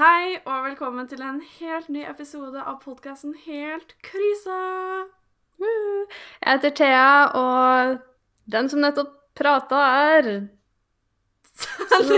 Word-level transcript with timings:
Hei 0.00 0.38
og 0.48 0.62
velkommen 0.64 1.04
til 1.10 1.20
en 1.20 1.42
helt 1.58 1.90
ny 1.92 2.06
episode 2.08 2.56
av 2.56 2.78
podkasten 2.80 3.34
Helt 3.44 3.90
krise. 4.00 4.60
Jeg 5.60 6.46
heter 6.46 6.72
Thea, 6.78 7.26
og 7.36 7.98
den 8.48 8.70
som 8.72 8.80
nettopp 8.80 9.10
prata, 9.36 9.82
er 10.16 10.48
Så 11.60 12.16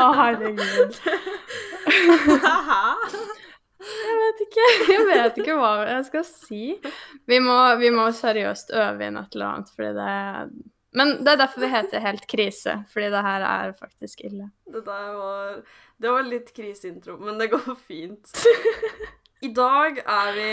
Å, 0.00 0.08
herregud. 0.22 0.96
Jeg 3.84 4.16
vet 4.24 4.42
ikke 4.46 4.66
Jeg 4.94 5.06
vet 5.12 5.44
ikke 5.44 5.60
hva 5.60 5.76
jeg 5.90 6.08
skal 6.08 6.24
si. 6.30 6.64
Vi 7.28 7.44
må, 7.44 7.60
vi 7.84 7.92
må 7.92 8.08
seriøst 8.16 8.72
øve 8.72 9.12
inn 9.12 9.20
et 9.20 9.36
eller 9.36 9.52
annet, 9.52 9.76
fordi 9.76 9.92
det 10.00 10.16
Men 10.92 11.20
det 11.22 11.32
er 11.32 11.42
derfor 11.44 11.62
vi 11.62 11.70
heter 11.70 12.02
Helt 12.02 12.26
krise, 12.26 12.80
fordi 12.90 13.10
det 13.12 13.22
her 13.22 13.44
er 13.46 13.72
faktisk 13.78 14.24
ille. 14.26 14.50
Det 14.66 14.82
der 14.86 15.12
var 15.14 15.60
Det 16.00 16.10
var 16.10 16.26
litt 16.26 16.54
kriseintro, 16.56 17.18
men 17.20 17.38
det 17.38 17.50
går 17.52 17.74
fint. 17.86 18.32
I 19.46 19.52
dag 19.54 20.00
er 20.00 20.32
vi 20.36 20.48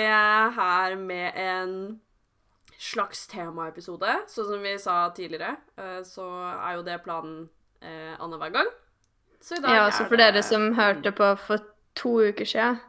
her 0.57 0.95
med 0.99 1.31
en 1.35 1.73
slags 2.77 3.25
temaepisode. 3.31 4.13
Sånn 4.29 4.49
som 4.51 4.63
vi 4.63 4.75
sa 4.79 4.97
tidligere, 5.15 5.55
eh, 5.79 6.01
så 6.05 6.27
er 6.53 6.77
jo 6.77 6.83
det 6.85 6.99
planen 7.05 7.47
eh, 7.81 8.13
annenhver 8.19 8.53
gang. 8.53 8.69
Så 9.41 9.57
i 9.57 9.63
dag 9.63 9.75
Ja, 9.75 9.87
er 9.87 9.95
så 9.95 10.05
for 10.05 10.19
det 10.19 10.29
dere 10.33 10.43
som 10.45 10.69
hørte 10.77 11.11
på 11.15 11.31
for 11.41 11.63
to 11.97 12.13
uker 12.29 12.47
siden, 12.47 12.79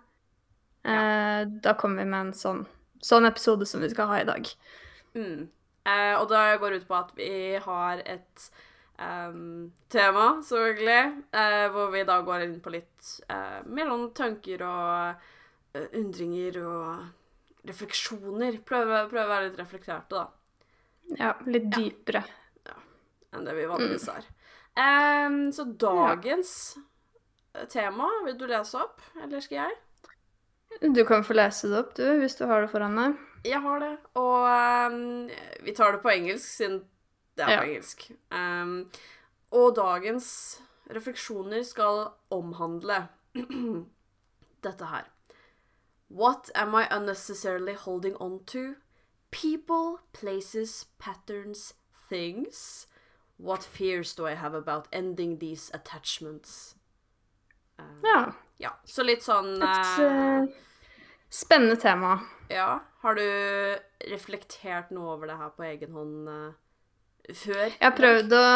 eh, 0.84 1.44
da 1.64 1.74
kommer 1.78 2.04
vi 2.04 2.10
med 2.10 2.28
en 2.28 2.34
sånn, 2.36 2.64
sånn 3.04 3.28
episode 3.28 3.66
som 3.66 3.82
vi 3.82 3.90
skal 3.92 4.10
ha 4.10 4.20
i 4.20 4.28
dag. 4.28 4.50
Mm. 5.14 5.48
Eh, 5.84 6.14
og 6.18 6.28
det 6.32 6.58
går 6.62 6.78
ut 6.78 6.88
på 6.88 6.96
at 6.98 7.12
vi 7.18 7.30
har 7.62 8.02
et 8.06 8.48
Um, 8.98 9.72
tema, 9.88 10.42
selvfølgelig, 10.42 11.22
eh, 11.30 11.68
hvor 11.70 11.92
vi 11.92 12.00
da 12.02 12.16
går 12.26 12.42
inn 12.42 12.56
på 12.58 12.72
litt 12.74 13.10
eh, 13.30 13.60
mellom 13.70 14.08
tanker 14.10 14.64
og 14.66 15.20
uh, 15.78 15.84
undringer 15.94 16.58
og 16.66 17.68
refleksjoner. 17.70 18.58
Prøve, 18.66 19.04
prøve 19.12 19.22
å 19.22 19.30
være 19.30 19.46
litt 19.46 19.60
reflekterte, 19.62 20.18
da, 20.18 20.26
Ja, 21.14 21.30
litt 21.46 21.70
dypere. 21.76 22.24
Ja, 22.66 22.74
enn 23.38 23.46
det 23.46 23.54
vi 23.54 23.70
vanligvis 23.70 24.08
er. 24.16 24.26
Em, 24.82 25.38
så 25.54 25.68
dagens 25.78 26.52
tema, 27.70 28.10
vil 28.26 28.34
du 28.40 28.48
lese 28.50 28.82
opp, 28.82 28.98
eller 29.22 29.46
skal 29.46 29.60
jeg? 29.62 29.78
Du 30.90 31.04
kan 31.06 31.22
få 31.22 31.38
lese 31.38 31.70
det 31.70 31.84
opp, 31.84 31.94
du, 31.94 32.02
hvis 32.18 32.34
du 32.40 32.48
har 32.50 32.66
det 32.66 32.74
foran 32.74 32.98
deg. 32.98 33.27
Jeg 33.44 33.60
har 33.62 33.78
det, 33.78 33.96
og 34.14 34.92
um, 34.92 35.28
vi 35.64 35.72
tar 35.74 35.92
det 35.92 36.02
på 36.02 36.08
engelsk, 36.10 36.48
siden 36.48 36.80
det 37.36 37.44
er 37.44 37.50
Ja. 37.50 37.60
på 37.60 37.68
engelsk. 37.68 38.10
Um, 38.32 38.90
og 39.50 39.76
dagens 39.76 40.60
refleksjoner 40.90 41.62
skal 41.62 42.08
omhandle 42.30 43.08
dette 44.64 44.84
her. 44.90 45.04
What 46.10 46.50
am 46.54 46.74
I 46.74 46.86
unnecessarily 46.90 47.74
holding 47.74 48.16
on 48.20 48.44
to? 48.46 48.74
People, 49.30 49.98
places, 50.12 50.86
patterns, 50.98 51.74
things. 52.08 52.86
What 53.38 53.62
fears 53.62 54.14
do 54.14 54.26
I 54.26 54.34
have 54.34 54.54
about 54.56 54.88
ending 54.92 55.38
these 55.38 55.70
attachments? 55.74 56.74
Um, 57.78 58.00
Ja. 58.04 58.32
ja, 58.58 58.70
så 58.84 59.02
litt 59.04 59.22
sånn 59.22 59.62
Et 59.62 60.00
eh, 60.00 60.48
spennende 61.30 61.76
tema. 61.76 62.16
Ja. 62.50 62.80
Har 63.04 63.18
du 63.18 63.26
reflektert 64.10 64.90
noe 64.94 65.14
over 65.14 65.30
det 65.30 65.36
her 65.38 65.52
på 65.54 65.66
egen 65.68 65.94
hånd 65.94 66.30
uh, 66.30 66.48
før? 67.30 67.68
Jeg 67.68 67.84
har 67.84 67.94
prøvd 67.94 68.34
å, 68.34 68.48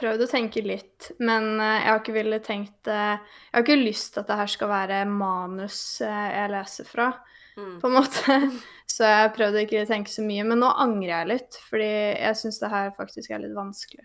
prøvd 0.00 0.24
å 0.24 0.30
tenke 0.30 0.64
litt, 0.64 1.10
men 1.20 1.54
uh, 1.60 1.76
jeg 1.82 1.90
har 1.90 2.00
ikke 2.00 2.16
villet 2.16 2.46
tenkt 2.46 2.88
uh, 2.88 3.16
Jeg 3.18 3.56
har 3.58 3.66
ikke 3.66 3.80
lyst 3.82 4.14
til 4.14 4.24
at 4.24 4.32
det 4.32 4.40
her 4.40 4.52
skal 4.54 4.72
være 4.72 5.04
manus 5.10 5.84
jeg 6.00 6.52
leser 6.54 6.88
fra, 6.88 7.12
Mm. 7.56 7.80
på 7.80 7.86
en 7.86 7.92
måte. 7.92 8.50
Så 8.86 9.06
jeg 9.06 9.20
har 9.20 9.32
prøvd 9.34 9.58
å 9.58 9.62
ikke 9.64 9.86
tenke 9.86 10.10
så 10.10 10.24
mye. 10.26 10.44
Men 10.46 10.60
nå 10.62 10.70
angrer 10.70 11.12
jeg 11.12 11.30
litt, 11.30 11.60
fordi 11.68 11.86
jeg 11.86 12.40
syns 12.40 12.60
det 12.62 12.70
her 12.72 12.90
faktisk 12.96 13.30
er 13.30 13.44
litt 13.44 13.54
vanskelig. 13.56 14.04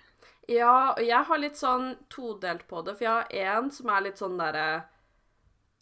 Ja, 0.49 0.95
og 0.95 1.03
jeg 1.05 1.25
har 1.29 1.41
litt 1.41 1.59
sånn 1.59 1.91
todelt 2.09 2.65
på 2.69 2.81
det, 2.85 2.95
for 2.97 3.05
jeg 3.05 3.45
har 3.45 3.57
en 3.59 3.69
som 3.73 3.91
er 3.93 4.07
litt 4.07 4.21
sånn 4.21 4.39
derre 4.39 4.83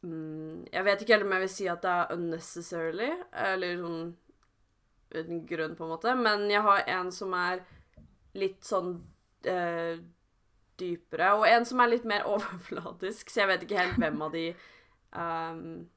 Jeg 0.03 0.83
vet 0.85 1.01
ikke 1.01 1.13
helt 1.15 1.25
om 1.25 1.31
jeg 1.33 1.41
vil 1.41 1.49
si 1.51 1.67
at 1.67 1.81
det 1.81 1.89
er 1.91 2.11
unnecessarily, 2.13 3.09
eller 3.33 3.79
sånn 3.81 4.15
uten 5.17 5.41
grunn, 5.49 5.75
på 5.75 5.83
en 5.87 5.89
måte, 5.95 6.13
men 6.19 6.45
jeg 6.51 6.61
har 6.61 6.83
en 6.99 7.09
som 7.15 7.33
er 7.33 7.61
litt 8.37 8.63
sånn 8.67 8.91
eh, 9.47 9.97
dypere, 10.77 11.31
og 11.39 11.47
en 11.49 11.65
som 11.65 11.79
er 11.81 11.87
litt 11.95 12.05
mer 12.07 12.27
overfladisk, 12.33 13.29
så 13.33 13.41
jeg 13.45 13.51
vet 13.53 13.63
ikke 13.65 13.79
helt 13.81 13.97
hvem 14.03 14.21
av 14.27 14.31
de 14.35 14.45
um, 15.17 15.87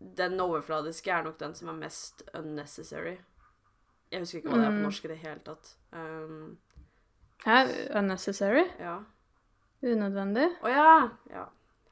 Den 0.00 0.40
overfladiske 0.40 1.12
er 1.12 1.26
nok 1.26 1.36
den 1.42 1.52
som 1.54 1.68
er 1.68 1.76
mest 1.82 2.22
unnecessary. 2.34 3.18
Jeg 4.10 4.22
husker 4.24 4.38
ikke 4.40 4.54
hva 4.54 4.58
det 4.62 4.66
er 4.66 4.72
på 4.72 4.78
Mm. 4.80 4.84
norsk 4.88 5.04
i 5.04 5.08
det 5.12 5.18
hele 5.20 5.40
tatt. 5.44 5.74
Um, 5.92 6.56
Hæ? 7.44 7.58
Unnecessary? 8.00 8.64
ja. 8.80 8.98
Unødvendig? 9.82 10.48
Å 10.64 10.68
ja. 10.72 10.88
Ja. 11.32 11.44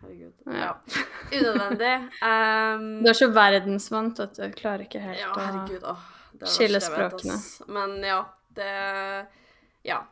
Herregud. 0.02 0.34
Ja. 0.46 0.76
Unødvendig. 1.38 1.94
Um, 2.22 3.02
Du 3.02 3.10
er 3.10 3.18
så 3.18 3.30
verdensvant 3.34 4.20
at 4.22 4.38
du 4.38 4.46
klarer 4.56 4.86
ikke 4.86 5.02
helt 5.02 5.20
ja, 5.20 5.32
å 5.32 5.40
herregud. 5.40 5.82
Er 5.82 6.38
det 6.38 6.52
skille 6.52 6.80
språkene. 6.82 7.34
vet. 7.34 7.66
Men 7.68 7.98
ja, 8.06 8.22
det 8.58 8.70
Ja. 9.88 10.04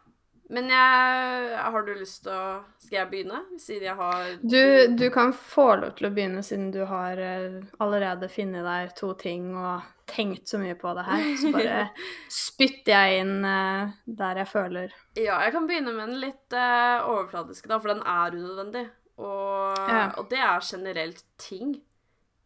Men 0.49 0.69
jeg 0.71 1.59
Har 1.59 1.83
du 1.83 1.93
lyst 1.99 2.23
til 2.23 2.31
å 2.31 2.63
Skal 2.79 3.01
jeg 3.01 3.11
begynne? 3.11 3.41
Siden 3.59 3.89
jeg 3.89 3.97
har 3.99 4.29
Du, 4.43 4.95
du 4.95 5.09
kan 5.11 5.33
få 5.35 5.73
lov 5.81 5.97
til 5.99 6.07
å 6.09 6.13
begynne, 6.15 6.43
siden 6.47 6.71
du 6.75 6.85
har 6.87 7.19
eh, 7.19 7.59
allerede 7.83 8.31
funnet 8.31 8.67
deg 8.67 8.95
to 8.99 9.13
ting 9.19 9.51
og 9.57 9.83
tenkt 10.07 10.47
så 10.47 10.61
mye 10.63 10.77
på 10.79 10.93
det 10.95 11.03
her. 11.03 11.25
Så 11.41 11.51
bare 11.51 11.81
spytter 12.47 12.93
jeg 12.95 13.25
inn 13.25 13.41
eh, 13.43 13.97
der 14.07 14.43
jeg 14.43 14.51
føler 14.53 14.95
Ja, 15.19 15.41
jeg 15.43 15.57
kan 15.57 15.67
begynne 15.67 15.97
med 15.97 16.13
den 16.13 16.23
litt 16.23 16.55
uh, 16.55 17.03
overfladiske, 17.11 17.67
da, 17.67 17.81
for 17.83 17.91
den 17.91 18.05
er 18.07 18.39
unødvendig. 18.39 18.87
Og, 19.19 19.77
Ja. 19.89 20.13
og 20.19 20.29
det 20.31 20.39
er 20.39 20.61
generelt 20.61 21.25
ting. 21.39 21.83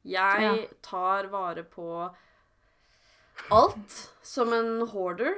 Jeg 0.04 0.68
tar 0.82 1.26
vare 1.28 1.64
på 1.64 2.10
alt 3.50 4.10
som 4.22 4.52
en 4.52 4.86
hoarder. 4.88 5.36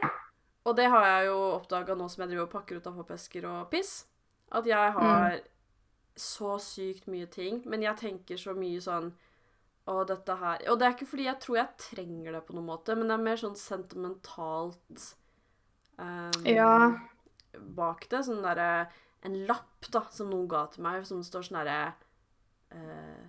Og 0.65 0.76
det 0.76 0.87
har 0.93 1.04
jeg 1.06 1.26
jo 1.26 1.38
oppdaga 1.56 1.94
nå 1.98 2.09
som 2.10 2.22
jeg 2.22 2.31
driver 2.32 2.47
og 2.47 2.53
pakker 2.53 2.76
ut 2.78 2.87
av 2.87 2.98
pappesker 3.00 3.47
og 3.48 3.70
piss. 3.72 4.04
At 4.53 4.66
jeg 4.69 4.93
har 4.93 5.41
så 6.16 6.59
sykt 6.60 7.06
mye 7.09 7.26
ting, 7.26 7.62
men 7.66 7.82
jeg 7.82 7.97
tenker 7.97 8.37
så 8.37 8.54
mye 8.54 8.81
sånn 8.84 9.12
Å, 9.88 10.04
dette 10.06 10.37
her 10.38 10.60
Og 10.70 10.76
det 10.78 10.87
er 10.87 10.93
ikke 10.94 11.09
fordi 11.10 11.25
jeg 11.25 11.41
tror 11.43 11.56
jeg 11.56 11.78
trenger 11.82 12.32
det 12.37 12.43
på 12.47 12.54
noen 12.54 12.69
måte, 12.69 12.94
men 12.94 13.09
det 13.09 13.14
er 13.16 13.25
mer 13.25 13.41
sånn 13.41 13.56
sentimentalt 13.59 15.06
um, 15.99 16.44
Ja. 16.47 16.93
bak 17.75 18.06
det. 18.12 18.20
Sånn 18.28 18.44
derre 18.44 18.69
En 19.25 19.37
lapp 19.47 19.87
da, 19.94 20.03
som 20.10 20.31
noen 20.33 20.49
ga 20.50 20.65
til 20.72 20.83
meg, 20.87 21.05
som 21.06 21.21
det 21.22 21.28
står 21.28 21.47
sånn 21.47 21.60
herre 21.60 21.94
uh, 22.75 23.22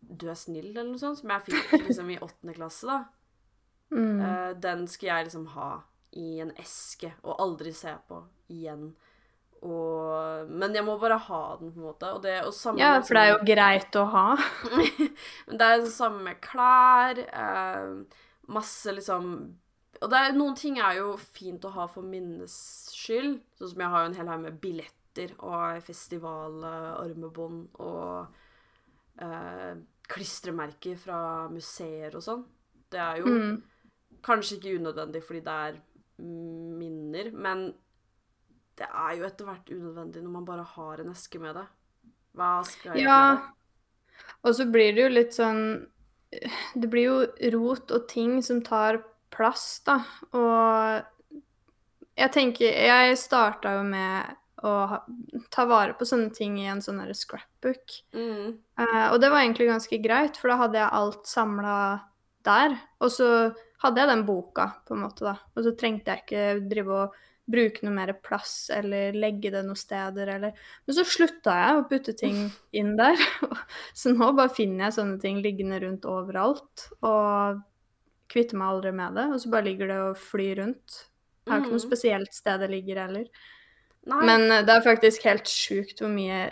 Du 0.00 0.26
er 0.28 0.36
snill, 0.36 0.70
eller 0.74 0.90
noe 0.90 1.00
sånt, 1.00 1.20
som 1.22 1.30
jeg 1.32 1.46
fikk 1.46 1.86
liksom 1.86 2.10
i 2.12 2.18
åttende 2.20 2.56
klasse, 2.58 2.88
da. 2.90 2.98
mm. 3.94 4.20
Uh, 4.20 4.50
den 4.60 4.84
skal 4.90 5.08
jeg 5.12 5.30
liksom 5.30 5.46
ha 5.54 5.70
i 6.20 6.42
en 6.44 6.50
eske 6.60 7.14
og 7.22 7.38
aldri 7.40 7.72
se 7.72 7.94
på 8.08 8.18
igjen. 8.52 8.90
Og, 9.62 10.48
men 10.50 10.74
jeg 10.74 10.82
må 10.84 10.96
bare 10.98 11.16
ha 11.28 11.40
den, 11.60 11.70
på 11.72 11.78
en 11.80 11.86
måte. 11.86 12.08
Og 12.16 12.22
det, 12.24 12.34
og 12.44 12.52
sammen, 12.52 12.82
Ja, 12.82 12.96
for 13.00 13.14
det 13.14 13.22
er 13.22 13.30
jo 13.30 13.38
sånn- 13.38 13.48
greit 13.52 13.98
å 14.00 14.04
ha. 14.10 14.24
Men 15.46 15.60
det 15.60 15.68
er 15.68 15.84
det 15.84 15.92
samme 15.94 16.24
med 16.26 16.40
klær. 16.42 17.20
Eh, 17.22 17.92
masse 18.52 18.92
liksom 18.92 19.28
Og 20.02 20.10
det 20.10 20.18
er, 20.18 20.32
noen 20.34 20.56
ting 20.58 20.80
er 20.82 20.98
jo 20.98 21.12
fint 21.16 21.62
å 21.64 21.70
ha 21.76 21.86
for 21.86 22.02
minnes 22.02 22.56
skyld. 22.90 23.38
Sånn 23.60 23.70
som 23.70 23.84
jeg 23.84 23.92
har 23.94 24.02
jo 24.02 24.10
en 24.10 24.18
hel 24.18 24.32
haug 24.34 24.42
med 24.48 24.58
billetter 24.64 24.98
og 25.38 25.82
festivalarmebånd 25.82 27.68
og 27.80 28.26
eh, 29.20 29.74
klistremerker 30.08 30.96
fra 30.96 31.48
museer 31.52 32.16
og 32.16 32.22
sånn. 32.22 32.44
Det 32.90 32.98
er 33.00 33.16
jo 33.18 33.26
Mm. 33.26 33.62
kanskje 34.22 34.56
ikke 34.58 34.78
unødvendig 34.78 35.22
fordi 35.24 35.40
det 35.40 35.52
er 35.52 35.80
minner, 36.18 37.30
men 37.32 37.74
det 38.76 38.86
er 38.88 39.16
jo 39.16 39.24
etter 39.24 39.44
hvert 39.44 39.70
unødvendig 39.70 40.22
når 40.22 40.30
man 40.30 40.44
bare 40.44 40.64
har 40.64 41.00
en 41.00 41.10
eske 41.10 41.38
med 41.40 41.54
det. 41.54 41.66
Hva 42.34 42.64
skal 42.64 42.96
jeg 42.96 43.04
Ja. 43.04 43.34
det? 43.36 43.42
Og 44.44 44.54
så 44.54 44.64
blir 44.70 44.94
det 44.94 45.02
jo 45.02 45.08
litt 45.08 45.32
sånn 45.34 45.86
Det 46.74 46.88
blir 46.88 47.04
jo 47.04 47.26
rot 47.58 47.90
og 47.92 48.08
ting 48.08 48.40
som 48.42 48.62
tar 48.62 49.04
plass, 49.30 49.80
da. 49.84 49.98
Og 50.32 51.04
jeg 52.16 52.32
tenker 52.32 52.64
Jeg 52.72 53.18
starta 53.18 53.74
jo 53.76 53.82
med 53.82 54.36
å 54.62 54.72
ha, 54.90 54.98
ta 55.50 55.64
vare 55.66 55.94
på 55.98 56.06
sånne 56.08 56.30
ting 56.34 56.58
i 56.60 56.68
en 56.70 56.82
sånn 56.84 57.00
scrapbook. 57.14 57.96
Mm. 58.14 58.58
Uh, 58.78 59.06
og 59.12 59.18
det 59.22 59.30
var 59.32 59.42
egentlig 59.42 59.68
ganske 59.70 59.98
greit, 60.04 60.38
for 60.38 60.52
da 60.52 60.60
hadde 60.64 60.78
jeg 60.80 60.96
alt 61.00 61.26
samla 61.26 61.76
der. 62.46 62.76
Og 63.02 63.10
så 63.14 63.28
hadde 63.82 64.00
jeg 64.02 64.10
den 64.12 64.24
boka, 64.26 64.68
på 64.86 64.94
en 64.96 65.04
måte, 65.04 65.26
da. 65.26 65.36
Og 65.56 65.66
så 65.66 65.74
trengte 65.78 66.14
jeg 66.14 66.24
ikke 66.24 66.46
drive 66.70 66.96
og 67.04 67.20
bruke 67.52 67.82
noe 67.82 67.92
mer 67.96 68.12
plass 68.22 68.70
eller 68.70 69.16
legge 69.18 69.50
det 69.50 69.64
noen 69.66 69.76
steder 69.76 70.28
eller 70.36 70.52
Men 70.86 70.94
så 70.94 71.02
slutta 71.04 71.56
jeg 71.58 71.78
å 71.80 71.86
putte 71.90 72.14
ting 72.16 72.36
inn 72.78 72.92
der. 72.96 73.18
Så 73.98 74.12
nå 74.14 74.28
bare 74.38 74.52
finner 74.54 74.86
jeg 74.86 74.94
sånne 75.00 75.18
ting 75.20 75.40
liggende 75.42 75.80
rundt 75.82 76.06
overalt 76.06 76.86
og 77.02 77.58
kvitter 78.32 78.56
meg 78.62 78.68
aldri 78.70 78.92
med 78.94 79.18
det. 79.18 79.26
Og 79.34 79.42
så 79.42 79.50
bare 79.52 79.66
ligger 79.66 79.90
det 79.90 79.98
og 80.04 80.20
flyr 80.22 80.62
rundt. 80.62 81.00
Jeg 81.42 81.50
har 81.50 81.60
ikke 81.64 81.74
noe 81.74 81.80
Mhm. 81.82 81.88
spesielt 81.88 82.32
sted 82.38 82.62
det 82.62 82.70
ligger 82.70 83.02
heller. 83.02 83.26
Nei. 84.10 84.24
Men 84.26 84.48
eh, 84.50 84.64
det 84.66 84.74
er 84.74 84.86
faktisk 84.86 85.26
helt 85.28 85.50
sjukt 85.50 86.02
hvor 86.02 86.10
mye 86.12 86.48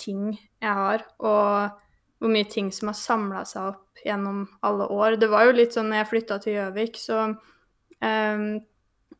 ting 0.00 0.34
jeg 0.34 0.74
har, 0.78 1.04
og 1.22 1.78
hvor 2.22 2.32
mye 2.32 2.48
ting 2.50 2.70
som 2.74 2.90
har 2.90 2.98
samla 2.98 3.46
seg 3.48 3.72
opp 3.72 4.04
gjennom 4.04 4.44
alle 4.66 4.86
år. 4.92 5.16
Det 5.20 5.30
var 5.30 5.48
jo 5.48 5.56
litt 5.56 5.74
sånn 5.74 5.90
når 5.90 6.02
jeg 6.02 6.10
flytta 6.12 6.38
til 6.42 6.56
Gjøvik, 6.56 7.00
så 7.00 7.24
um, 7.32 8.44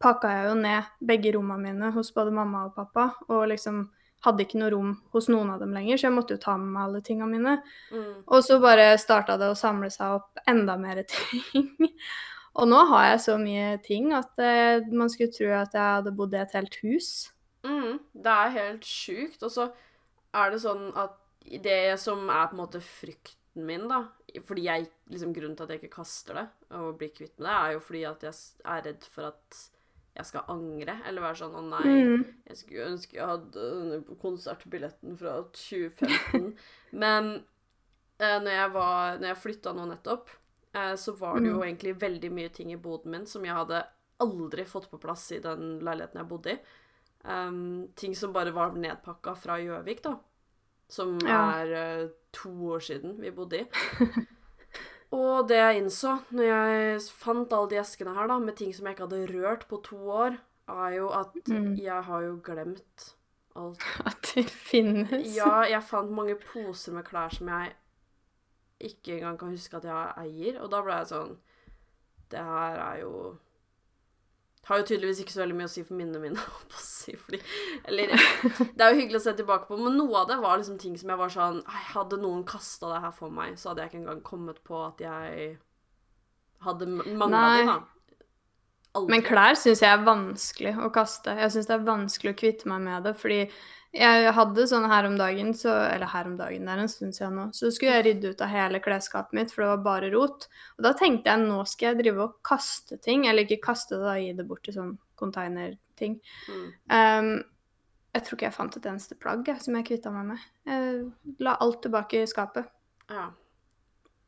pakka 0.03 0.31
jeg 0.37 0.47
jo 0.49 0.55
ned 0.61 0.93
begge 1.11 1.33
rommene 1.37 1.73
mine 1.73 1.91
hos 1.95 2.13
både 2.15 2.35
mamma 2.35 2.67
og 2.69 2.77
pappa, 2.79 3.09
og 3.31 3.49
liksom 3.51 3.85
hadde 4.23 4.45
ikke 4.45 4.61
noe 4.61 4.71
rom 4.71 4.91
hos 5.15 5.27
noen 5.33 5.51
av 5.51 5.63
dem 5.63 5.73
lenger, 5.75 5.99
så 5.99 6.09
jeg 6.09 6.15
måtte 6.15 6.37
jo 6.37 6.43
ta 6.45 6.55
med 6.59 6.71
meg 6.77 6.85
alle 6.85 7.01
tinga 7.03 7.27
mine. 7.27 7.57
mm. 7.91 8.13
Og 8.29 8.45
så 8.47 8.61
bare 8.63 8.93
starta 9.03 9.39
det 9.41 9.51
å 9.51 9.59
samle 9.59 9.91
seg 9.91 10.21
opp 10.21 10.45
enda 10.47 10.79
mer 10.79 11.03
ting. 11.11 11.67
Og 12.61 12.69
nå 12.69 12.83
har 12.91 13.07
jeg 13.09 13.21
så 13.25 13.39
mye 13.41 13.79
ting 13.83 14.11
at 14.15 14.31
uh, 14.39 14.85
man 14.93 15.11
skulle 15.11 15.33
tro 15.33 15.49
at 15.57 15.75
jeg 15.75 15.83
hadde 15.83 16.15
bodd 16.15 16.37
i 16.37 16.43
et 16.43 16.55
helt 16.59 16.77
hus. 16.85 17.33
Mm, 17.65 17.99
det 18.15 18.33
er 18.33 18.55
helt 18.57 18.85
sjukt. 18.89 19.43
Og 19.47 19.51
så 19.55 19.69
er 20.35 20.51
det 20.51 20.61
sånn 20.65 20.89
at 20.99 21.19
det 21.63 21.99
som 22.01 22.29
er 22.31 22.47
på 22.49 22.57
en 22.57 22.63
måte 22.63 22.81
frykten 22.83 23.67
min, 23.67 23.89
da 23.91 24.05
Fordi 24.47 24.63
jeg, 24.65 24.87
liksom 25.13 25.35
Grunnen 25.37 25.57
til 25.59 25.65
at 25.67 25.71
jeg 25.75 25.83
ikke 25.83 25.97
kaster 26.01 26.35
det 26.39 26.45
og 26.79 26.95
blir 26.99 27.11
kvitt 27.13 27.35
med 27.39 27.47
det, 27.51 27.53
er 27.59 27.73
jo 27.75 27.81
fordi 27.85 28.03
at 28.09 28.23
jeg 28.25 28.35
er 28.65 28.83
redd 28.87 29.05
for 29.13 29.27
at 29.29 29.59
jeg 30.17 30.25
skal 30.29 30.45
angre. 30.49 30.95
Eller 31.07 31.21
være 31.23 31.37
sånn 31.43 31.57
Å 31.59 31.63
nei, 31.69 31.93
Mm. 31.93 32.25
jeg 32.49 32.57
skulle 32.57 32.87
ønske 32.95 33.17
jeg 33.19 33.27
hadde 33.27 34.05
konsertbilletten 34.23 35.19
fra 35.21 35.35
2015. 35.53 36.55
Men 37.03 37.33
eh, 38.19 38.39
når 38.41 38.53
jeg, 38.57 38.71
var, 38.73 39.19
når 39.21 39.29
jeg 39.33 39.43
flytta 39.43 39.73
nå 39.77 39.85
nettopp, 39.91 40.31
eh, 40.75 40.95
så 40.97 41.13
var 41.19 41.41
det 41.41 41.49
jo 41.51 41.59
Mm. 41.61 41.67
egentlig 41.69 41.95
veldig 42.01 42.33
mye 42.33 42.49
ting 42.53 42.73
i 42.73 42.77
boden 42.81 43.11
min 43.11 43.27
som 43.27 43.45
jeg 43.45 43.55
hadde 43.55 43.85
aldri 44.21 44.65
fått 44.65 44.89
på 44.91 45.01
plass 45.03 45.31
i 45.33 45.41
den 45.45 45.81
leiligheten 45.81 46.21
jeg 46.23 46.29
bodde 46.29 46.53
i. 46.57 46.59
Um, 47.25 47.89
ting 47.95 48.17
som 48.19 48.33
bare 48.35 48.51
var 48.55 48.73
nedpakka 48.75 49.35
fra 49.39 49.59
Gjøvik, 49.63 50.01
da. 50.03 50.17
Som 50.91 51.19
Ja. 51.27 51.39
er 51.63 52.03
uh, 52.05 52.09
to 52.33 52.51
år 52.75 52.79
siden 52.83 53.21
vi 53.23 53.31
bodde 53.31 53.61
i. 53.61 53.67
Og 55.13 55.47
det 55.49 55.59
jeg 55.59 55.77
innså 55.83 56.15
når 56.33 56.47
jeg 56.49 57.01
fant 57.13 57.53
alle 57.53 57.69
de 57.71 57.77
eskene 57.83 58.15
her, 58.17 58.27
da, 58.31 58.39
med 58.41 58.57
ting 58.57 58.73
som 58.75 58.87
jeg 58.89 58.97
ikke 58.97 59.07
hadde 59.07 59.27
rørt 59.35 59.67
på 59.69 59.79
to 59.85 59.99
år, 60.11 60.39
er 60.73 60.95
jo 60.97 61.09
at 61.13 61.35
Mm. 61.49 61.75
jeg 61.77 62.03
har 62.07 62.21
jo 62.23 62.41
glemt 62.45 63.15
alt. 63.57 63.83
At 64.09 64.33
de 64.35 64.43
finnes. 64.49 65.27
Ja, 65.37 65.61
jeg 65.69 65.83
fant 65.85 66.11
mange 66.11 66.35
poser 66.41 66.93
med 66.97 67.05
klær 67.05 67.29
som 67.35 67.49
jeg 67.49 67.75
ikke 68.81 69.19
engang 69.19 69.39
kan 69.39 69.51
huske 69.53 69.77
at 69.77 69.85
jeg 69.85 70.13
eier, 70.25 70.61
og 70.63 70.71
da 70.73 70.81
ble 70.83 70.95
jeg 70.97 71.07
sånn 71.13 71.37
Det 72.33 72.41
her 72.41 72.79
er 72.81 73.01
jo 73.03 73.37
har 74.71 74.79
jo 74.79 74.87
tydeligvis 74.87 75.23
ikke 75.23 75.35
så 75.35 75.43
veldig 75.43 75.57
mye 75.59 75.69
å 75.69 75.73
si 75.73 75.83
for 75.87 75.99
minnene 75.99 76.21
mine. 76.23 76.45
fordi, 77.25 77.41
eller, 77.91 78.13
det 78.61 78.85
er 78.85 78.93
jo 78.93 79.01
hyggelig 79.01 79.19
å 79.19 79.25
se 79.25 79.35
tilbake 79.41 79.67
på, 79.67 79.79
men 79.81 79.97
noe 79.99 80.21
av 80.23 80.29
det 80.31 80.39
var 80.43 80.61
liksom 80.61 80.79
ting 80.79 80.95
som 81.01 81.11
jeg 81.11 81.19
var 81.19 81.33
sånn 81.35 81.59
Hadde 81.67 82.21
noen 82.23 82.45
kasta 82.47 82.93
det 82.93 83.01
her 83.03 83.15
for 83.17 83.35
meg, 83.35 83.57
så 83.59 83.73
hadde 83.73 83.83
jeg 83.83 83.93
ikke 83.93 84.03
engang 84.05 84.23
kommet 84.27 84.63
på 84.67 84.79
at 84.85 85.03
jeg 85.03 85.49
hadde 86.63 86.89
mangla 86.93 87.43
det, 87.57 87.67
da. 87.67 87.81
Aldri. 88.93 89.11
Men 89.15 89.23
klær 89.25 89.57
syns 89.57 89.81
jeg 89.81 89.89
er 89.89 90.03
vanskelig 90.05 90.73
å 90.85 90.91
kaste. 90.93 91.33
Jeg 91.39 91.55
syns 91.55 91.69
det 91.71 91.77
er 91.79 91.87
vanskelig 91.87 92.35
å 92.35 92.41
kvitte 92.43 92.69
meg 92.69 92.83
med 92.85 93.07
det, 93.09 93.15
fordi 93.21 93.39
jeg 93.93 94.33
hadde 94.33 94.65
sånn 94.69 94.89
her 94.89 95.05
om 95.05 95.19
dagen, 95.21 95.53
så, 95.57 95.73
eller 95.93 96.09
her 96.09 96.29
om 96.29 96.37
dagen, 96.39 96.65
det 96.65 96.73
er 96.73 96.81
en 96.81 96.89
stund 96.89 97.17
siden 97.17 97.35
nå, 97.37 97.47
så 97.53 97.69
skulle 97.73 97.99
jeg 97.99 98.05
rydde 98.07 98.33
ut 98.33 98.45
av 98.45 98.53
hele 98.53 98.81
klesskapet 98.85 99.37
mitt, 99.37 99.53
for 99.53 99.65
det 99.65 99.71
var 99.75 99.83
bare 99.85 100.11
rot. 100.15 100.47
Og 100.79 100.87
da 100.87 100.95
tenkte 100.97 101.29
jeg 101.29 101.45
nå 101.45 101.59
skal 101.69 101.91
jeg 101.91 102.01
drive 102.01 102.25
og 102.25 102.39
kaste 102.49 102.97
ting, 103.05 103.27
eller 103.29 103.45
ikke 103.45 103.67
kaste 103.69 103.99
det, 103.99 104.07
da, 104.07 104.15
gi 104.21 104.33
det 104.39 104.47
bort 104.49 104.65
til 104.65 104.77
sånn 104.79 104.95
containerting. 105.21 106.17
Mm. 106.49 106.65
Um, 106.89 107.31
jeg 108.13 108.25
tror 108.25 108.39
ikke 108.39 108.49
jeg 108.49 108.57
fant 108.57 108.81
et 108.81 108.89
eneste 108.89 109.17
plagg 109.21 109.49
jeg, 109.49 109.61
som 109.65 109.77
jeg 109.77 109.89
kvitta 109.89 110.13
meg 110.13 110.33
med. 110.33 110.49
Jeg 110.69 111.39
la 111.45 111.57
alt 111.65 111.81
tilbake 111.85 112.25
i 112.25 112.29
skapet. 112.29 112.69
Ja. 113.13 113.31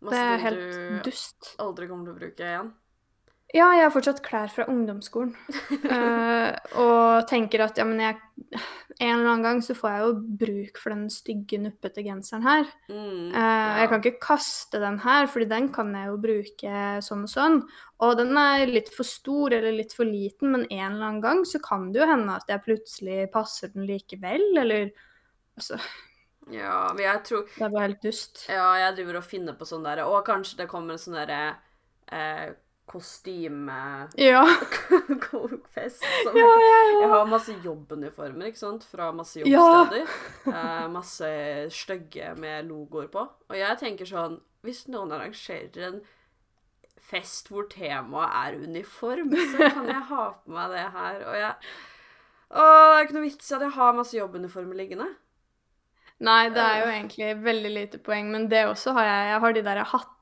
Det 0.05 0.21
er 0.21 0.41
helt 0.45 0.65
du 0.65 1.05
dust. 1.09 1.55
aldri 1.61 1.89
kommer 1.89 2.09
til 2.09 2.17
å 2.17 2.21
bruke 2.21 2.49
igjen. 2.49 2.73
Ja, 3.55 3.69
jeg 3.77 3.85
har 3.87 3.93
fortsatt 3.95 4.19
klær 4.27 4.51
fra 4.51 4.65
ungdomsskolen. 4.67 5.35
uh, 5.87 6.51
og 6.85 7.27
tenker 7.31 7.63
at 7.63 7.79
ja, 7.79 7.85
men 7.87 8.01
jeg 8.03 8.19
En 9.03 9.19
eller 9.21 9.29
annen 9.31 9.43
gang 9.43 9.61
så 9.63 9.75
får 9.75 9.91
jeg 9.91 10.03
jo 10.05 10.11
bruk 10.43 10.77
for 10.79 10.95
den 10.95 11.05
stygge, 11.11 11.59
nuppete 11.59 12.03
genseren 12.07 12.45
her. 12.47 12.69
Mm, 12.91 13.33
Eh, 13.35 13.79
Jeg 13.81 13.89
kan 13.91 14.03
ikke 14.03 14.21
kaste 14.23 14.79
den 14.83 14.99
her, 15.03 15.27
fordi 15.27 15.49
den 15.51 15.67
kan 15.75 15.91
jeg 15.99 16.11
jo 16.13 16.19
bruke 16.23 16.83
sånn 17.03 17.25
og 17.27 17.31
sånn. 17.33 17.57
Og 18.07 18.13
den 18.21 18.37
er 18.39 18.71
litt 18.71 18.93
for 18.95 19.03
stor 19.09 19.55
eller 19.57 19.75
litt 19.75 19.95
for 19.99 20.07
liten, 20.07 20.53
men 20.55 20.67
en 20.71 20.93
eller 20.93 21.09
annen 21.09 21.23
gang 21.25 21.43
så 21.47 21.59
kan 21.63 21.89
det 21.91 22.03
jo 22.05 22.07
hende 22.11 22.37
at 22.39 22.47
jeg 22.51 22.63
plutselig 22.69 23.19
passer 23.35 23.73
den 23.75 23.87
likevel, 23.91 24.47
eller 24.63 24.91
Altså, 25.59 25.79
Ja, 26.51 26.89
men 26.95 27.05
jeg 27.07 27.23
tror 27.27 27.45
det 27.51 27.63
er 27.63 27.71
bare 27.71 27.87
helt 27.89 28.03
dust. 28.03 28.45
Ja, 28.51 28.73
jeg 28.83 28.97
driver 28.99 29.19
og 29.21 29.27
finner 29.27 29.55
på 29.59 29.67
sånn 29.69 29.85
derre 29.87 30.07
Og 30.11 30.25
kanskje 30.27 30.59
det 30.63 30.67
kommer 30.71 30.95
en 30.95 31.03
sånn 31.03 31.15
derre 31.19 31.57
eh, 32.13 32.53
kostyme-fest. 32.87 34.19
Ja. 34.21 34.45
som 36.25 36.37
Ja, 36.37 36.45
jeg, 36.45 36.65
ja, 36.69 37.01
jeg 37.01 37.09
har 37.13 37.27
masse 37.31 37.55
jobbuniformer, 37.65 38.51
ikke 38.51 38.61
sant, 38.61 38.85
fra 38.89 39.11
masse 39.17 39.41
Ja. 39.41 39.47
jobbsteder. 39.49 40.07
Eh, 40.53 40.85
masse 40.93 41.31
stygge 41.75 42.35
med 42.39 42.69
logoer 42.69 43.09
på. 43.13 43.25
Og 43.51 43.57
jeg 43.59 43.79
tenker 43.81 44.09
sånn 44.09 44.41
Hvis 44.65 44.87
noen 44.89 45.13
arrangerer 45.13 45.89
en 45.91 45.99
fest 47.05 47.51
hvor 47.53 47.67
temaet 47.69 48.33
er 48.33 48.55
uniform, 48.65 49.35
så 49.53 49.69
kan 49.75 49.91
jeg 49.91 50.07
ha 50.09 50.23
på 50.41 50.55
meg 50.57 50.71
det 50.73 50.87
her. 50.95 51.19
Og 51.29 51.35
jeg 51.37 51.53
Å, 52.55 52.63
det 52.63 52.97
er 52.97 53.05
ikke 53.05 53.17
noe 53.19 53.27
vits 53.27 53.51
i 53.51 53.55
at 53.57 53.65
jeg 53.67 53.75
har 53.77 53.93
masse 53.97 54.15
jobbuniformer 54.17 54.77
liggende. 54.79 55.09
Nei, 56.25 56.49
det 56.55 56.63
er 56.63 56.77
jo 56.85 56.91
egentlig 56.93 57.31
veldig 57.43 57.73
lite 57.75 57.99
poeng, 57.99 58.29
men 58.31 58.47
det 58.49 58.63
også 58.71 58.93
har 58.95 59.05
jeg. 59.09 59.31
Jeg 59.33 59.41
har 59.43 59.53
de 59.57 59.63
der 59.67 59.81
hattene 59.91 60.14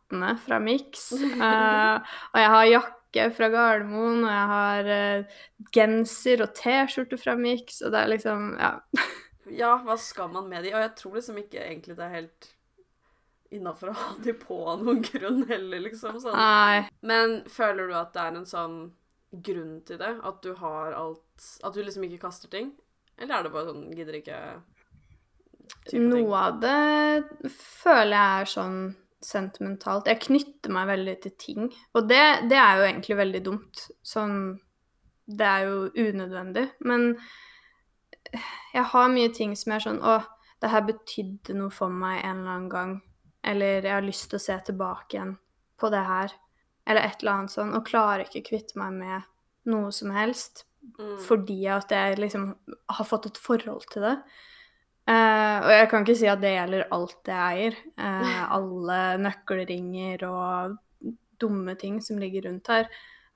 fra 0.44 0.60
Mix, 0.62 1.10
Uh, 1.12 1.98
og 2.32 2.38
jeg 2.40 2.52
har 2.54 2.68
jakke 2.70 3.26
fra 3.36 3.48
Gardermoen, 3.52 4.22
og 4.24 4.32
jeg 4.32 4.48
har 4.52 4.90
uh, 4.92 5.42
genser 5.74 6.44
og 6.44 6.54
T-skjorte 6.58 7.18
fra 7.20 7.36
Mix, 7.38 7.80
og 7.82 7.94
det 7.94 8.00
er 8.02 8.14
liksom 8.16 8.54
Ja. 8.60 8.76
Ja, 9.52 9.72
hva 9.82 9.96
skal 9.98 10.30
man 10.30 10.46
med 10.48 10.62
de? 10.62 10.70
Og 10.70 10.80
jeg 10.80 10.92
tror 10.96 11.16
liksom 11.18 11.38
ikke 11.40 11.64
egentlig 11.64 11.96
det 11.98 12.04
er 12.06 12.12
helt 12.14 12.52
innafor 13.52 13.90
å 13.90 13.96
ha 13.98 14.10
de 14.22 14.32
på 14.38 14.58
av 14.70 14.84
noen 14.86 15.02
grunn 15.04 15.42
heller, 15.50 15.82
liksom. 15.82 16.20
Sånn. 16.22 16.36
Nei. 16.38 16.86
Men 17.04 17.40
føler 17.50 17.90
du 17.90 17.96
at 17.98 18.14
det 18.14 18.22
er 18.22 18.38
en 18.38 18.48
sånn 18.48 18.76
grunn 19.32 19.80
til 19.88 19.98
det? 20.00 20.12
At 20.22 20.42
du 20.44 20.52
har 20.60 20.94
alt 20.96 21.48
At 21.64 21.74
du 21.74 21.82
liksom 21.82 22.04
ikke 22.06 22.22
kaster 22.26 22.52
ting? 22.52 22.72
Eller 23.18 23.38
er 23.38 23.46
det 23.46 23.52
bare 23.54 23.70
sånn 23.70 23.86
Gidder 23.96 24.18
ikke? 24.18 24.40
Noe 25.98 26.36
av 26.38 26.58
det 26.62 27.50
føler 27.50 28.12
jeg 28.12 28.42
er 28.42 28.50
sånn 28.52 28.78
sentimentalt. 29.26 30.08
Jeg 30.10 30.20
knytter 30.26 30.72
meg 30.74 30.88
veldig 30.90 31.14
til 31.22 31.34
ting, 31.38 31.70
og 31.94 32.08
det, 32.10 32.22
det 32.50 32.58
er 32.58 32.80
jo 32.80 32.88
egentlig 32.88 33.18
veldig 33.18 33.42
dumt. 33.46 33.86
Sånn 34.02 34.36
Det 35.26 35.46
er 35.46 35.68
jo 35.68 35.88
unødvendig. 35.94 36.66
Men 36.80 37.16
jeg 38.74 38.84
har 38.92 39.12
mye 39.12 39.30
ting 39.34 39.54
som 39.56 39.72
er 39.72 39.84
sånn 39.84 40.00
Å, 40.02 40.18
det 40.62 40.70
her 40.70 40.84
betydde 40.86 41.54
noe 41.58 41.70
for 41.74 41.88
meg 41.90 42.20
en 42.24 42.42
eller 42.42 42.50
annen 42.56 42.68
gang. 42.72 42.92
Eller 43.44 43.82
jeg 43.82 43.94
har 43.94 44.04
lyst 44.06 44.28
til 44.30 44.38
å 44.38 44.42
se 44.42 44.58
tilbake 44.66 45.16
igjen 45.16 45.36
på 45.78 45.90
det 45.90 46.02
her. 46.06 46.34
Eller 46.86 47.06
et 47.06 47.22
eller 47.22 47.32
annet 47.32 47.54
sånn. 47.54 47.72
Og 47.74 47.86
klarer 47.86 48.26
ikke 48.26 48.42
å 48.42 48.48
kvitte 48.50 48.78
meg 48.78 48.92
med 49.00 49.30
noe 49.70 49.90
som 49.94 50.10
helst 50.14 50.64
Mm. 50.98 51.18
fordi 51.22 51.66
at 51.70 51.92
jeg 51.94 52.18
liksom 52.18 52.56
har 52.88 53.06
fått 53.06 53.26
et 53.26 53.38
forhold 53.38 53.84
til 53.92 54.02
det. 54.02 54.16
Eh, 55.10 55.56
og 55.58 55.70
jeg 55.74 55.88
kan 55.90 56.04
ikke 56.04 56.18
si 56.20 56.28
at 56.30 56.42
det 56.42 56.52
gjelder 56.54 56.84
alt 56.94 57.30
jeg 57.32 57.56
eier. 57.56 57.78
Uh, 57.98 58.42
alle 58.58 58.98
nøkkelringer 59.22 60.26
og 60.28 60.76
dumme 61.42 61.74
ting 61.78 61.98
som 62.04 62.20
ligger 62.22 62.46
rundt 62.46 62.70
her, 62.70 62.90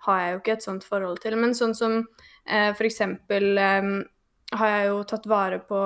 har 0.06 0.20
jeg 0.22 0.34
jo 0.34 0.42
ikke 0.42 0.54
et 0.54 0.66
sånt 0.66 0.86
forhold 0.86 1.18
til. 1.24 1.38
Men 1.40 1.56
sånn 1.58 1.74
som 1.74 1.98
uh, 2.02 2.70
for 2.76 2.86
eksempel 2.86 3.58
eh, 3.58 3.88
har 4.56 4.74
jeg 4.76 4.90
jo 4.92 5.00
tatt 5.10 5.26
vare 5.30 5.58
på 5.66 5.80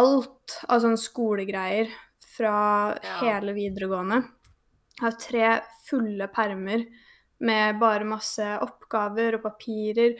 alt 0.00 0.60
av 0.70 0.80
sånne 0.80 1.00
skolegreier 1.00 1.90
fra 2.30 2.96
Ja. 3.02 3.16
hele 3.24 3.52
videregående. 3.52 4.22
Jeg 4.96 5.04
har 5.04 5.16
tre 5.20 5.46
fulle 5.88 6.28
permer 6.32 6.84
med 7.40 7.78
bare 7.80 8.04
masse 8.04 8.44
oppgaver 8.62 9.36
og 9.38 9.44
papirer. 9.48 10.14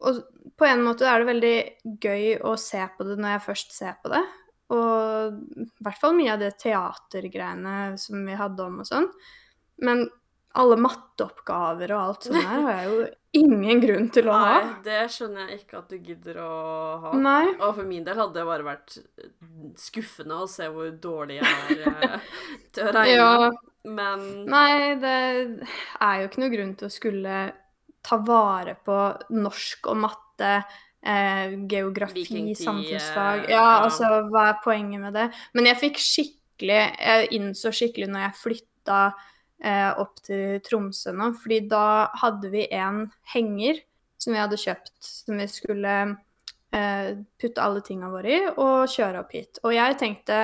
Og 0.00 0.20
på 0.60 0.68
en 0.68 0.84
måte 0.84 1.08
er 1.08 1.20
det 1.20 1.28
veldig 1.28 1.56
gøy 2.00 2.24
å 2.48 2.54
se 2.60 2.80
på 2.96 3.06
det 3.08 3.18
når 3.20 3.36
jeg 3.36 3.46
først 3.48 3.74
ser 3.76 3.98
på 4.02 4.12
det. 4.12 4.22
Og 4.70 5.36
i 5.60 5.68
hvert 5.82 6.00
fall 6.00 6.16
mye 6.16 6.32
av 6.34 6.42
det 6.42 6.54
teatergreiene 6.62 7.76
som 8.00 8.24
vi 8.26 8.38
hadde 8.38 8.66
om 8.66 8.80
og 8.82 8.88
sånn. 8.88 9.08
Men 9.84 10.06
alle 10.58 10.76
matteoppgaver 10.82 11.92
og 11.94 12.00
alt 12.00 12.26
sånt 12.26 12.42
her 12.42 12.64
har 12.66 12.78
jeg 12.80 12.90
jo 12.90 13.02
ingen 13.40 13.82
grunn 13.82 14.08
til 14.14 14.30
å 14.30 14.34
ha. 14.34 14.54
Nei, 14.58 14.70
det 14.86 15.00
skjønner 15.14 15.46
jeg 15.46 15.60
ikke 15.60 15.78
at 15.78 15.92
du 15.92 15.96
gidder 16.10 16.40
å 16.42 16.52
ha. 17.04 17.12
Nei. 17.14 17.52
Og 17.60 17.76
for 17.78 17.86
min 17.86 18.06
del 18.06 18.18
hadde 18.18 18.38
det 18.40 18.46
bare 18.48 18.66
vært 18.66 18.96
skuffende 19.78 20.40
å 20.42 20.48
se 20.50 20.66
hvor 20.72 20.90
dårlig 21.02 21.38
jeg 21.38 21.76
er 21.76 21.84
eh, 21.92 22.30
til 22.74 22.88
å 22.88 22.94
regne. 22.96 23.18
Ja. 23.18 23.50
Men 23.90 24.24
Nei, 24.50 24.96
det 25.00 25.12
er 25.16 26.16
jo 26.20 26.26
ikke 26.28 26.42
noe 26.42 26.52
grunn 26.52 26.74
til 26.76 26.90
å 26.90 26.92
skulle 26.92 27.36
ta 28.02 28.20
vare 28.24 28.76
på 28.84 28.96
norsk 29.36 29.90
og 29.92 29.98
matte, 30.04 30.52
eh, 31.02 31.56
geografi, 31.70 32.22
Vikingtid, 32.22 32.60
samfunnsfag 32.64 33.44
eh, 33.44 33.50
Ja, 33.54 33.64
ja. 33.64 33.74
altså, 33.84 34.10
hva 34.30 34.46
er 34.50 34.62
poenget 34.64 35.02
med 35.02 35.16
det? 35.16 35.28
Men 35.56 35.68
jeg 35.70 35.80
fikk 35.80 36.00
skikkelig 36.04 36.80
Jeg 37.00 37.28
innså 37.36 37.72
skikkelig 37.72 38.10
når 38.12 38.26
jeg 38.26 38.38
flytta 38.40 39.02
eh, 39.64 39.90
opp 40.00 40.18
til 40.26 40.58
Tromsø 40.64 41.14
nå, 41.16 41.32
fordi 41.40 41.62
da 41.70 42.10
hadde 42.20 42.50
vi 42.52 42.66
en 42.76 43.06
henger 43.34 43.80
som 44.20 44.34
vi 44.34 44.42
hadde 44.42 44.58
kjøpt, 44.60 44.96
som 45.00 45.40
vi 45.40 45.46
skulle 45.48 45.94
eh, 46.76 47.14
putte 47.40 47.64
alle 47.64 47.80
tinga 47.84 48.10
våre 48.12 48.34
i 48.34 48.42
og 48.50 48.90
kjøre 48.92 49.22
opp 49.22 49.32
hit. 49.32 49.62
Og 49.64 49.72
jeg 49.76 49.96
tenkte 50.00 50.42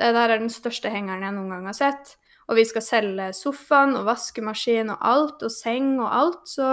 det 0.00 0.14
der 0.16 0.32
er 0.32 0.40
den 0.40 0.52
største 0.52 0.88
hengeren 0.92 1.26
jeg 1.26 1.36
noen 1.36 1.52
gang 1.52 1.68
har 1.68 1.76
sett. 1.76 2.14
Og 2.50 2.58
vi 2.58 2.66
skal 2.66 2.82
selge 2.82 3.28
sofaen 3.38 3.94
og 3.94 4.08
vaskemaskin 4.08 4.90
og 4.90 5.04
alt, 5.06 5.44
og 5.46 5.52
seng 5.54 5.92
og 6.00 6.08
alt. 6.10 6.40
Så 6.50 6.72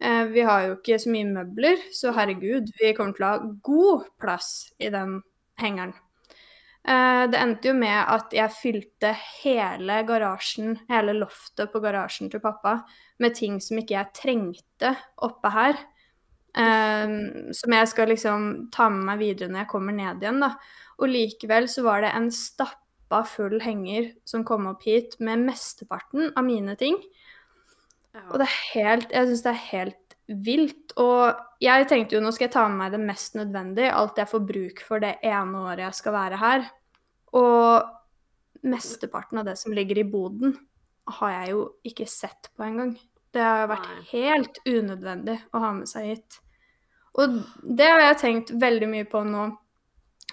eh, 0.00 0.24
vi 0.32 0.46
har 0.48 0.68
jo 0.68 0.78
ikke 0.78 1.00
så 1.02 1.12
mye 1.12 1.28
møbler, 1.28 1.84
så 1.92 2.14
herregud, 2.16 2.72
vi 2.80 2.94
kommer 2.96 3.18
til 3.18 3.28
å 3.28 3.34
ha 3.34 3.52
god 3.68 4.08
plass 4.22 4.48
i 4.80 4.88
den 4.94 5.18
hengeren. 5.60 5.92
Eh, 6.88 7.24
det 7.30 7.38
endte 7.38 7.70
jo 7.70 7.76
med 7.78 7.98
at 8.00 8.32
jeg 8.34 8.56
fylte 8.56 9.12
hele 9.44 10.00
garasjen, 10.08 10.80
hele 10.88 11.14
loftet 11.20 11.70
på 11.70 11.82
garasjen 11.84 12.32
til 12.32 12.42
pappa, 12.42 12.80
med 13.22 13.36
ting 13.38 13.60
som 13.62 13.78
ikke 13.78 13.98
jeg 13.98 14.16
trengte 14.18 14.96
oppe 15.22 15.52
her. 15.54 15.88
Um, 16.52 17.48
som 17.56 17.72
jeg 17.72 17.88
skal 17.88 18.10
liksom 18.12 18.42
ta 18.76 18.90
med 18.92 19.06
meg 19.06 19.22
videre 19.22 19.48
når 19.48 19.62
jeg 19.62 19.68
kommer 19.70 19.94
ned 19.96 20.20
igjen, 20.20 20.42
da. 20.42 20.50
Og 21.00 21.08
likevel 21.08 21.64
så 21.70 21.84
var 21.86 22.04
det 22.04 22.10
en 22.12 22.28
stappa 23.12 23.24
full 23.24 23.60
henger 23.60 24.12
som 24.24 24.44
kom 24.44 24.66
opp 24.66 24.82
hit 24.84 25.18
med 25.20 25.44
mesteparten 25.44 26.32
av 26.36 26.44
mine 26.44 26.76
ting. 26.76 26.96
ja. 28.14 28.30
Og 28.30 28.38
det 28.38 28.46
er 28.46 28.74
helt 28.74 29.10
Jeg 29.10 29.26
syns 29.26 29.42
det 29.42 29.50
er 29.50 29.68
helt 29.72 30.16
vilt. 30.28 30.92
Og 30.96 31.34
jeg 31.60 31.88
tenkte 31.88 32.16
jo 32.16 32.22
nå 32.22 32.32
skal 32.32 32.46
jeg 32.46 32.54
ta 32.54 32.68
med 32.68 32.78
meg 32.78 32.92
det 32.92 33.00
mest 33.00 33.34
nødvendige, 33.34 33.92
alt 33.92 34.16
jeg 34.16 34.28
får 34.28 34.46
bruk 34.46 34.82
for 34.86 35.00
det 35.00 35.18
ene 35.22 35.58
året 35.58 35.86
jeg 35.86 35.94
skal 35.94 36.12
være 36.12 36.36
her. 36.36 36.68
Og 37.32 37.82
mesteparten 38.62 39.38
av 39.38 39.46
det 39.46 39.58
som 39.58 39.72
ligger 39.72 39.98
i 39.98 40.08
boden, 40.08 40.56
har 41.08 41.32
jeg 41.32 41.50
jo 41.50 41.62
ikke 41.84 42.06
sett 42.06 42.50
på 42.54 42.62
engang. 42.62 42.94
Det 43.32 43.42
har 43.42 43.66
vært 43.66 43.88
Nei. 43.88 44.02
helt 44.12 44.58
unødvendig 44.68 45.38
å 45.52 45.58
ha 45.58 45.72
med 45.72 45.88
seg 45.88 46.12
hit. 46.12 46.38
Og 47.18 47.42
det 47.64 47.88
har 47.88 48.00
jeg 48.00 48.20
tenkt 48.20 48.52
veldig 48.60 48.88
mye 48.88 49.08
på 49.08 49.24
nå 49.26 49.48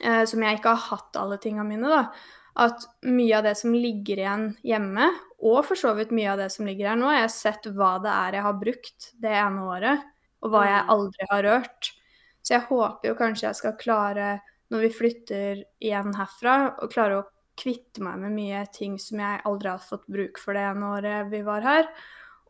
eh, 0.03 0.25
som 0.29 0.43
jeg 0.43 0.59
ikke 0.59 0.75
har 0.75 0.85
hatt 0.91 1.17
alle 1.19 1.39
tinga 1.41 1.65
mine, 1.67 1.89
da. 1.89 2.03
At 2.59 2.83
mye 3.07 3.37
av 3.37 3.45
det 3.47 3.53
som 3.59 3.71
ligger 3.75 4.19
igjen 4.19 4.45
hjemme, 4.67 5.05
og 5.39 5.61
for 5.67 5.79
så 5.79 5.93
vidt 5.95 6.11
mye 6.15 6.33
av 6.33 6.41
det 6.41 6.49
som 6.51 6.67
ligger 6.67 6.89
her 6.91 6.99
nå, 6.99 7.07
jeg 7.15 7.23
har 7.23 7.31
sett 7.33 7.67
hva 7.77 7.93
det 8.03 8.11
er 8.11 8.35
jeg 8.39 8.45
har 8.47 8.57
brukt 8.59 9.09
det 9.23 9.31
ene 9.39 9.65
året, 9.71 10.05
og 10.43 10.51
hva 10.53 10.65
jeg 10.67 10.83
Mm. 10.83 10.89
aldri 10.95 11.27
har 11.31 11.43
rørt. 11.47 11.91
Så 12.43 12.53
jeg 12.57 12.67
håper 12.69 13.09
jo 13.09 13.15
kanskje 13.19 13.47
jeg 13.47 13.55
skal 13.59 13.77
klare, 13.79 14.29
når 14.71 14.81
vi 14.85 14.89
flytter 14.99 15.63
igjen 15.81 16.13
herfra, 16.15 16.55
å 16.83 16.89
klare 16.91 17.19
å 17.21 17.27
kvitte 17.59 18.01
meg 18.03 18.19
med 18.19 18.31
mye 18.37 18.65
ting 18.71 18.97
som 18.99 19.19
jeg 19.19 19.41
aldri 19.45 19.69
har 19.69 19.79
fått 19.83 20.05
bruk 20.07 20.37
for 20.39 20.53
det 20.55 20.61
ene 20.63 20.91
året 20.97 21.29
vi 21.31 21.41
var 21.43 21.61
her. 21.65 21.87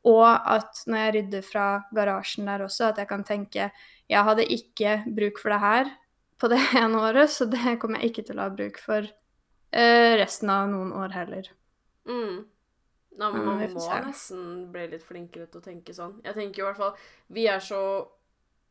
Og 0.09 0.25
at 0.29 0.83
når 0.87 0.97
jeg 1.03 1.13
rydder 1.17 1.41
fra 1.43 1.65
garasjen 1.95 2.45
der 2.47 2.63
også, 2.65 2.89
at 2.91 2.97
jeg 3.01 3.09
kan 3.09 3.23
tenke 3.27 3.71
jeg 4.09 4.23
hadde 4.25 4.45
ikke 4.47 4.99
bruk 5.15 5.39
for 5.41 5.49
det 5.53 5.59
her 5.63 5.89
på 6.39 6.49
det 6.53 6.59
ene 6.81 7.01
året, 7.09 7.29
så 7.33 7.45
det 7.49 7.77
kommer 7.81 7.99
jeg 7.99 8.13
ikke 8.13 8.27
til 8.29 8.39
å 8.39 8.47
ha 8.47 8.53
bruk 8.53 8.79
for 8.79 9.07
resten 9.71 10.49
av 10.49 10.69
noen 10.69 10.91
år 10.93 11.09
heller. 11.13 11.49
Mm. 12.09 12.45
Nei, 13.19 13.31
men 13.33 13.45
man 13.45 13.59
må 13.59 13.88
nesten 14.05 14.71
bli 14.71 14.88
litt 14.88 15.03
flinkere 15.03 15.45
til 15.51 15.59
å 15.59 15.63
tenke 15.65 15.93
sånn. 15.93 16.21
Jeg 16.23 16.33
tenker 16.38 16.61
i 16.61 16.65
hvert 16.69 16.77
fall 16.79 16.93
Vi 17.29 17.47
er 17.51 17.59
så 17.59 18.07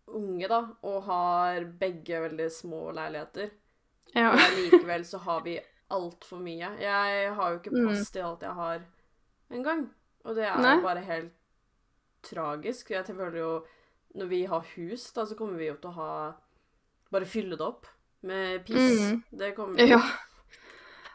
unge, 0.09 0.49
da, 0.49 0.63
og 0.89 1.03
har 1.05 1.65
begge 1.79 2.21
veldig 2.25 2.47
små 2.51 2.91
leiligheter. 2.97 3.51
Ja. 4.15 4.31
Og 4.33 4.55
likevel 4.57 5.05
så 5.05 5.19
har 5.21 5.43
vi 5.45 5.59
altfor 5.93 6.41
mye. 6.41 6.71
Jeg 6.81 7.35
har 7.37 7.51
jo 7.53 7.59
ikke 7.61 7.75
Mm. 7.77 7.89
plass 7.89 8.11
til 8.11 8.23
alt 8.23 8.41
jeg 8.41 8.55
har 8.57 8.81
engang. 9.51 9.91
Og 10.25 10.35
det 10.35 10.45
er 10.49 10.57
Nei. 10.59 10.77
jo 10.77 10.83
bare 10.83 11.05
helt 11.05 11.33
tragisk. 12.23 12.91
Jeg 12.91 13.05
føler 13.07 13.39
jo 13.39 13.65
Når 14.15 14.27
vi 14.29 14.45
har 14.47 14.61
hus, 14.75 15.13
da, 15.13 15.25
så 15.27 15.37
kommer 15.37 15.59
vi 15.59 15.67
jo 15.67 15.75
til 15.77 15.91
å 15.91 15.95
ha 15.95 16.33
Bare 17.13 17.25
fylle 17.27 17.57
det 17.57 17.61
opp 17.61 17.87
med 18.23 18.65
piss. 18.65 18.99
Mm. 19.13 19.23
Det 19.39 19.55
kommer 19.55 19.77
vi 19.77 19.87
til. 19.87 19.89
Ja. 19.91 20.01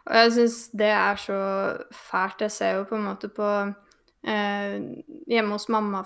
Og 0.09 0.19
jeg 0.19 0.33
syns 0.35 0.59
det 0.75 0.91
er 0.91 1.19
så 1.19 1.39
fælt. 1.95 2.43
Jeg 2.45 2.51
ser 2.51 2.77
jo 2.79 2.87
på 2.89 2.97
en 2.99 3.07
måte 3.07 3.29
på 3.31 3.49
eh, 4.27 4.75
Hjemme 5.31 5.55
hos 5.55 5.69
mamma, 5.71 6.03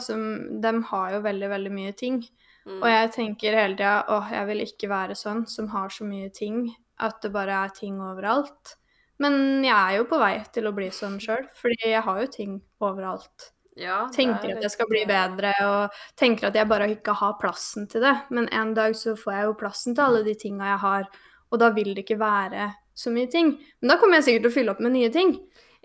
som 0.00 0.24
De 0.62 0.72
har 0.90 1.12
jo 1.12 1.20
veldig, 1.26 1.48
veldig 1.50 1.72
mye 1.72 1.92
ting. 1.92 2.22
Mm. 2.68 2.80
Og 2.82 2.88
jeg 2.88 3.12
tenker 3.12 3.56
hele 3.56 3.76
tida 3.76 4.04
åh, 4.12 4.32
jeg 4.32 4.48
vil 4.48 4.64
ikke 4.64 4.90
være 4.90 5.16
sånn 5.16 5.46
som 5.48 5.68
har 5.72 5.88
så 5.92 6.04
mye 6.04 6.28
ting 6.30 6.68
at 6.98 7.22
det 7.22 7.30
bare 7.32 7.64
er 7.64 7.74
ting 7.76 8.00
overalt. 8.02 8.76
Men 9.22 9.64
jeg 9.64 9.74
er 9.74 9.98
jo 9.98 10.08
på 10.10 10.18
vei 10.20 10.34
til 10.54 10.68
å 10.68 10.74
bli 10.74 10.90
sånn 10.94 11.18
sjøl, 11.22 11.46
fordi 11.58 11.78
jeg 11.90 12.02
har 12.06 12.20
jo 12.22 12.26
ting 12.32 12.58
overalt. 12.84 13.52
ja, 13.78 14.08
Tenker 14.14 14.50
er 14.50 14.58
at 14.58 14.66
jeg 14.66 14.74
skal 14.74 14.88
bli 14.90 15.04
bedre 15.06 15.52
og 15.66 15.98
tenker 16.18 16.48
at 16.48 16.58
jeg 16.58 16.68
bare 16.70 16.90
ikke 16.92 17.14
har 17.18 17.38
plassen 17.40 17.88
til 17.90 18.04
det. 18.04 18.14
Men 18.34 18.50
en 18.54 18.74
dag 18.74 18.96
så 18.98 19.14
får 19.18 19.34
jeg 19.34 19.48
jo 19.48 19.56
plassen 19.58 19.96
til 19.96 20.04
alle 20.04 20.24
de 20.26 20.34
tinga 20.38 20.72
jeg 20.72 20.82
har, 20.84 21.08
og 21.50 21.58
da 21.58 21.70
vil 21.74 21.94
det 21.94 22.04
ikke 22.04 22.18
være 22.20 22.68
så 22.94 23.10
mye 23.14 23.26
ting. 23.30 23.54
Men 23.80 23.92
da 23.92 23.96
kommer 24.00 24.18
jeg 24.18 24.24
sikkert 24.28 24.42
til 24.46 24.50
å 24.50 24.54
fylle 24.58 24.72
opp 24.74 24.80
med 24.84 24.92
nye 24.92 25.10
ting. 25.14 25.34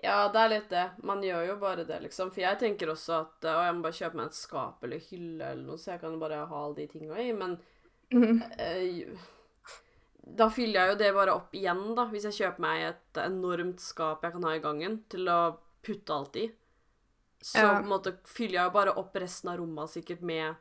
Ja, 0.04 0.28
det 0.28 0.40
er 0.40 0.48
litt 0.52 0.68
det. 0.68 0.84
Man 1.02 1.22
gjør 1.24 1.46
jo 1.48 1.54
bare 1.56 1.84
det, 1.88 2.00
liksom. 2.02 2.30
For 2.34 2.42
jeg 2.44 2.58
tenker 2.60 2.90
også 2.92 3.14
at 3.22 3.46
å, 3.48 3.54
jeg 3.64 3.74
må 3.74 3.84
bare 3.86 3.96
kjøpe 3.96 4.18
meg 4.20 4.26
et 4.26 4.36
skap 4.36 4.82
eller 4.84 4.98
hylle 5.10 5.46
eller 5.52 5.62
noe, 5.64 5.78
så 5.80 5.94
jeg 5.94 6.00
kan 6.02 6.18
bare 6.20 6.42
ha 6.50 6.58
alle 6.64 6.74
de 6.82 6.86
tinga 6.92 7.16
i. 7.22 7.30
Men 7.32 7.54
mm. 8.12 8.42
eh, 8.58 9.22
da 10.42 10.50
fyller 10.52 10.80
jeg 10.80 10.92
jo 10.92 10.98
det 11.00 11.12
bare 11.16 11.36
opp 11.38 11.56
igjen, 11.56 11.80
da. 11.96 12.04
Hvis 12.12 12.26
jeg 12.28 12.36
kjøper 12.42 12.66
meg 12.66 12.84
et 12.90 13.22
enormt 13.24 13.80
skap 13.80 14.26
jeg 14.26 14.36
kan 14.36 14.44
ha 14.50 14.52
i 14.58 14.60
gangen 14.66 14.98
til 15.08 15.30
å 15.32 15.38
putte 15.84 16.12
alt 16.18 16.36
i. 16.36 16.50
Så 17.44 17.60
Ja. 17.60 17.72
på 17.78 17.82
en 17.84 17.90
måte 17.92 18.16
fyller 18.24 18.58
jeg 18.58 18.68
jo 18.68 18.76
bare 18.76 18.98
opp 19.00 19.16
resten 19.20 19.50
av 19.52 19.58
rommet 19.60 19.90
sikkert 19.92 20.20
med 20.24 20.56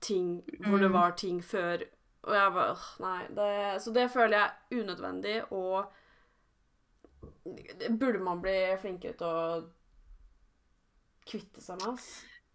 ting 0.00 0.42
hvor 0.66 0.78
det 0.78 0.88
Mm. 0.90 0.92
var 0.92 1.12
ting 1.12 1.40
før. 1.42 1.84
Og 2.28 2.36
jeg 2.36 2.52
bare 2.52 2.76
Nei. 3.00 3.20
Det, 3.36 3.50
så 3.82 3.92
det 3.96 4.06
føler 4.12 4.36
jeg 4.36 4.48
er 4.48 4.82
unødvendig, 4.82 5.36
og 5.52 5.84
burde 8.00 8.20
man 8.24 8.40
bli 8.42 8.56
flinkere 8.80 9.16
til 9.18 9.26
å 9.26 9.60
kvitte 11.30 11.62
seg 11.64 11.80
med, 11.80 11.94
ass. 11.94 12.08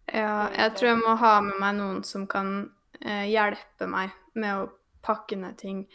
Ja, 0.06 0.48
jeg 0.54 0.74
tror 0.76 0.92
jeg 0.92 1.02
må 1.02 1.16
ha 1.18 1.32
med 1.42 1.58
meg 1.62 1.78
noen 1.80 2.02
som 2.06 2.26
kan 2.30 2.52
eh, 3.00 3.26
hjelpe 3.26 3.88
meg 3.90 4.14
med 4.38 4.60
å 4.60 4.68
pakke 5.06 5.38
ned 5.38 5.58
ting, 5.58 5.86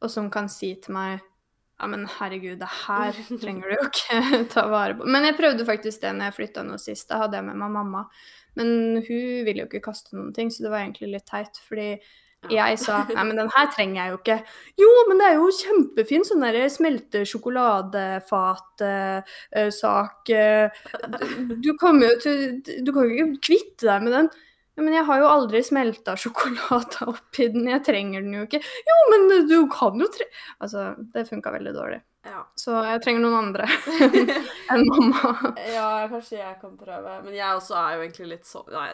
og 0.00 0.12
som 0.12 0.30
kan 0.32 0.48
si 0.52 0.72
til 0.80 0.96
meg 0.96 1.24
ja, 1.78 1.86
men 1.86 2.08
herregud, 2.10 2.58
det 2.58 2.70
her 2.86 3.18
trenger 3.42 3.68
du 3.68 3.74
jo 3.76 3.84
ikke 3.86 4.40
ta 4.54 4.64
vare 4.70 4.96
på. 4.98 5.06
Men 5.06 5.28
jeg 5.28 5.36
prøvde 5.38 5.66
faktisk 5.68 6.02
det 6.02 6.14
når 6.16 6.30
jeg 6.30 6.38
flytta 6.40 6.64
nå 6.66 6.78
sist. 6.82 7.06
Da 7.10 7.20
hadde 7.22 7.38
jeg 7.38 7.46
med 7.46 7.60
meg 7.60 7.70
mamma. 7.76 8.06
Men 8.58 8.98
hun 9.06 9.44
ville 9.46 9.62
jo 9.62 9.68
ikke 9.68 9.84
kaste 9.84 10.16
noen 10.16 10.32
ting, 10.34 10.50
så 10.50 10.64
det 10.64 10.72
var 10.72 10.82
egentlig 10.82 11.12
litt 11.12 11.28
teit. 11.30 11.60
Fordi. 11.68 11.92
Jeg 12.46 12.78
sa 12.78 13.00
nei, 13.10 13.24
men 13.26 13.34
den 13.40 13.50
her 13.54 13.66
trenger 13.74 13.98
jeg 13.98 14.10
jo 14.12 14.18
ikke. 14.20 14.36
Jo, 14.78 14.90
men 15.08 15.16
det 15.20 15.26
er 15.26 15.34
jo 15.38 15.56
kjempefin 15.58 16.24
sånn 16.26 16.44
derre 16.46 16.72
smelte 16.72 17.18
sjokoladefat-sak. 17.28 20.18
du 21.64 21.70
kommer 21.80 22.04
jo 22.12 22.16
til 22.22 22.38
Du 22.86 22.90
kan 22.94 23.02
jo 23.04 23.10
ikke 23.14 23.40
kvitte 23.50 23.84
deg 23.88 23.98
med 24.06 24.12
den. 24.14 24.28
Men 24.78 24.94
jeg 24.94 25.08
har 25.08 25.16
jo 25.18 25.26
aldri 25.26 25.58
smelta 25.66 26.14
sjokolade 26.14 27.02
oppi 27.10 27.48
den, 27.50 27.66
jeg 27.72 27.86
trenger 27.86 28.20
den 28.22 28.36
jo 28.36 28.42
ikke. 28.46 28.60
Jo, 28.62 28.96
men 29.10 29.20
du 29.50 29.58
kan 29.72 29.98
jo 29.98 30.06
tre... 30.14 30.24
Altså, 30.62 30.78
det 31.14 31.30
funka 31.30 31.50
veldig 31.56 31.74
dårlig. 31.74 32.00
Ja. 32.28 32.44
Så 32.58 32.76
jeg 32.84 33.02
trenger 33.04 33.24
noen 33.24 33.38
andre 33.40 33.66
enn 34.72 34.84
mamma. 34.88 35.52
ja, 35.64 35.90
kanskje 36.12 36.38
jeg 36.40 36.54
kan 36.60 36.76
prøve. 36.80 37.18
Men 37.24 37.36
jeg 37.36 37.58
også 37.58 37.76
er 37.80 37.96
jo 37.96 38.06
egentlig 38.06 38.30
litt 38.34 38.48
sånn 38.48 38.68
Nei, 38.74 38.92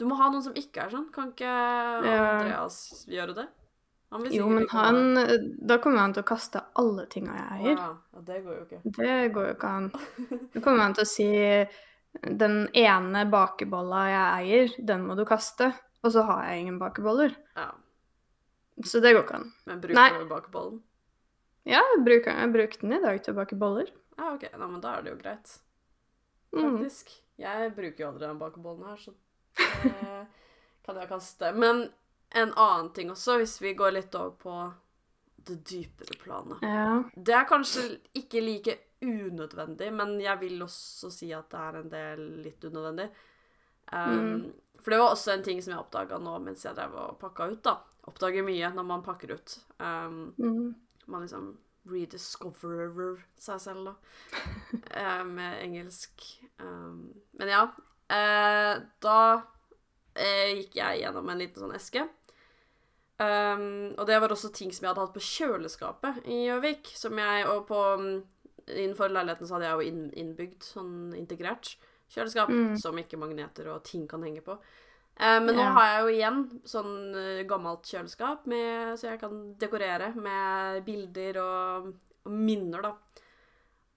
du 0.00 0.06
må 0.10 0.18
ha 0.20 0.30
noen 0.32 0.44
som 0.44 0.56
ikke 0.58 0.86
er 0.86 0.94
sånn. 0.94 1.08
Kan 1.14 1.32
ikke 1.34 1.52
Andreas 1.52 2.78
gjøre 3.10 3.36
det? 3.42 3.48
Jo, 4.28 4.48
men 4.52 4.66
han 4.68 5.14
Da 5.64 5.78
kommer 5.80 6.02
han 6.02 6.12
til 6.12 6.20
å 6.20 6.28
kaste 6.28 6.60
alle 6.76 7.06
tinga 7.12 7.32
jeg 7.38 7.54
eier. 7.56 7.78
Ja, 7.78 7.86
ja, 8.12 8.24
det 8.26 8.42
går 8.44 8.58
jo 8.58 8.64
ikke. 8.66 8.80
Det 8.98 9.14
går 9.32 9.46
jo 9.48 9.54
ikke 9.56 9.70
an. 9.78 9.88
Da 10.52 10.60
kommer 10.60 10.84
han 10.84 10.96
til 10.98 11.06
å 11.06 11.08
si 11.08 11.30
den 12.28 12.66
ene 12.76 13.22
bakebolla 13.32 14.02
jeg 14.10 14.42
eier, 14.42 14.74
den 14.84 15.06
må 15.08 15.16
du 15.16 15.24
kaste. 15.28 15.70
Og 16.02 16.12
så 16.12 16.26
har 16.28 16.44
jeg 16.50 16.66
ingen 16.66 16.80
bakeboller. 16.82 17.32
Ja. 17.56 17.70
Så 18.84 19.00
det 19.00 19.14
går 19.14 19.24
ikke 19.24 19.38
an. 19.38 19.52
Men 19.70 19.80
bruker 19.80 20.18
du 20.18 20.28
bakebollen? 20.28 20.80
Ja, 21.68 21.78
jeg 21.94 22.04
bruker, 22.04 22.34
jeg 22.42 22.52
brukte 22.52 22.80
den 22.86 22.96
i 22.96 23.02
dag 23.04 23.20
til 23.22 23.34
å 23.34 23.38
bake 23.38 23.56
boller. 23.58 23.90
Ja, 24.18 24.32
OK. 24.34 24.46
Nei, 24.50 24.68
men 24.68 24.80
da 24.82 24.96
er 24.98 25.02
det 25.06 25.12
jo 25.14 25.18
greit. 25.20 25.52
Mm. 26.52 26.62
Faktisk. 26.62 27.12
Jeg 27.40 27.72
bruker 27.76 28.02
jo 28.04 28.08
aldri 28.10 28.26
den 28.28 28.38
bakebollen 28.40 28.86
her, 28.90 28.96
så 29.00 29.14
Det 29.82 30.26
kan 30.86 30.96
jeg 30.98 31.08
kaste. 31.10 31.52
Men 31.54 31.84
en 32.34 32.52
annen 32.58 32.90
ting 32.96 33.10
også, 33.12 33.38
hvis 33.40 33.56
vi 33.62 33.74
går 33.78 33.94
litt 33.96 34.14
over 34.18 34.34
på 34.42 34.56
det 35.46 35.58
dypere 35.66 36.18
planet. 36.22 36.62
Ja. 36.62 37.02
Det 37.14 37.34
er 37.34 37.48
kanskje 37.50 37.86
ikke 38.18 38.42
like 38.44 38.76
unødvendig, 39.02 39.88
men 39.94 40.16
jeg 40.22 40.38
vil 40.40 40.60
også 40.62 41.10
si 41.10 41.32
at 41.34 41.48
det 41.50 41.62
er 41.62 41.78
en 41.80 41.90
del 41.90 42.20
litt 42.44 42.62
unødvendig. 42.68 43.08
Um, 43.92 44.52
For 44.82 44.94
det 44.94 45.00
var 45.02 45.14
også 45.14 45.32
en 45.34 45.42
ting 45.46 45.58
som 45.62 45.74
jeg 45.74 45.82
oppdaga 45.82 46.18
nå 46.22 46.36
mens 46.42 46.62
jeg 46.64 46.74
drev 46.78 46.94
og 46.98 47.18
pakka 47.20 47.50
ut. 47.52 47.62
da. 47.66 47.76
Oppdager 48.10 48.46
mye 48.46 48.70
når 48.74 48.86
man 48.86 49.02
pakker 49.06 49.34
ut. 49.38 49.58
Um, 49.78 50.32
Mm. 50.38 50.74
Man 51.06 51.24
liksom 51.24 51.52
rediscoverer 51.90 53.22
seg 53.40 53.60
selv, 53.60 53.90
da. 53.90 53.94
Eh, 54.92 55.24
med 55.26 55.62
engelsk. 55.64 56.22
Um, 56.60 57.08
men 57.38 57.48
ja. 57.50 57.62
eh, 58.12 58.74
da 59.02 59.18
eh, 60.14 60.52
gikk 60.60 60.76
jeg 60.78 61.00
gjennom 61.02 61.28
en 61.32 61.40
liten 61.40 61.64
sånn 61.64 61.74
eske. 61.76 62.04
Um, 63.22 63.92
og 64.00 64.06
det 64.08 64.16
var 64.22 64.32
også 64.34 64.50
ting 64.54 64.72
som 64.74 64.84
jeg 64.86 64.90
hadde 64.92 65.04
hatt 65.04 65.14
på 65.14 65.22
kjøleskapet 65.22 66.22
i 66.26 66.42
Gjøvik. 66.48 66.90
Som 66.98 67.18
jeg 67.20 67.44
Og 67.52 67.66
på 67.68 67.78
um, 67.98 68.08
Innenfor 68.66 69.10
leiligheten 69.12 69.46
så 69.46 69.56
hadde 69.58 69.68
jeg 69.68 69.74
jo 69.92 70.10
innbygd 70.22 70.62
sånn 70.66 71.12
integrert 71.18 71.74
kjøleskap 72.12 72.50
Mm. 72.52 72.76
som 72.78 72.98
ikke 73.00 73.18
magneter 73.18 73.70
og 73.72 73.82
ting 73.88 74.04
kan 74.08 74.22
henge 74.22 74.42
på. 74.44 74.54
Eh, 75.20 75.38
men 75.44 75.54
nå 75.54 75.62
Ja. 75.62 75.72
har 75.76 75.86
jeg 75.86 76.00
jo 76.02 76.12
igjen 76.16 76.38
sånn 76.64 76.94
eh, 77.14 77.42
gammelt 77.48 77.84
kjøleskap 77.86 78.46
med, 78.46 78.98
så 78.98 79.10
jeg 79.12 79.20
kan 79.20 79.54
dekorere 79.60 80.14
med 80.16 80.84
bilder 80.86 81.38
og, 81.42 81.92
og 82.24 82.32
minner, 82.32 82.82
da. 82.82 82.94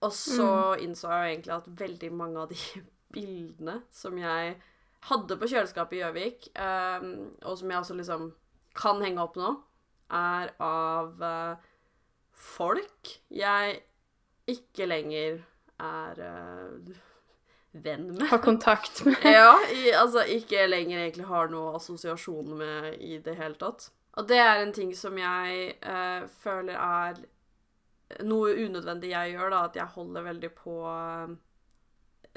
Og 0.06 0.12
så 0.14 0.48
innså 0.84 1.10
jeg 1.10 1.22
jo 1.24 1.32
egentlig 1.34 1.54
at 1.56 1.70
veldig 1.80 2.12
mange 2.14 2.42
av 2.44 2.50
de 2.50 2.60
bildene 3.16 3.80
som 3.96 4.18
jeg 4.20 4.58
hadde 5.06 5.38
på 5.38 5.48
kjøleskapet 5.48 5.98
i 5.98 6.02
Gjøvik, 6.04 6.50
eh, 6.58 7.08
og 7.46 7.58
som 7.58 7.70
jeg 7.72 7.78
altså 7.80 7.96
liksom 7.98 8.28
kan 8.76 9.02
henge 9.06 9.22
opp 9.24 9.38
nå, 9.40 9.54
er 10.12 10.52
av 10.62 11.22
eh, 11.24 11.56
folk 12.36 13.16
jeg 13.34 13.80
ikke 14.52 14.86
lenger 14.86 15.40
er 15.82 16.20
eh, 16.22 16.96
venn 17.84 18.08
med. 18.14 18.28
Har 18.30 18.42
kontakt 18.44 19.04
med 19.06 19.26
Ja, 19.38 19.54
i, 19.74 19.90
altså 19.92 20.24
ikke 20.32 20.68
lenger 20.68 21.02
egentlig 21.02 21.28
har 21.30 21.52
noe 21.52 21.76
assosiasjon 21.80 22.56
med 22.60 22.96
i 23.04 23.20
det 23.24 23.36
hele 23.40 23.58
tatt. 23.60 23.90
Og 24.16 24.28
det 24.30 24.40
er 24.40 24.62
en 24.62 24.74
ting 24.76 24.94
som 24.96 25.18
jeg 25.20 25.76
eh, 25.76 26.28
føler 26.44 26.80
er 26.80 27.20
noe 28.24 28.54
unødvendig 28.56 29.12
jeg 29.12 29.34
gjør, 29.34 29.52
da, 29.52 29.64
at 29.68 29.80
jeg 29.80 29.94
holder 29.96 30.28
veldig 30.30 30.52
på 30.56 30.76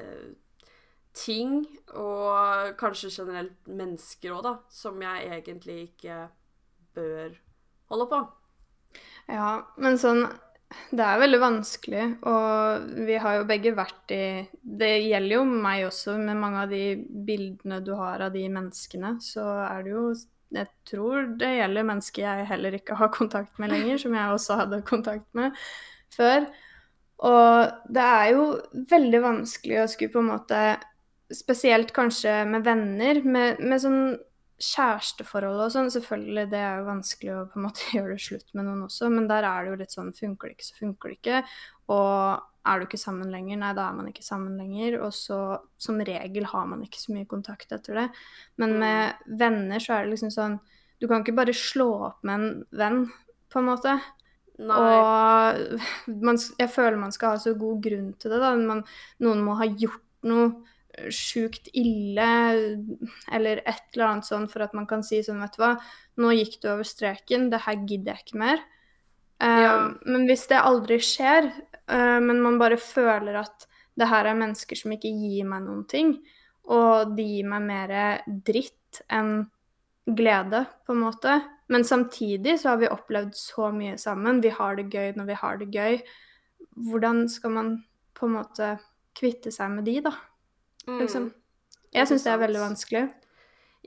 eh, 0.00 0.28
ting, 1.18 1.60
og 1.98 2.74
kanskje 2.80 3.12
generelt 3.12 3.70
mennesker 3.70 4.34
òg, 4.34 4.42
da, 4.46 4.54
som 4.70 4.98
jeg 5.02 5.30
egentlig 5.38 5.78
ikke 5.90 6.18
bør 6.98 7.38
holde 7.92 8.08
på. 8.10 8.20
Ja, 9.28 9.50
men 9.76 9.98
sånn 10.00 10.24
Det 10.68 11.00
er 11.00 11.20
veldig 11.20 11.38
vanskelig, 11.40 12.02
og 12.28 12.88
vi 13.08 13.16
har 13.20 13.38
jo 13.38 13.46
begge 13.48 13.72
vært 13.76 14.12
i 14.12 14.24
Det 14.60 14.90
gjelder 15.06 15.38
jo 15.38 15.44
meg 15.48 15.86
også, 15.86 16.18
med 16.20 16.36
mange 16.40 16.64
av 16.64 16.72
de 16.72 16.82
bildene 17.28 17.80
du 17.84 17.94
har 17.96 18.24
av 18.26 18.34
de 18.36 18.44
menneskene, 18.52 19.14
så 19.24 19.46
er 19.64 19.86
det 19.86 19.94
jo 19.94 20.04
Jeg 20.52 20.68
tror 20.88 21.26
det 21.40 21.50
gjelder 21.58 21.88
mennesker 21.88 22.24
jeg 22.24 22.48
heller 22.48 22.76
ikke 22.78 22.96
har 23.00 23.12
kontakt 23.12 23.58
med 23.60 23.72
lenger, 23.72 24.00
som 24.00 24.14
jeg 24.16 24.34
også 24.36 24.60
hadde 24.62 24.84
kontakt 24.88 25.26
med 25.36 25.56
før. 26.16 26.46
Og 27.28 27.90
det 27.92 28.04
er 28.04 28.30
jo 28.32 28.44
veldig 28.92 29.20
vanskelig 29.24 29.82
å 29.82 29.88
skulle 29.90 30.14
på 30.14 30.22
en 30.22 30.32
måte 30.34 30.62
Spesielt 31.28 31.90
kanskje 31.92 32.30
med 32.48 32.62
venner, 32.64 33.18
med, 33.20 33.58
med 33.60 33.82
sånn 33.82 34.14
kjæresteforhold 34.58 35.60
og 35.62 35.72
sånn, 35.72 35.90
selvfølgelig, 35.94 36.44
det 36.50 36.60
er 36.60 36.80
jo 36.80 36.88
vanskelig 36.88 37.34
å 37.34 37.46
på 37.52 37.60
en 37.60 37.66
måte 37.68 37.88
gjøre 37.96 38.16
det 38.16 38.24
slutt 38.24 38.54
med 38.58 38.66
noen 38.66 38.84
også, 38.88 39.10
men 39.14 39.28
der 39.30 39.46
er 39.46 39.64
det 39.64 39.72
jo 39.72 39.80
litt 39.82 39.94
sånn 39.94 40.14
funker 40.16 40.50
det 40.50 40.58
ikke, 40.58 40.68
så 40.68 40.78
funker 40.80 41.12
det 41.12 41.18
ikke. 41.20 41.42
Og 41.94 42.46
er 42.68 42.80
du 42.80 42.86
ikke 42.86 43.00
sammen 43.00 43.30
lenger, 43.32 43.60
nei, 43.60 43.70
da 43.76 43.86
er 43.88 43.96
man 43.96 44.08
ikke 44.10 44.24
sammen 44.26 44.58
lenger. 44.60 44.98
Og 45.06 45.14
så 45.16 45.38
som 45.80 46.00
regel 46.04 46.48
har 46.50 46.66
man 46.68 46.82
ikke 46.84 47.00
så 47.00 47.14
mye 47.14 47.28
kontakt 47.30 47.72
etter 47.74 48.02
det. 48.02 48.06
Men 48.60 48.76
med 48.82 49.30
venner 49.40 49.82
så 49.82 49.96
er 49.96 50.04
det 50.04 50.16
liksom 50.16 50.34
sånn 50.34 50.58
Du 50.98 51.06
kan 51.06 51.22
ikke 51.22 51.36
bare 51.38 51.54
slå 51.54 51.86
opp 52.08 52.24
med 52.26 52.34
en 52.34 52.62
venn, 52.74 53.04
på 53.48 53.60
en 53.60 53.68
måte. 53.68 53.92
Nei. 54.58 54.78
Og 54.82 55.78
man, 56.26 56.40
jeg 56.58 56.72
føler 56.74 56.98
man 56.98 57.14
skal 57.14 57.36
ha 57.36 57.42
så 57.42 57.54
god 57.58 57.78
grunn 57.84 58.10
til 58.18 58.34
det, 58.34 58.40
da. 58.42 58.50
Man, 58.58 58.82
noen 59.22 59.44
må 59.46 59.54
ha 59.60 59.68
gjort 59.70 60.02
noe 60.26 60.50
sjukt 61.14 61.70
ille 61.76 62.30
eller 63.32 63.62
et 63.64 63.84
eller 63.94 64.06
annet 64.08 64.28
sånn 64.28 64.48
for 64.50 64.64
at 64.66 64.74
man 64.76 64.88
kan 64.90 65.04
si 65.06 65.20
sånn, 65.24 65.40
vet 65.42 65.56
du 65.56 65.62
hva, 65.62 65.74
nå 66.18 66.32
gikk 66.36 66.58
du 66.62 66.68
over 66.72 66.86
streken, 66.86 67.48
det 67.52 67.62
her 67.66 67.78
gidder 67.84 68.14
jeg 68.14 68.26
ikke 68.26 68.42
mer. 68.42 68.64
Eh, 69.40 69.62
Ja. 69.62 69.74
Men 70.04 70.26
hvis 70.26 70.46
det 70.50 70.62
aldri 70.62 70.98
skjer, 70.98 71.52
uh, 71.90 72.18
men 72.20 72.42
man 72.42 72.58
bare 72.58 72.76
føler 72.76 73.38
at 73.44 73.68
det 73.98 74.08
her 74.10 74.26
er 74.26 74.38
mennesker 74.38 74.78
som 74.78 74.92
ikke 74.94 75.10
gir 75.10 75.46
meg 75.46 75.64
noen 75.66 75.84
ting, 75.90 76.16
og 76.68 77.16
de 77.16 77.24
gir 77.24 77.46
meg 77.48 77.62
mer 77.64 77.92
dritt 78.26 79.00
enn 79.10 79.48
glede, 80.08 80.64
på 80.86 80.94
en 80.94 81.02
måte. 81.02 81.34
Men 81.68 81.84
samtidig 81.84 82.58
så 82.60 82.72
har 82.72 82.80
vi 82.80 82.88
opplevd 82.88 83.34
så 83.36 83.70
mye 83.74 83.98
sammen. 84.00 84.40
Vi 84.44 84.52
har 84.54 84.76
det 84.76 84.88
gøy 84.92 85.12
når 85.16 85.28
vi 85.28 85.36
har 85.36 85.58
det 85.60 85.68
gøy. 85.74 85.98
Hvordan 86.88 87.26
skal 87.28 87.52
man 87.52 87.72
på 88.16 88.28
en 88.28 88.36
måte 88.38 88.70
kvitte 89.18 89.52
seg 89.52 89.74
med 89.74 89.84
de, 89.88 89.98
da? 90.06 90.14
Liksom. 90.88 91.22
Mm. 91.28 91.34
Jeg 91.92 92.08
syns 92.10 92.24
det 92.24 92.32
er 92.32 92.40
veldig 92.42 92.60
vanskelig. 92.60 93.02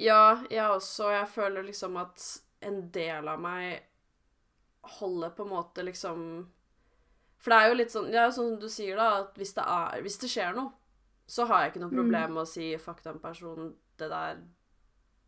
Ja, 0.02 0.44
jeg 0.50 0.66
også. 0.70 1.10
Jeg 1.14 1.28
føler 1.30 1.64
liksom 1.68 1.98
at 2.02 2.24
en 2.62 2.82
del 2.94 3.28
av 3.28 3.40
meg 3.42 3.82
holder 5.00 5.30
på 5.38 5.44
en 5.46 5.50
måte 5.50 5.84
liksom 5.86 6.22
For 7.42 7.52
det 7.54 7.58
er 7.58 7.68
jo 7.70 7.76
litt 7.78 7.92
sånn 7.94 8.08
er 8.14 8.30
sånn 8.34 8.52
som 8.54 8.60
du 8.62 8.70
sier, 8.70 8.96
da, 8.98 9.08
at 9.24 9.38
hvis 9.38 9.54
det, 9.58 9.64
er, 9.66 10.02
hvis 10.06 10.18
det 10.22 10.30
skjer 10.30 10.54
noe, 10.58 10.72
så 11.26 11.46
har 11.50 11.64
jeg 11.64 11.72
ikke 11.72 11.82
noe 11.84 11.96
problem 11.96 12.34
med 12.36 12.44
å 12.44 12.50
si 12.50 12.68
'fuck 12.78 13.02
den 13.04 13.20
personen', 13.20 13.74
det 13.98 14.10
der 14.10 14.42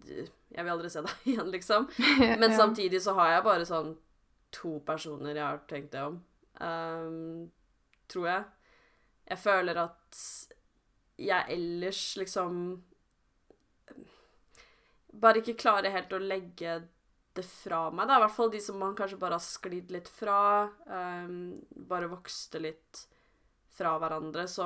Jeg 0.06 0.64
vil 0.66 0.72
aldri 0.74 0.90
se 0.90 1.02
deg 1.02 1.10
igjen, 1.32 1.52
liksom. 1.52 1.88
Men 2.42 2.52
Ja. 2.52 2.58
samtidig 2.58 3.02
så 3.02 3.14
har 3.18 3.32
jeg 3.32 3.44
bare 3.44 3.66
sånn 3.66 3.96
to 4.52 4.80
personer 4.86 5.34
jeg 5.36 5.44
har 5.46 5.62
tenkt 5.68 5.92
det 5.92 6.02
om. 6.04 6.20
Um, 6.62 7.52
tror 8.08 8.28
jeg. 8.28 8.44
Jeg 9.30 9.40
føler 9.40 9.78
at 9.78 10.20
jeg 11.18 11.46
ellers 11.54 12.02
liksom 12.18 12.84
Bare 15.14 15.42
ikke 15.44 15.54
klarer 15.62 15.94
helt 15.94 16.14
å 16.16 16.20
legge 16.22 16.80
det 17.38 17.44
fra 17.46 17.88
meg. 17.94 18.08
Det 18.08 18.14
er 18.16 18.22
i 18.22 18.24
hvert 18.26 18.36
fall 18.36 18.52
de 18.54 18.60
som 18.62 18.80
man 18.82 18.96
kanskje 18.98 19.20
bare 19.22 19.38
har 19.38 19.44
sklidd 19.46 19.92
litt 19.94 20.10
fra. 20.10 20.38
Um, 20.90 21.36
bare 21.90 22.10
vokste 22.12 22.62
litt 22.62 23.04
fra 23.74 23.96
hverandre. 24.02 24.48
Så 24.50 24.66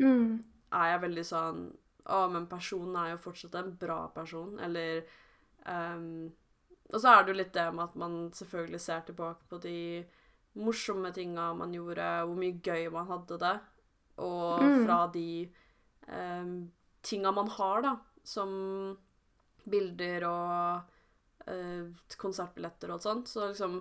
Mm. 0.00 0.42
er 0.72 0.86
jeg 0.92 1.00
veldig 1.02 1.24
sånn 1.24 1.62
Å, 2.04 2.28
men 2.32 2.48
personen 2.50 2.96
er 2.96 3.10
jo 3.12 3.18
fortsatt 3.30 3.54
en 3.54 3.76
bra 3.78 4.08
person, 4.10 4.58
eller 4.58 5.04
um, 5.66 6.32
Og 6.92 6.98
så 7.00 7.08
er 7.12 7.22
det 7.24 7.30
jo 7.32 7.38
litt 7.38 7.52
det 7.54 7.72
med 7.74 7.84
at 7.84 7.94
man 7.96 8.30
selvfølgelig 8.34 8.80
ser 8.80 9.00
tilbake 9.06 9.46
på 9.48 9.60
de 9.62 10.04
morsomme 10.56 11.12
tinga 11.14 11.54
man 11.54 11.72
gjorde, 11.72 12.26
hvor 12.26 12.34
mye 12.36 12.58
gøy 12.60 12.90
man 12.90 13.06
hadde 13.06 13.38
det, 13.38 13.60
og 14.18 14.60
Mm. 14.60 14.84
fra 14.84 15.06
de 15.14 15.48
um, 16.08 16.70
tinga 17.02 17.32
man 17.34 17.50
har, 17.58 17.82
da, 17.82 17.96
som 18.22 18.52
bilder 19.64 20.26
og 20.26 21.50
eh, 21.50 21.90
konsertbilletter 22.18 22.92
og 22.94 23.02
sånt, 23.02 23.30
så 23.30 23.50
liksom 23.50 23.80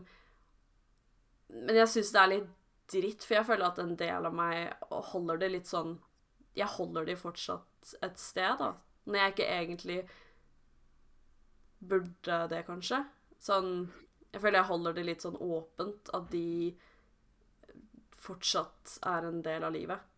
Men 1.51 1.75
jeg 1.75 1.89
syns 1.91 2.11
det 2.13 2.21
er 2.21 2.31
litt 2.31 2.51
dritt, 2.91 3.25
for 3.25 3.39
jeg 3.39 3.47
føler 3.47 3.67
at 3.67 3.79
en 3.81 3.95
del 3.99 4.27
av 4.27 4.35
meg 4.35 4.73
holder 5.11 5.41
det 5.41 5.51
litt 5.55 5.69
sånn 5.69 5.95
Jeg 6.57 6.69
holder 6.77 7.07
de 7.07 7.17
fortsatt 7.17 7.95
et 8.05 8.19
sted, 8.21 8.59
da. 8.59 8.75
Når 9.09 9.17
jeg 9.17 9.33
ikke 9.33 9.49
egentlig 9.49 9.99
burde 11.81 12.37
det, 12.51 12.61
kanskje. 12.67 13.01
Sånn 13.41 13.89
Jeg 14.31 14.43
føler 14.43 14.61
jeg 14.61 14.69
holder 14.69 14.95
det 14.95 15.05
litt 15.07 15.25
sånn 15.25 15.39
åpent, 15.41 16.11
at 16.13 16.29
de 16.31 16.77
fortsatt 18.21 18.99
er 19.09 19.25
en 19.27 19.41
del 19.41 19.65
av 19.65 19.73
livet. 19.73 20.10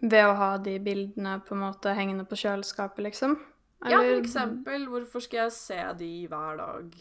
Ved 0.00 0.24
å 0.24 0.34
ha 0.38 0.50
de 0.62 0.78
bildene 0.78 1.38
på 1.44 1.54
en 1.56 1.64
måte 1.64 1.92
hengende 1.96 2.24
på 2.28 2.38
kjøleskapet, 2.38 3.02
liksom? 3.10 3.38
Ja, 3.88 3.98
for 3.98 4.18
eksempel. 4.20 4.84
Hvorfor 4.92 5.24
skal 5.24 5.46
jeg 5.46 5.52
se 5.56 5.78
de 5.98 6.10
hver 6.30 6.56
dag? 6.60 6.94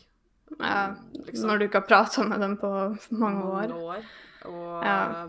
Ja, 0.60 0.96
liksom. 1.28 1.48
Når 1.52 1.60
du 1.62 1.66
ikke 1.68 1.82
har 1.84 1.88
prata 1.90 2.24
med 2.26 2.40
dem 2.42 2.56
på 2.58 2.72
mange 3.12 3.44
år. 3.46 3.74
år. 3.78 4.06
Og 4.50 4.84
Ja. 4.84 5.28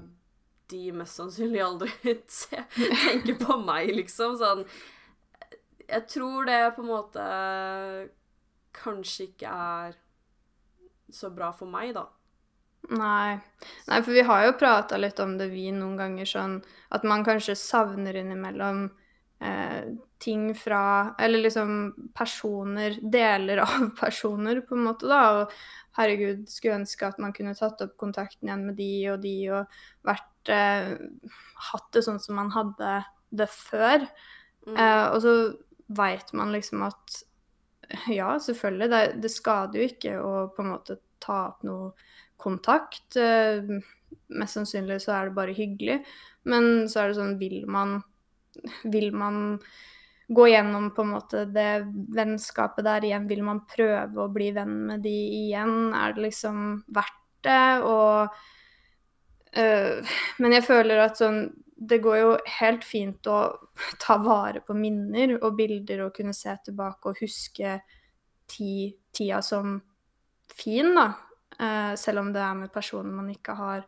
de 0.70 0.92
mest 0.92 1.18
sannsynlig 1.18 1.60
aldri 1.60 1.90
tenker 2.14 3.36
på 3.42 3.58
meg, 3.64 3.90
liksom. 3.94 4.36
Sånn 4.38 4.64
Jeg 5.90 6.06
tror 6.06 6.46
det 6.46 6.60
på 6.76 6.82
en 6.84 6.92
måte 6.92 7.24
kanskje 8.72 9.26
ikke 9.32 9.50
er 9.50 9.96
så 11.10 11.30
bra 11.34 11.50
for 11.52 11.66
meg, 11.66 11.92
da. 11.96 12.06
Nei. 12.88 13.38
Nei, 13.86 14.02
for 14.02 14.12
vi 14.12 14.22
har 14.26 14.46
jo 14.46 14.56
prata 14.58 14.96
litt 14.98 15.20
om 15.20 15.36
det, 15.38 15.50
vi, 15.52 15.68
noen 15.74 15.98
ganger, 15.98 16.26
sånn 16.26 16.56
at 16.90 17.04
man 17.06 17.24
kanskje 17.26 17.54
savner 17.58 18.16
innimellom 18.18 18.86
eh, 19.44 19.92
ting 20.20 20.50
fra 20.58 21.14
Eller 21.18 21.44
liksom 21.44 21.94
personer, 22.16 22.98
deler 23.02 23.62
av 23.64 23.86
personer, 24.00 24.60
på 24.60 24.74
en 24.74 24.88
måte, 24.88 25.08
da. 25.10 25.20
Og 25.38 25.54
herregud, 26.00 26.44
skulle 26.50 26.80
ønske 26.82 27.08
at 27.08 27.20
man 27.22 27.34
kunne 27.36 27.54
tatt 27.58 27.80
opp 27.84 27.96
kontakten 28.00 28.48
igjen 28.48 28.66
med 28.68 28.78
de 28.80 28.92
og 29.12 29.22
de, 29.24 29.36
og 29.54 29.80
vært 30.08 30.52
eh, 30.52 30.92
Hatt 31.70 31.90
det 31.94 32.04
sånn 32.06 32.20
som 32.22 32.38
man 32.40 32.52
hadde 32.54 33.00
det 33.30 33.48
før. 33.52 34.06
Mm. 34.66 34.76
Eh, 34.76 35.06
og 35.12 35.18
så 35.24 35.34
veit 35.90 36.32
man 36.36 36.52
liksom 36.54 36.84
at 36.86 37.20
ja, 38.08 38.34
selvfølgelig, 38.38 38.88
det, 38.90 39.02
det 39.22 39.32
skader 39.32 39.80
jo 39.80 39.88
ikke 39.90 40.16
å 40.22 40.32
på 40.54 40.62
en 40.62 40.72
måte 40.72 41.00
ta 41.20 41.42
opp 41.50 41.64
noe 41.66 41.90
kontakt. 42.40 43.16
Eh, 43.16 43.62
mest 44.30 44.58
sannsynlig 44.58 45.00
så 45.04 45.14
er 45.16 45.28
det 45.28 45.38
bare 45.38 45.56
hyggelig. 45.56 46.00
Men 46.48 46.88
så 46.90 47.02
er 47.02 47.10
det 47.10 47.20
sånn, 47.20 47.38
vil 47.40 47.64
man 47.70 48.00
Vil 48.82 49.12
man 49.14 49.60
gå 50.34 50.46
gjennom 50.50 50.88
på 50.94 51.04
en 51.04 51.12
måte 51.12 51.44
det 51.46 51.86
vennskapet 52.14 52.84
der 52.84 53.04
igjen? 53.06 53.28
Vil 53.30 53.44
man 53.46 53.62
prøve 53.70 54.24
å 54.24 54.30
bli 54.32 54.50
venn 54.54 54.74
med 54.88 55.04
de 55.06 55.16
igjen? 55.44 55.92
Er 55.94 56.14
det 56.16 56.24
liksom 56.26 56.82
verdt 56.90 57.20
det? 57.46 57.82
Og 57.86 58.34
øh, 59.56 60.14
Men 60.38 60.56
jeg 60.58 60.66
føler 60.66 61.04
at 61.06 61.22
sånn 61.22 61.44
det 61.80 62.02
går 62.04 62.16
jo 62.20 62.32
helt 62.60 62.84
fint 62.84 63.26
å 63.30 63.38
ta 64.04 64.18
vare 64.20 64.60
på 64.66 64.76
minner 64.76 65.38
og 65.40 65.56
bilder 65.58 66.04
og 66.06 66.14
kunne 66.16 66.36
se 66.36 66.52
tilbake 66.66 67.08
og 67.10 67.22
huske 67.22 67.78
ti, 68.50 68.90
tida 69.14 69.40
som 69.42 69.78
fin, 70.54 70.92
da. 70.96 71.08
Eh, 71.60 71.94
selv 72.00 72.22
om 72.22 72.32
det 72.32 72.40
er 72.40 72.56
med 72.56 72.72
personer 72.72 73.12
man 73.12 73.30
ikke 73.32 73.54
har 73.58 73.84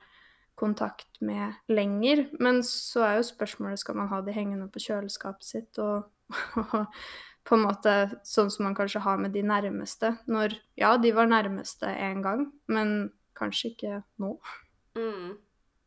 kontakt 0.54 1.20
med 1.20 1.54
lenger. 1.72 2.26
Men 2.38 2.61
så 2.66 3.06
er 3.06 3.18
jo 3.18 3.28
spørsmålet 3.30 3.80
skal 3.80 3.96
man 3.98 4.11
ha 4.12 4.20
de 4.22 4.35
hengende 4.37 4.68
på 4.72 4.82
kjøleskapet 4.85 5.46
sitt 5.46 5.80
og, 5.82 6.11
og 6.62 6.85
på 7.42 7.56
en 7.56 7.64
måte 7.64 7.94
sånn 8.28 8.52
som 8.52 8.68
man 8.68 8.76
kanskje 8.78 9.02
har 9.02 9.16
med 9.18 9.32
de 9.35 9.42
nærmeste. 9.46 10.12
Når 10.30 10.58
ja, 10.78 10.94
de 11.00 11.14
var 11.16 11.30
nærmeste 11.30 11.88
en 11.88 12.20
gang, 12.22 12.44
men 12.70 13.11
kanskje 13.38 13.72
ikke 13.72 14.02
nå. 14.22 14.37
Mm. 14.98 15.32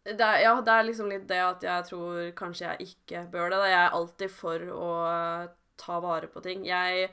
Det 0.05 0.21
er, 0.21 0.41
ja, 0.43 0.57
det 0.61 0.73
er 0.73 0.83
liksom 0.85 1.07
litt 1.09 1.23
det 1.29 1.39
at 1.41 1.63
jeg 1.65 1.85
tror 1.87 2.17
kanskje 2.37 2.67
jeg 2.67 2.89
ikke 2.91 3.23
bør 3.31 3.53
det. 3.53 3.61
Jeg 3.71 3.79
er 3.83 3.95
alltid 3.99 4.33
for 4.33 4.67
å 4.73 4.89
ta 5.81 6.01
vare 6.03 6.29
på 6.29 6.43
ting. 6.45 6.65
Jeg 6.67 7.07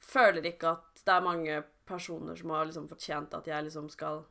føler 0.00 0.46
ikke 0.48 0.76
at 0.76 1.02
det 1.04 1.16
er 1.16 1.26
mange 1.26 1.58
personer 1.88 2.36
som 2.36 2.52
har 2.54 2.68
liksom 2.68 2.88
fortjent 2.90 3.34
at 3.34 3.48
jeg 3.48 3.66
liksom 3.66 3.88
skal 3.92 4.22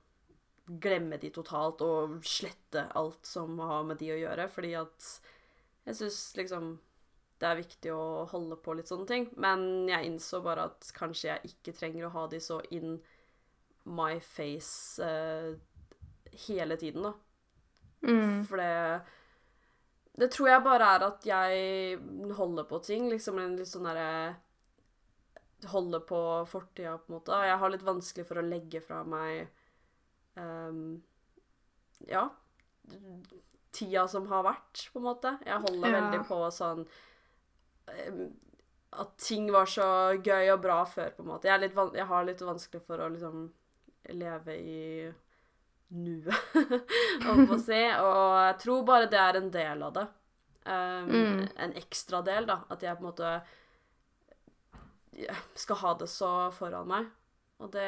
glemme 0.67 1.17
de 1.21 1.31
totalt 1.31 1.81
og 1.85 2.17
slette 2.27 2.89
alt 2.99 3.25
som 3.25 3.57
har 3.63 3.85
med 3.87 3.99
de 4.01 4.11
å 4.13 4.19
gjøre, 4.19 4.49
fordi 4.51 4.73
at 4.79 5.07
jeg 5.87 5.99
syns 6.01 6.19
liksom 6.37 6.75
det 7.37 7.45
er 7.45 7.59
viktig 7.59 7.91
å 7.93 8.25
holde 8.31 8.57
på 8.61 8.73
litt 8.77 8.89
sånne 8.89 9.05
ting. 9.09 9.27
Men 9.37 9.85
jeg 9.89 10.09
innså 10.09 10.41
bare 10.45 10.67
at 10.71 10.89
kanskje 10.97 11.29
jeg 11.29 11.51
ikke 11.51 11.75
trenger 11.77 12.07
å 12.07 12.13
ha 12.15 12.25
de 12.31 12.39
så 12.41 12.57
in 12.73 12.97
my 13.87 14.17
face 14.19 15.03
eh, 15.05 15.53
hele 16.47 16.77
tiden, 16.81 17.05
da. 17.05 17.13
Mm. 18.07 18.43
For 18.45 18.61
det 18.61 19.01
Det 20.17 20.31
tror 20.33 20.49
jeg 20.49 20.65
bare 20.65 20.85
er 20.95 21.03
at 21.05 21.25
jeg 21.25 21.99
holder 22.33 22.65
på 22.65 22.79
ting. 22.81 23.05
Liksom 23.09 23.37
en 23.37 23.55
litt 23.59 23.69
sånn 23.69 23.85
derre 23.85 24.33
Holder 25.65 25.99
på 26.05 26.45
fortida, 26.45 26.97
på 26.97 27.09
en 27.09 27.15
måte. 27.17 27.33
Og 27.33 27.45
jeg 27.47 27.57
har 27.57 27.69
litt 27.73 27.85
vanskelig 27.87 28.25
for 28.29 28.37
å 28.37 28.45
legge 28.45 28.81
fra 28.85 28.99
meg 29.03 29.47
um, 30.37 31.01
Ja. 32.07 32.27
Tida 33.73 34.07
som 34.07 34.27
har 34.31 34.43
vært, 34.45 34.83
på 34.93 34.99
en 35.01 35.07
måte. 35.09 35.37
Jeg 35.45 35.61
holder 35.65 35.89
Ja. 35.89 36.01
veldig 36.01 36.27
på 36.27 36.37
sånn 36.53 36.85
um, 38.07 38.21
At 38.93 39.17
ting 39.17 39.49
var 39.51 39.65
så 39.65 39.87
gøy 40.23 40.53
og 40.53 40.61
bra 40.63 40.83
før, 40.85 41.09
på 41.17 41.21
en 41.25 41.27
måte. 41.33 41.47
Jeg, 41.49 41.55
er 41.57 41.65
litt 41.67 41.95
jeg 41.97 42.05
har 42.07 42.23
litt 42.25 42.39
vanskelig 42.41 42.81
for 42.85 43.01
å 43.03 43.09
liksom 43.11 43.51
leve 44.13 44.53
i 44.55 45.11
nuet, 45.89 46.33
holdt 47.25 47.49
på 47.49 47.57
å 47.57 47.59
si. 47.59 47.81
Og 47.99 48.37
jeg 48.45 48.55
tror 48.63 48.85
bare 48.87 49.09
det 49.11 49.19
er 49.19 49.41
en 49.41 49.51
del 49.51 49.83
av 49.89 49.93
det. 49.97 50.07
Um, 50.67 51.09
Mm. 51.11 51.43
En 51.63 51.73
ekstra 51.79 52.21
del, 52.21 52.45
da. 52.47 52.61
At 52.69 52.81
jeg 52.83 52.95
på 52.97 53.03
en 53.03 53.09
måte 53.11 53.29
skal 55.55 55.75
ha 55.81 55.93
det 55.99 56.07
så 56.09 56.51
foran 56.53 56.87
meg. 56.87 57.05
Og 57.59 57.71
det 57.73 57.87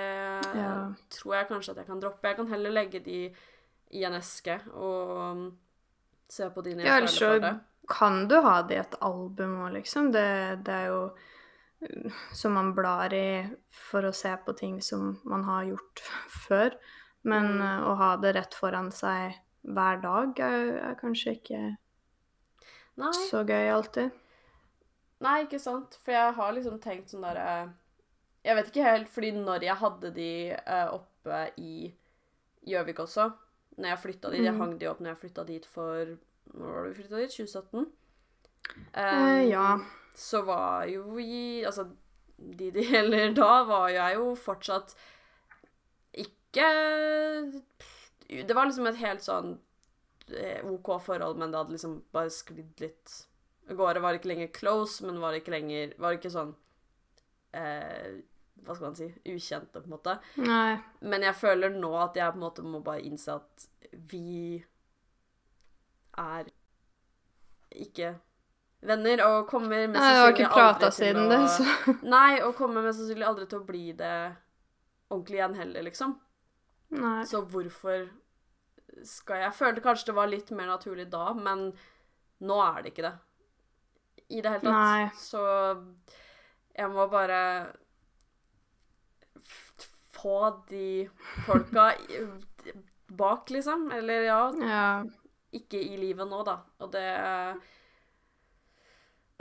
Ja. 0.55 0.93
tror 1.13 1.35
jeg 1.35 1.47
kanskje 1.47 1.71
at 1.71 1.77
jeg 1.77 1.85
kan 1.87 1.99
droppe. 2.01 2.27
Jeg 2.27 2.35
kan 2.39 2.47
heller 2.47 2.69
legge 2.73 2.99
de 3.05 3.35
i 3.91 4.03
en 4.05 4.13
eske 4.17 4.59
og 4.73 5.17
um, 5.17 5.57
se 6.29 6.49
på 6.49 6.61
de 6.63 6.75
når 6.75 6.85
jeg 6.85 6.87
Ja, 6.87 6.99
føler 7.05 7.39
for 7.39 7.39
det. 7.39 7.59
kan 7.89 8.27
du 8.27 8.35
ha 8.41 8.61
det 8.61 8.75
i 8.77 8.79
et 8.79 8.95
album 9.01 9.59
òg, 9.65 9.73
liksom. 9.73 10.11
Det, 10.11 10.63
det 10.65 10.73
er 10.73 10.85
jo 10.87 11.03
uh, 11.81 12.11
som 12.33 12.53
man 12.53 12.73
blar 12.75 13.13
i 13.13 13.49
for 13.69 14.01
å 14.09 14.13
se 14.13 14.35
på 14.45 14.55
ting 14.57 14.81
som 14.81 15.19
man 15.25 15.43
har 15.43 15.63
gjort 15.69 15.99
før. 16.47 16.75
Men 17.23 17.57
Mm. 17.57 17.61
uh, 17.61 17.89
å 17.91 17.95
ha 17.97 18.15
det 18.17 18.35
rett 18.35 18.53
foran 18.55 18.91
seg 18.91 19.35
hver 19.63 20.01
dag 20.01 20.39
er, 20.39 20.77
er 20.89 20.95
kanskje 20.95 21.33
ikke 21.37 21.77
Nei. 22.97 23.11
så 23.29 23.43
gøy 23.45 23.69
alltid. 23.73 24.11
Nei, 25.19 25.43
ikke 25.45 25.59
sant. 25.59 25.97
For 26.03 26.11
jeg 26.15 26.33
har 26.37 26.53
liksom 26.55 26.79
tenkt 26.79 27.11
sånn 27.11 27.25
derre 27.27 27.73
Jeg 28.45 28.55
vet 28.55 28.69
ikke 28.71 28.85
helt, 28.87 29.09
fordi 29.11 29.31
når 29.35 29.65
jeg 29.67 29.75
hadde 29.81 30.11
de 30.15 30.29
eh, 30.55 30.89
oppe 30.95 31.39
i 31.59 31.93
Gjøvik 32.69 32.99
også 33.03 33.25
Når 33.77 33.89
jeg 33.93 33.99
flytta 34.05 34.31
dit 34.31 34.43
Jeg 34.45 34.53
Mhm. 34.53 34.61
hang 34.61 34.77
de 34.79 34.87
opp 34.87 34.99
når 35.03 35.11
jeg 35.13 35.21
flytta 35.25 35.45
dit 35.45 35.65
for 35.65 36.13
Når 36.53 36.71
var 36.73 36.83
det 36.85 36.93
vi 36.93 37.01
flytta 37.03 37.17
dit? 37.23 37.35
2017? 37.35 37.87
Eh, 38.95 39.49
ja. 39.49 39.77
Så 40.15 40.41
var 40.47 40.85
jo 40.87 41.03
vi 41.17 41.63
Altså, 41.65 41.87
de 42.39 42.71
det 42.71 42.85
gjelder 42.91 43.33
da, 43.35 43.63
var 43.67 43.89
jeg 43.89 44.15
jo 44.15 44.35
fortsatt 44.35 44.95
ikke 46.13 46.65
Det 48.29 48.55
var 48.55 48.65
liksom 48.69 48.87
et 48.89 48.99
helt 49.01 49.23
sånn 49.25 49.57
eh, 50.31 50.61
OK 50.69 50.91
forhold, 51.01 51.37
men 51.41 51.51
det 51.51 51.57
hadde 51.59 51.73
liksom 51.75 51.95
bare 52.13 52.29
sklidd 52.33 52.79
litt 52.83 53.15
gårde. 53.77 54.01
Var 54.03 54.17
ikke 54.19 54.31
lenger 54.31 54.51
close, 54.55 55.05
men 55.05 55.21
var 55.21 55.37
ikke 55.37 55.53
lenger 55.53 55.93
Var 56.01 56.17
ikke 56.17 56.31
sånn 56.33 56.53
eh, 57.57 58.19
Hva 58.63 58.75
skal 58.75 58.87
man 58.87 58.97
si 58.97 59.09
Ukjente, 59.29 59.81
på 59.81 59.85
en 59.87 59.95
måte. 59.95 60.15
Nei. 60.41 60.79
Men 61.01 61.27
jeg 61.27 61.37
føler 61.39 61.75
nå 61.75 61.91
at 62.01 62.17
jeg 62.19 62.33
på 62.33 62.41
en 62.41 62.47
måte 62.47 62.65
må 62.65 62.81
bare 62.85 63.05
innse 63.05 63.37
at 63.39 63.69
vi 64.11 64.59
er 66.19 66.49
ikke 67.69 68.15
venner, 68.85 69.23
og 69.25 69.47
kommer 69.49 69.87
mest 69.87 69.99
Nei, 69.99 70.13
jeg 70.13 70.21
har 70.21 70.33
ikke 70.33 70.47
sannsynlig 70.47 70.55
prata 70.55 70.71
aldri 70.71 70.89
til 70.89 70.97
siden 70.99 71.21
å 71.21 71.29
det, 71.31 71.39
så 71.55 71.95
Nei, 72.15 72.31
og 72.45 72.55
kommer 72.57 72.85
mest 72.85 73.01
sannsynlig 73.01 73.27
aldri 73.27 73.47
til 73.51 73.61
å 73.61 73.67
bli 73.67 73.85
det 73.99 74.15
ordentlig 75.09 75.39
igjen 75.39 75.57
heller, 75.59 75.85
liksom. 75.89 76.17
Nei. 76.99 77.21
Så 77.29 77.41
hvorfor 77.49 78.07
skal 79.05 79.43
jeg 79.43 79.55
følte 79.55 79.83
kanskje 79.85 80.09
det 80.09 80.17
var 80.17 80.29
litt 80.31 80.51
mer 80.55 80.69
naturlig 80.71 81.07
da, 81.11 81.31
men 81.37 81.69
nå 82.45 82.59
er 82.63 82.83
det 82.83 82.93
ikke 82.93 83.05
det. 83.05 83.15
I 84.29 84.41
det 84.41 84.49
hele 84.53 84.61
tatt. 84.61 84.73
Nei. 84.73 85.09
Så 85.17 85.43
jeg 86.77 86.89
må 86.93 87.05
bare 87.11 87.39
få 90.13 90.35
de 90.69 91.07
folka 91.45 91.89
bak, 93.07 93.49
liksom. 93.49 93.91
Eller 93.95 94.27
ja, 94.27 94.41
Ja. 94.61 95.03
ikke 95.53 95.79
i 95.81 95.97
livet 95.97 96.27
nå, 96.29 96.43
da. 96.45 96.59
Og 96.79 96.91
det 96.91 97.07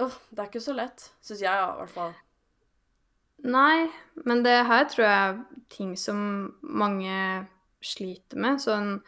Åh, 0.01 0.15
det 0.31 0.39
er 0.39 0.47
ikke 0.47 0.61
så 0.63 0.73
lett, 0.79 1.09
syns 1.21 1.41
jeg, 1.43 1.51
ja, 1.51 1.73
i 1.75 1.79
hvert 1.81 1.91
fall. 1.91 2.13
Nei, 3.43 3.89
men 4.25 4.45
det 4.45 4.67
her 4.67 4.85
tror 4.87 5.05
jeg 5.05 5.31
er 5.33 5.41
ting 5.75 5.97
som 5.99 6.21
mange 6.63 7.49
sliter 7.83 8.39
med. 8.39 8.61
Sånn 8.63 9.03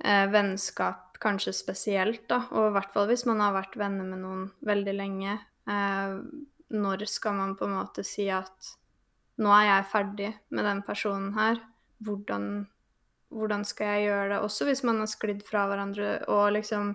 eh, 0.00 0.24
vennskap 0.32 1.05
kanskje 1.22 1.54
spesielt, 1.56 2.24
da. 2.30 2.42
Og 2.52 2.70
i 2.70 2.74
hvert 2.76 2.92
fall 2.94 3.08
hvis 3.10 3.26
man 3.28 3.42
har 3.44 3.54
vært 3.56 3.76
venner 3.80 4.06
med 4.08 4.22
noen 4.22 4.46
veldig 4.66 4.94
lenge. 4.96 5.38
Eh, 5.68 6.16
når 6.76 7.04
skal 7.10 7.36
man 7.38 7.54
på 7.58 7.66
en 7.68 7.76
måte 7.78 8.04
si 8.06 8.26
at 8.32 8.74
nå 9.42 9.52
er 9.52 9.68
jeg 9.68 9.90
ferdig 9.92 10.32
med 10.56 10.66
den 10.66 10.82
personen 10.86 11.32
her. 11.36 11.60
Hvordan, 12.04 12.66
hvordan 13.32 13.64
skal 13.68 13.94
jeg 13.94 14.08
gjøre 14.08 14.28
det? 14.32 14.42
Også 14.44 14.66
hvis 14.68 14.82
man 14.86 15.00
har 15.02 15.10
sklidd 15.10 15.42
fra 15.46 15.66
hverandre 15.70 16.18
og 16.32 16.54
liksom 16.56 16.94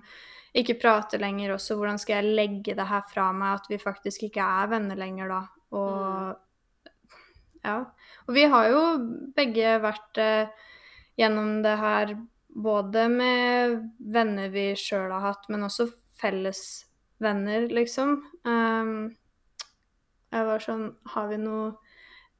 ikke 0.57 0.79
prater 0.81 1.21
lenger 1.21 1.53
også. 1.55 1.77
Hvordan 1.79 1.99
skal 2.01 2.19
jeg 2.19 2.36
legge 2.36 2.75
det 2.75 2.88
her 2.89 3.03
fra 3.07 3.29
meg, 3.36 3.62
at 3.62 3.69
vi 3.71 3.79
faktisk 3.79 4.27
ikke 4.27 4.43
er 4.43 4.71
venner 4.73 4.99
lenger 4.99 5.31
da? 5.31 5.41
Og 5.77 6.39
ja. 7.62 7.77
Og 8.27 8.36
vi 8.36 8.45
har 8.49 8.67
jo 8.71 8.81
begge 9.38 9.77
vært 9.84 10.19
eh, 10.21 10.67
gjennom 11.19 11.62
det 11.65 11.75
her 11.77 12.15
både 12.56 13.08
med 13.10 13.78
venner 14.14 14.50
vi 14.54 14.72
sjøl 14.80 15.12
har 15.12 15.24
hatt, 15.30 15.48
men 15.50 15.66
også 15.68 15.88
felles 16.22 16.64
venner, 17.22 17.68
liksom. 17.72 18.18
Um, 18.48 19.12
jeg 20.32 20.48
var 20.48 20.64
sånn 20.64 20.86
Har 21.12 21.28
vi 21.28 21.38
noe 21.42 21.74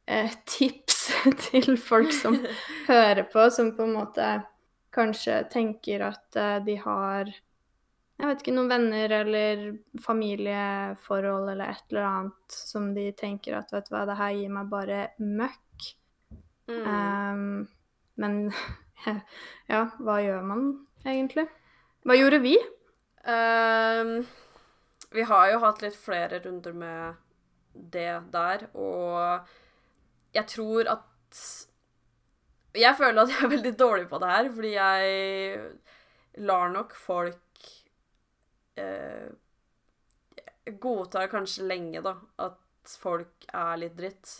eh, 0.08 0.32
tips 0.48 1.02
til 1.50 1.76
folk 1.80 2.14
som 2.16 2.38
hører 2.92 3.26
på, 3.32 3.50
som 3.54 3.74
på 3.78 3.88
en 3.88 3.96
måte 4.00 4.34
kanskje 4.96 5.44
tenker 5.52 6.04
at 6.10 6.40
eh, 6.40 6.58
de 6.66 6.78
har 6.82 7.32
jeg 8.22 8.30
vet 8.30 8.42
ikke, 8.44 8.54
noen 8.54 8.70
venner 8.70 9.14
eller 9.16 9.62
familieforhold 10.04 11.48
eller 11.56 11.72
et 11.74 11.86
eller 11.90 12.06
annet 12.06 12.54
som 12.54 12.92
de 12.94 13.08
tenker 13.18 13.56
at 13.58 13.72
vet 13.74 13.88
du 13.88 13.96
hva, 13.96 14.04
det 14.06 14.18
her 14.20 14.36
gir 14.38 14.52
meg 14.54 14.68
bare 14.70 15.00
møkk. 15.18 15.88
Mm. 16.70 16.84
Um, 16.86 17.56
men 18.22 18.36
ja, 19.72 19.82
hva 20.00 20.20
gjør 20.24 20.46
man 20.46 20.68
egentlig? 21.06 21.48
Hva 22.06 22.18
gjorde 22.18 22.40
vi? 22.44 22.56
Um, 23.26 24.14
vi 25.14 25.26
har 25.30 25.52
jo 25.52 25.60
hatt 25.66 25.82
litt 25.84 25.98
flere 26.00 26.40
runder 26.44 26.74
med 26.74 27.20
det 27.74 28.10
der, 28.34 28.66
og 28.76 29.48
jeg 30.36 30.48
tror 30.52 30.90
at 30.98 31.08
Jeg 32.76 32.96
føler 32.96 33.22
at 33.22 33.32
jeg 33.32 33.44
er 33.44 33.52
veldig 33.52 33.72
dårlig 33.80 34.08
på 34.08 34.18
det 34.24 34.28
her, 34.32 34.50
fordi 34.56 34.70
jeg 34.74 36.44
lar 36.48 36.70
nok 36.72 36.94
folk 36.96 37.66
eh, 38.80 39.28
Godtar 40.80 41.28
kanskje 41.32 41.66
lenge, 41.68 42.00
da, 42.06 42.14
at 42.40 42.94
folk 43.02 43.48
er 43.52 43.76
litt 43.82 43.98
dritt. 43.98 44.38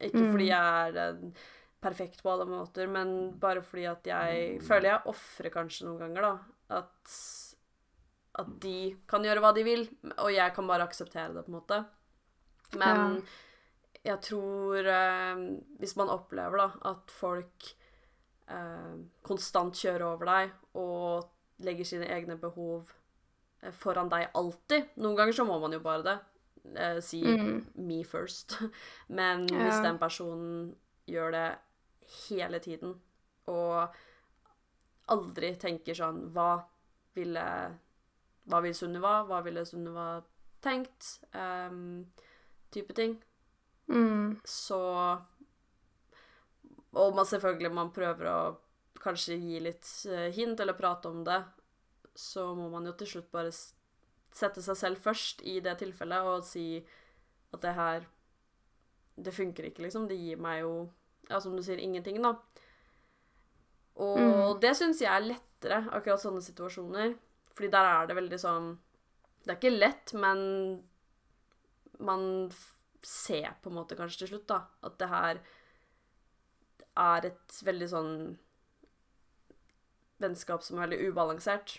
Ikke 0.00 0.20
Mm. 0.20 0.32
fordi 0.34 0.48
jeg 0.50 0.90
er 0.90 0.98
eh, 1.06 1.46
perfekt 1.86 2.22
på 2.26 2.32
alle 2.34 2.46
måter, 2.50 2.90
men 2.90 3.14
bare 3.40 3.62
fordi 3.64 3.86
at 3.88 4.06
jeg 4.10 4.60
føler 4.66 4.90
jeg 4.90 5.06
ofrer 5.14 5.52
kanskje 5.54 5.86
noen 5.86 6.02
ganger, 6.02 6.26
da. 6.26 6.80
At, 6.82 7.16
at 8.42 8.50
de 8.66 8.76
kan 9.08 9.24
gjøre 9.24 9.40
hva 9.44 9.52
de 9.56 9.62
vil, 9.66 9.86
og 10.18 10.30
jeg 10.34 10.54
kan 10.56 10.66
bare 10.68 10.86
akseptere 10.90 11.32
det, 11.36 11.44
på 11.46 11.52
en 11.54 11.58
måte. 11.60 11.78
Men 12.76 13.20
jeg 14.06 14.18
tror 14.26 14.86
eh, 14.90 15.40
Hvis 15.78 15.94
man 15.98 16.10
opplever 16.10 16.58
da 16.58 16.66
at 16.90 17.12
folk 17.14 17.68
eh, 18.50 18.96
konstant 19.26 19.74
kjører 19.78 20.04
over 20.08 20.26
deg 20.30 20.50
og 20.82 21.62
legger 21.66 21.86
sine 21.88 22.08
egne 22.10 22.36
behov 22.42 22.90
eh, 23.62 23.70
foran 23.74 24.10
deg 24.12 24.28
alltid 24.36 24.92
Noen 24.98 25.16
ganger 25.18 25.38
så 25.38 25.46
må 25.48 25.56
man 25.62 25.74
jo 25.78 25.80
bare 25.84 26.02
det. 26.06 26.16
Eh, 26.74 26.98
si 27.06 27.22
Mm. 27.22 27.64
'me 27.78 28.02
first'. 28.04 28.58
Men 29.18 29.46
hvis 29.46 29.80
den 29.86 29.98
personen 30.02 30.74
gjør 31.06 31.30
det 31.38 31.46
hele 32.26 32.60
tiden 32.62 32.94
og 33.50 33.94
aldri 35.12 35.52
tenker 35.60 35.94
sånn 35.94 36.24
Hva 36.34 36.50
ville 37.14 37.46
Hva 38.50 38.62
vil 38.64 38.74
Sunniva? 38.74 39.20
Hva 39.28 39.40
ville 39.46 39.64
Sunniva 39.66 40.08
tenkt? 40.64 41.20
Um, 41.32 42.06
type 42.74 42.94
ting. 42.96 43.16
Mm. 43.86 44.40
Så 44.44 44.80
Og 46.92 47.14
man 47.14 47.28
selvfølgelig 47.28 47.72
man 47.74 47.94
prøver 47.94 48.30
å 48.32 48.40
kanskje 49.06 49.36
gi 49.38 49.60
litt 49.62 49.86
eh, 50.10 50.32
hint 50.34 50.58
eller 50.58 50.74
prate 50.74 51.06
om 51.12 51.20
det, 51.22 51.36
så 52.16 52.48
må 52.58 52.64
man 52.72 52.88
jo 52.88 52.94
til 52.98 53.10
slutt 53.10 53.28
bare 53.30 53.52
sette 54.34 54.64
seg 54.64 54.78
selv 54.80 55.04
først 55.04 55.44
i 55.46 55.60
det 55.62 55.76
tilfellet 55.78 56.26
og 56.26 56.46
si 56.48 56.80
at 57.54 57.62
det 57.62 57.74
her 57.76 58.08
Det 59.16 59.32
funker 59.32 59.64
ikke, 59.64 59.80
liksom. 59.86 60.08
Det 60.08 60.16
gir 60.18 60.36
meg 60.36 60.58
jo, 60.60 60.90
ja, 61.30 61.40
som 61.40 61.56
du 61.56 61.62
sier, 61.62 61.78
ingenting, 61.82 62.20
da. 62.22 62.34
Og 63.96 64.18
Mm. 64.18 64.60
det 64.60 64.74
syns 64.76 65.00
jeg 65.00 65.08
er 65.10 65.24
lettere, 65.34 65.88
akkurat 65.90 66.20
sånne 66.20 66.42
situasjoner. 66.44 67.16
Fordi 67.54 67.70
der 67.70 67.84
er 67.84 68.06
det 68.06 68.16
veldig 68.16 68.38
sånn 68.38 68.78
Det 69.46 69.52
er 69.52 69.60
ikke 69.70 69.78
lett, 69.78 70.12
men 70.14 70.84
man 72.00 72.50
ser 73.00 73.54
på 73.62 73.70
en 73.70 73.76
måte 73.76 73.96
kanskje 73.96 74.18
til 74.18 74.28
slutt, 74.28 74.46
da, 74.48 74.64
at 74.82 74.98
det 74.98 75.08
her 75.08 75.38
er 76.96 77.26
et 77.26 77.48
veldig 77.62 77.88
sånn 77.88 78.38
vennskap 80.20 80.62
som 80.64 80.78
er 80.80 80.88
veldig 80.88 81.12
ubalansert. 81.12 81.78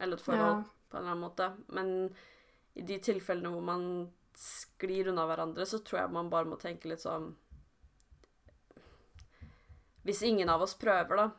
Eller 0.00 0.16
et 0.16 0.22
forhold, 0.24 0.64
Ja. 0.64 0.70
på 0.90 0.96
en 0.98 1.04
eller 1.04 1.12
annen 1.12 1.30
måte. 1.30 1.64
Men 1.68 2.16
i 2.74 2.82
de 2.82 2.98
tilfellene 2.98 3.50
hvor 3.52 3.62
man 3.62 4.12
sklir 4.34 5.08
unna 5.08 5.26
hverandre, 5.26 5.62
så 5.64 5.78
tror 5.82 6.00
jeg 6.00 6.10
man 6.10 6.28
bare 6.28 6.44
må 6.44 6.58
tenke 6.58 6.86
litt 6.88 7.00
sånn 7.00 7.34
Hvis 10.06 10.22
ingen 10.26 10.50
av 10.52 10.62
oss 10.62 10.76
prøver, 10.78 11.16
da, 11.16 11.30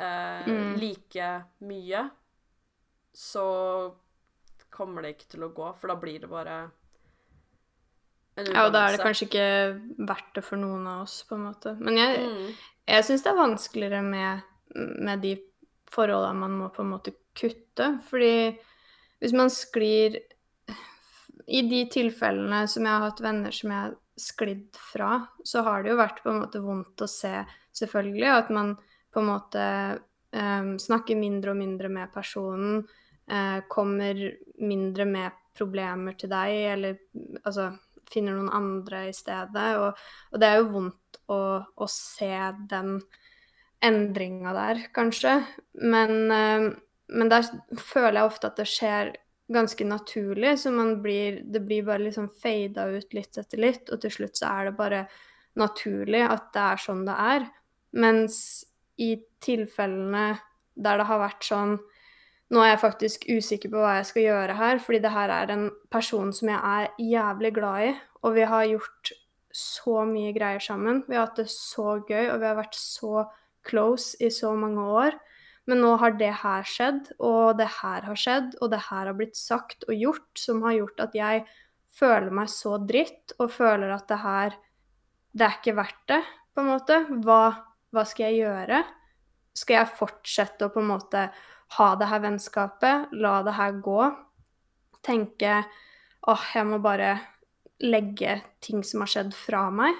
eh, 0.00 0.48
Mm. 0.48 0.76
like 0.80 1.30
mye, 1.60 2.10
så 3.12 3.94
kommer 4.70 5.02
det 5.02 5.16
ikke 5.16 5.30
til 5.34 5.44
å 5.44 5.54
gå, 5.54 5.76
for 5.76 5.88
da 5.88 5.96
blir 5.96 6.20
det 6.20 6.30
bare 6.30 6.70
Ja, 8.36 8.64
og 8.64 8.72
da 8.72 8.86
er 8.86 8.96
det 8.96 9.04
kanskje 9.04 9.26
ikke 9.26 10.06
verdt 10.06 10.34
det 10.34 10.44
for 10.46 10.56
noen 10.56 10.86
av 10.88 11.02
oss, 11.02 11.24
på 11.28 11.34
en 11.36 11.44
måte. 11.44 11.74
Men 11.78 11.98
jeg, 11.98 12.20
mm. 12.24 12.54
jeg 12.88 13.04
syns 13.04 13.24
det 13.26 13.32
er 13.32 13.40
vanskeligere 13.40 14.02
med, 14.06 14.42
med 14.74 15.20
de 15.20 15.34
forholdene 15.90 16.38
man 16.38 16.54
må 16.56 16.68
på 16.72 16.80
en 16.80 16.92
måte 16.94 17.12
kutte. 17.36 17.90
Fordi 18.08 18.56
hvis 19.20 19.34
man 19.36 19.50
sklir 19.52 20.16
I 21.50 21.62
de 21.66 21.82
tilfellene 21.90 22.62
som 22.70 22.86
jeg 22.86 22.94
har 22.94 23.08
hatt 23.08 23.20
venner 23.24 23.50
som 23.50 23.72
jeg 23.72 23.80
har 23.80 23.94
sklidd 24.20 24.76
fra, 24.78 25.26
så 25.44 25.64
har 25.66 25.82
det 25.82 25.90
jo 25.90 25.98
vært 25.98 26.20
på 26.22 26.30
en 26.30 26.38
måte 26.44 26.60
vondt 26.62 27.02
å 27.02 27.08
se, 27.10 27.32
selvfølgelig, 27.80 28.30
Og 28.30 28.38
at 28.38 28.50
man 28.54 28.72
på 29.10 29.20
en 29.20 29.30
måte 29.30 29.66
um, 30.32 30.74
snakker 30.78 31.18
mindre 31.18 31.54
og 31.54 31.62
mindre 31.62 31.90
med 31.92 32.12
personen, 32.14 32.82
Uh, 33.30 33.60
kommer 33.68 34.18
mindre 34.58 35.04
med 35.06 35.34
problemer 35.54 36.16
til 36.18 36.32
deg, 36.32 36.54
eller 36.72 36.96
altså 37.44 37.68
finner 38.10 38.34
noen 38.34 38.50
andre 38.50 39.04
i 39.06 39.12
stedet. 39.14 39.66
Og, 39.78 40.00
og 40.32 40.42
det 40.42 40.48
er 40.48 40.58
jo 40.58 40.72
vondt 40.72 41.20
å, 41.30 41.38
å 41.62 41.86
se 41.92 42.32
den 42.72 42.96
endringa 43.86 44.54
der, 44.56 44.82
kanskje. 44.96 45.36
Men, 45.78 46.16
uh, 46.26 46.66
men 47.14 47.30
der 47.30 47.46
føler 47.78 48.18
jeg 48.18 48.32
ofte 48.32 48.50
at 48.50 48.58
det 48.58 48.66
skjer 48.72 49.14
ganske 49.50 49.86
naturlig, 49.86 50.56
så 50.64 50.74
blir, 51.02 51.40
det 51.46 51.62
blir 51.68 51.86
bare 51.86 52.08
liksom 52.08 52.32
fada 52.42 52.88
ut 52.90 53.14
litt 53.14 53.38
etter 53.38 53.62
litt, 53.62 53.94
og 53.94 54.02
til 54.02 54.16
slutt 54.16 54.42
så 54.42 54.50
er 54.50 54.70
det 54.70 54.78
bare 54.78 55.04
naturlig 55.58 56.26
at 56.26 56.50
det 56.54 56.66
er 56.66 56.82
sånn 56.82 57.06
det 57.06 57.16
er. 57.30 57.48
Mens 57.92 58.64
i 59.00 59.14
tilfellene 59.42 60.34
der 60.80 61.00
det 61.00 61.08
har 61.08 61.22
vært 61.22 61.46
sånn 61.46 61.78
Nå 62.50 62.58
er 62.64 62.72
jeg 62.72 62.80
faktisk 62.82 63.24
usikker 63.30 63.70
på 63.70 63.78
hva 63.78 63.92
jeg 64.00 64.06
skal 64.08 64.24
gjøre 64.24 64.54
her, 64.58 64.80
fordi 64.82 64.98
det 65.04 65.12
her 65.14 65.30
er 65.30 65.52
en 65.54 65.68
person 65.94 66.32
som 66.34 66.48
jeg 66.50 66.58
er 66.58 66.88
jævlig 66.98 67.52
glad 67.54 67.84
i, 67.86 67.90
og 68.26 68.34
vi 68.34 68.46
har 68.50 68.64
gjort 68.66 69.12
så 69.54 70.02
mye 70.02 70.32
greier 70.34 70.58
sammen. 70.58 71.04
Vi 71.06 71.14
har 71.14 71.28
hatt 71.28 71.38
det 71.38 71.46
så 71.52 72.00
gøy, 72.02 72.24
og 72.32 72.40
vi 72.42 72.48
har 72.48 72.58
vært 72.58 72.74
så 72.74 73.22
close 73.66 74.18
i 74.18 74.32
så 74.34 74.50
mange 74.58 74.82
år. 74.82 75.14
Men 75.70 75.82
nå 75.84 75.94
har 76.02 76.16
det 76.18 76.32
her 76.42 76.66
skjedd, 76.66 77.12
og 77.22 77.58
det 77.60 77.68
her 77.76 78.06
har 78.08 78.18
skjedd, 78.18 78.56
og 78.58 78.72
det 78.72 78.82
her 78.88 79.10
har 79.10 79.16
blitt 79.18 79.38
sagt 79.38 79.86
og 79.86 79.94
gjort, 79.94 80.30
som 80.34 80.64
har 80.66 80.78
gjort 80.80 81.04
at 81.06 81.14
jeg 81.14 81.44
føler 82.00 82.34
meg 82.34 82.50
så 82.50 82.78
dritt, 82.82 83.36
og 83.38 83.52
føler 83.54 83.94
at 83.94 84.08
det 84.10 84.20
her 84.24 84.58
Det 85.30 85.44
er 85.46 85.58
ikke 85.60 85.76
verdt 85.78 86.00
det, 86.10 86.24
på 86.50 86.62
en 86.64 86.72
måte. 86.72 86.96
Hva, 87.22 87.42
hva 87.94 88.04
skal 88.06 88.30
jeg 88.30 88.44
gjøre? 88.44 88.82
Skal 89.56 89.80
jeg 89.80 89.96
fortsette 89.98 90.66
å 90.66 90.72
på 90.72 90.82
en 90.82 90.90
måte 90.92 91.24
ha 91.76 91.88
det 91.98 92.08
her 92.10 92.22
vennskapet, 92.24 93.12
la 93.18 93.40
det 93.46 93.54
her 93.58 93.76
gå, 93.82 94.08
tenke 95.06 95.60
åh, 96.28 96.46
jeg 96.54 96.66
må 96.68 96.80
bare 96.82 97.14
legge 97.80 98.40
ting 98.62 98.84
som 98.84 99.04
har 99.04 99.12
skjedd 99.12 99.34
fra 99.36 99.66
meg? 99.74 99.96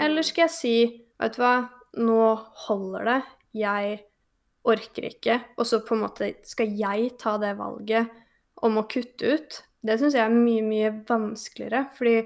Eller 0.00 0.24
skal 0.24 0.46
jeg 0.46 0.54
si, 0.54 0.76
vet 1.20 1.36
du 1.36 1.42
hva, 1.42 1.54
nå 2.00 2.22
holder 2.66 3.08
det, 3.08 3.18
jeg 3.62 3.98
orker 4.68 5.08
ikke, 5.08 5.38
og 5.58 5.66
så 5.68 5.82
på 5.84 5.96
en 5.96 6.04
måte 6.04 6.30
skal 6.46 6.70
jeg 6.78 7.12
ta 7.20 7.34
det 7.42 7.52
valget 7.58 8.12
om 8.62 8.78
å 8.78 8.86
kutte 8.88 9.34
ut? 9.34 9.58
Det 9.82 9.98
syns 9.98 10.14
jeg 10.14 10.24
er 10.24 10.34
mye, 10.34 10.62
mye 10.62 10.92
vanskeligere, 11.08 11.84
fordi 11.96 12.16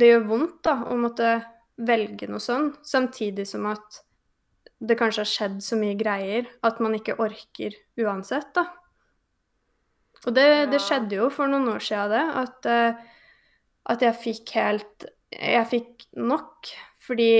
det 0.00 0.08
gjør 0.08 0.28
vondt 0.30 0.60
da, 0.64 0.76
å 0.88 0.96
måtte 0.98 1.34
velge 1.86 2.28
noe 2.30 2.42
sånn, 2.42 2.72
samtidig 2.86 3.46
som 3.48 3.66
at 3.70 4.02
det 4.80 4.96
kanskje 4.96 5.24
har 5.24 5.28
skjedd 5.28 5.56
så 5.64 5.76
mye 5.76 5.96
greier 5.98 6.48
at 6.64 6.80
man 6.80 6.96
ikke 6.96 7.18
orker 7.20 7.76
uansett, 8.00 8.52
da. 8.56 8.66
Og 10.26 10.36
det, 10.36 10.72
det 10.72 10.80
skjedde 10.84 11.16
jo 11.16 11.30
for 11.32 11.48
noen 11.48 11.68
år 11.72 11.84
siden, 11.84 12.12
det, 12.12 12.24
at, 12.42 12.68
eh, 12.68 13.00
at 13.92 14.04
jeg 14.04 14.20
fikk 14.20 14.54
helt 14.58 15.08
Jeg 15.30 15.66
fikk 15.70 16.04
nok. 16.18 16.66
Fordi 17.00 17.32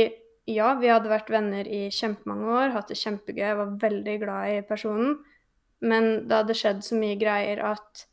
ja, 0.51 0.73
vi 0.79 0.89
hadde 0.91 1.11
vært 1.11 1.31
venner 1.33 1.67
i 1.67 1.89
kjempemange 1.93 2.53
år, 2.55 2.71
hatt 2.75 2.91
det 2.91 2.99
kjempegøy, 3.01 3.43
jeg 3.43 3.59
var 3.59 3.75
veldig 3.83 4.15
glad 4.23 4.53
i 4.53 4.61
personen, 4.67 5.17
men 5.83 6.29
det 6.29 6.39
hadde 6.39 6.57
skjedd 6.57 6.85
så 6.87 6.99
mye 7.01 7.19
greier 7.21 7.63
at 7.73 8.07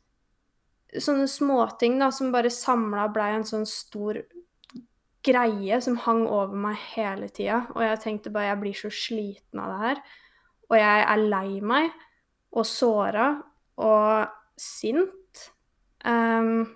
Sånne 0.88 1.26
småting 1.28 1.98
da, 2.00 2.06
som 2.08 2.30
bare 2.32 2.48
samla 2.48 3.10
blei 3.12 3.26
en 3.34 3.42
sånn 3.44 3.66
stor 3.68 4.22
greie 5.26 5.80
som 5.82 5.98
hang 6.04 6.24
over 6.26 6.56
meg 6.56 6.78
hele 6.94 7.28
tida. 7.32 7.64
Og 7.74 7.82
jeg 7.84 8.02
tenkte 8.04 8.32
bare 8.34 8.52
jeg 8.52 8.62
blir 8.62 8.78
så 8.78 8.90
sliten 8.92 9.62
av 9.62 9.72
det 9.72 9.78
her. 9.84 10.02
Og 10.68 10.76
jeg 10.78 11.06
er 11.12 11.24
lei 11.32 11.60
meg 11.64 11.90
og 12.56 12.66
såra 12.68 13.30
og 13.78 14.60
sint. 14.60 15.48
Um, 16.04 16.66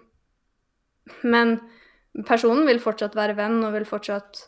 men 1.27 1.57
personen 2.27 2.67
vil 2.69 2.83
fortsatt 2.83 3.17
være 3.17 3.37
venn 3.39 3.61
og 3.65 3.75
vil 3.77 3.89
fortsatt 3.89 4.47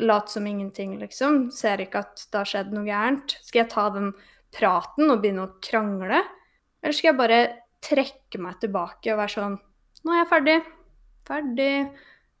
late 0.00 0.30
som 0.30 0.46
ingenting, 0.46 0.98
liksom. 1.00 1.48
Ser 1.54 1.82
ikke 1.82 2.04
at 2.04 2.26
det 2.30 2.38
har 2.42 2.48
skjedd 2.48 2.74
noe 2.74 2.86
gærent. 2.86 3.38
Skal 3.42 3.64
jeg 3.64 3.72
ta 3.72 3.88
den 3.94 4.12
praten 4.54 5.10
og 5.10 5.22
begynne 5.22 5.46
å 5.46 5.56
krangle? 5.64 6.22
Eller 6.80 6.96
skal 6.96 7.12
jeg 7.12 7.20
bare 7.20 7.40
trekke 7.84 8.40
meg 8.42 8.60
tilbake 8.60 9.12
og 9.12 9.20
være 9.22 9.34
sånn 9.34 9.58
Nå 10.00 10.14
er 10.14 10.22
jeg 10.22 10.28
ferdig. 10.30 10.54
Ferdig. 11.28 11.72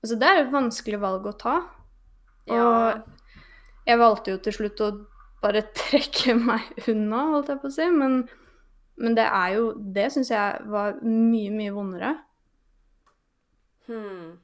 Altså, 0.00 0.16
det 0.16 0.28
er 0.28 0.42
et 0.42 0.52
vanskelig 0.52 1.00
valg 1.02 1.28
å 1.28 1.36
ta. 1.36 1.56
Ja. 2.48 2.60
Og 2.64 3.88
jeg 3.88 4.00
valgte 4.00 4.34
jo 4.34 4.42
til 4.44 4.56
slutt 4.56 4.84
å 4.84 4.90
bare 5.42 5.64
trekke 5.82 6.36
meg 6.38 6.88
unna, 6.88 7.26
holdt 7.34 7.52
jeg 7.52 7.62
på 7.62 7.70
å 7.70 7.76
si. 7.76 7.88
Men, 7.94 8.22
men 9.00 9.16
det 9.18 9.26
er 9.28 9.56
jo 9.58 9.72
Det 9.78 10.08
syns 10.14 10.32
jeg 10.32 10.68
var 10.72 11.00
mye, 11.04 11.50
mye 11.54 11.74
vondere. 11.76 12.14
Hmm. 13.88 14.38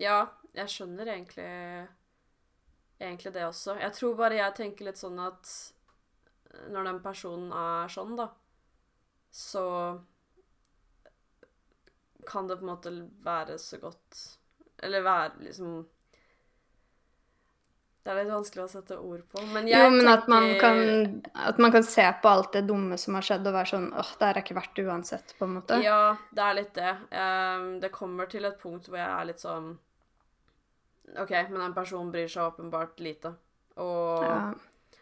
Ja, 0.00 0.24
jeg 0.56 0.70
skjønner 0.70 1.10
egentlig 1.12 1.50
egentlig 3.02 3.32
det 3.34 3.46
også. 3.46 3.76
Jeg 3.80 3.92
tror 3.96 4.18
bare 4.18 4.38
jeg 4.38 4.56
tenker 4.56 4.88
litt 4.88 5.00
sånn 5.00 5.18
at 5.22 5.50
når 6.72 6.88
den 6.88 7.00
personen 7.02 7.52
er 7.56 7.90
sånn, 7.90 8.14
da, 8.18 8.28
så 9.32 9.64
kan 12.28 12.46
det 12.46 12.60
på 12.60 12.66
en 12.66 12.70
måte 12.70 12.92
være 13.24 13.56
så 13.58 13.80
godt 13.82 14.20
Eller 14.82 15.04
være 15.06 15.44
liksom 15.46 15.82
Det 18.02 18.10
er 18.10 18.16
litt 18.18 18.32
vanskelig 18.32 18.64
å 18.64 18.70
sette 18.72 18.96
ord 18.98 19.20
på, 19.30 19.44
men 19.54 19.68
jeg 19.70 19.78
jo, 19.78 19.90
men 19.94 20.08
at 20.10 20.24
man, 20.26 20.48
kan, 20.58 20.80
at 21.38 21.60
man 21.62 21.70
kan 21.70 21.84
se 21.86 22.02
på 22.22 22.30
alt 22.32 22.50
det 22.56 22.64
dumme 22.66 22.96
som 22.98 23.14
har 23.14 23.22
skjedd, 23.22 23.46
og 23.46 23.54
være 23.54 23.70
sånn 23.70 23.86
åh, 23.94 24.10
det 24.18 24.26
er 24.26 24.40
ikke 24.40 24.56
verdt 24.58 24.74
det 24.74 24.86
uansett, 24.88 25.34
på 25.38 25.46
en 25.46 25.54
måte. 25.60 25.78
Ja, 25.84 26.16
det 26.34 26.42
er 26.48 26.56
litt 26.58 26.72
det. 26.74 26.96
Um, 27.14 27.68
det 27.84 27.92
kommer 27.94 28.26
til 28.32 28.48
et 28.48 28.58
punkt 28.58 28.90
hvor 28.90 28.98
jeg 28.98 29.06
er 29.06 29.30
litt 29.30 29.44
sånn 29.44 29.76
OK, 31.22 31.30
men 31.52 31.60
en 31.68 31.76
person 31.78 32.10
bryr 32.10 32.26
seg 32.32 32.50
åpenbart 32.50 32.98
lite. 33.04 33.34
Og, 33.78 34.24
Ja. 34.26 34.50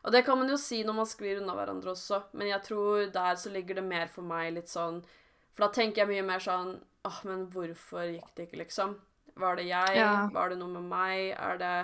og 0.04 0.12
det 0.12 0.24
kan 0.26 0.38
man 0.38 0.52
jo 0.52 0.60
si 0.60 0.84
når 0.84 1.00
man 1.00 1.08
sklir 1.08 1.40
unna 1.40 1.56
hverandre 1.56 1.94
også, 1.96 2.20
men 2.36 2.52
jeg 2.52 2.62
tror 2.68 3.08
der 3.16 3.34
så 3.40 3.50
ligger 3.50 3.80
det 3.80 3.84
mer 3.88 4.08
for 4.12 4.22
meg 4.28 4.52
litt 4.54 4.68
sånn 4.68 5.00
For 5.56 5.66
da 5.66 5.72
tenker 5.74 6.04
jeg 6.04 6.12
mye 6.12 6.26
mer 6.28 6.38
sånn 6.44 6.76
åh, 7.04 7.20
men 7.24 7.48
hvorfor 7.50 8.04
gikk 8.06 8.28
det 8.36 8.44
ikke, 8.46 8.60
liksom? 8.60 8.94
Var 9.36 9.56
det 9.56 9.66
jeg? 9.68 9.96
Ja. 9.96 10.28
Var 10.32 10.48
det 10.50 10.58
noe 10.58 10.68
med 10.68 10.88
meg? 10.90 11.30
Er 11.38 11.58
det 11.58 11.74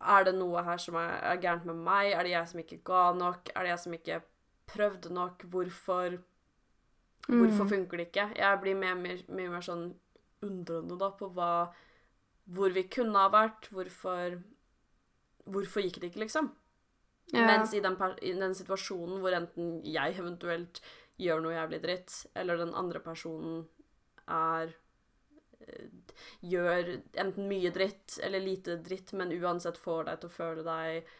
Er 0.00 0.24
det 0.24 0.34
noe 0.36 0.62
her 0.62 0.76
som 0.78 0.94
er, 1.00 1.14
er 1.24 1.38
gærent 1.40 1.64
med 1.64 1.76
meg? 1.76 2.12
Er 2.12 2.22
det 2.26 2.30
jeg 2.34 2.48
som 2.48 2.60
ikke 2.60 2.80
ga 2.84 3.12
nok? 3.16 3.48
Er 3.56 3.62
det 3.64 3.68
jeg 3.70 3.78
som 3.84 3.92
ikke 3.96 4.18
prøvde 4.66 5.12
nok? 5.14 5.42
Hvorfor 5.50 6.18
Hvorfor 7.26 7.64
Mm. 7.64 7.68
funker 7.70 7.96
det 7.98 8.06
ikke? 8.12 8.36
Jeg 8.36 8.60
blir 8.60 8.74
mye, 8.78 8.94
mye, 8.94 9.22
mye 9.28 9.48
mer 9.50 9.60
sånn 9.60 9.94
undrende 10.42 10.98
da 10.98 11.10
på 11.10 11.30
hva 11.34 11.72
Hvor 12.48 12.70
vi 12.70 12.84
kunne 12.84 13.18
ha 13.18 13.28
vært, 13.28 13.68
hvorfor 13.72 14.36
Hvorfor 15.46 15.80
gikk 15.82 16.00
det 16.00 16.10
ikke, 16.12 16.20
liksom? 16.26 16.52
Ja. 17.32 17.46
Mens 17.46 17.72
i 17.74 17.80
den, 17.80 17.96
i 18.22 18.32
den 18.32 18.54
situasjonen 18.54 19.18
hvor 19.20 19.34
enten 19.34 19.80
jeg 19.84 20.14
eventuelt 20.18 20.80
gjør 21.18 21.40
noe 21.42 21.54
jævlig 21.56 21.80
dritt, 21.82 22.26
eller 22.36 22.56
den 22.56 22.74
andre 22.74 23.00
personen 23.00 23.64
er 24.28 24.74
Gjør 26.46 26.90
enten 27.18 27.48
mye 27.50 27.70
dritt 27.74 28.18
eller 28.22 28.42
lite 28.42 28.76
dritt, 28.84 29.12
men 29.18 29.34
uansett 29.34 29.78
får 29.80 30.08
deg 30.08 30.20
til 30.20 30.30
å 30.30 30.36
føle 30.36 30.66
deg 30.66 31.14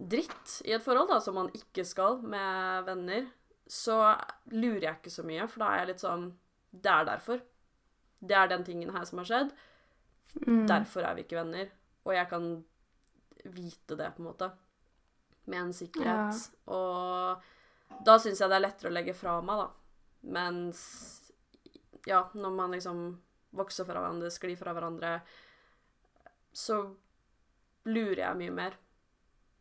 dritt 0.00 0.60
i 0.64 0.72
et 0.72 0.84
forhold, 0.84 1.10
da, 1.10 1.18
som 1.20 1.36
man 1.36 1.50
ikke 1.56 1.84
skal 1.84 2.20
med 2.24 2.86
venner, 2.88 3.26
så 3.70 3.98
lurer 4.52 4.86
jeg 4.86 4.98
ikke 4.98 5.12
så 5.12 5.24
mye, 5.26 5.46
for 5.50 5.62
da 5.62 5.70
er 5.72 5.82
jeg 5.82 5.90
litt 5.92 6.04
sånn 6.04 6.30
Det 6.70 6.90
er 6.90 7.06
derfor. 7.08 7.40
Det 8.20 8.36
er 8.36 8.50
den 8.50 8.64
tingen 8.66 8.92
her 8.94 9.04
som 9.08 9.18
har 9.18 9.26
skjedd. 9.26 9.48
Mm. 10.46 10.66
Derfor 10.70 11.02
er 11.02 11.16
vi 11.16 11.24
ikke 11.24 11.40
venner. 11.40 11.70
Og 12.06 12.12
jeg 12.14 12.28
kan 12.30 12.44
vite 13.56 13.96
det, 13.98 14.10
på 14.14 14.22
en 14.22 14.28
måte. 14.28 14.50
Med 15.50 15.64
en 15.64 15.72
sikkerhet. 15.74 16.44
Og 16.70 18.04
da 18.06 18.16
syns 18.22 18.38
jeg 18.38 18.52
det 18.52 18.60
er 18.60 18.64
lettere 18.68 18.92
å 18.92 18.94
legge 18.94 19.16
fra 19.18 19.40
meg, 19.42 19.64
da. 19.64 19.66
Mens 20.36 20.84
ja, 22.06 22.22
når 22.38 22.54
man 22.54 22.76
liksom 22.76 23.02
vokser 23.56 23.84
fra 23.84 24.00
hverandre, 24.00 24.30
skli 24.30 24.56
fra 24.58 24.72
hverandre, 24.76 25.20
så 26.52 26.80
lurer 27.90 28.22
jeg 28.24 28.36
mye 28.36 28.54
mer. 28.54 28.76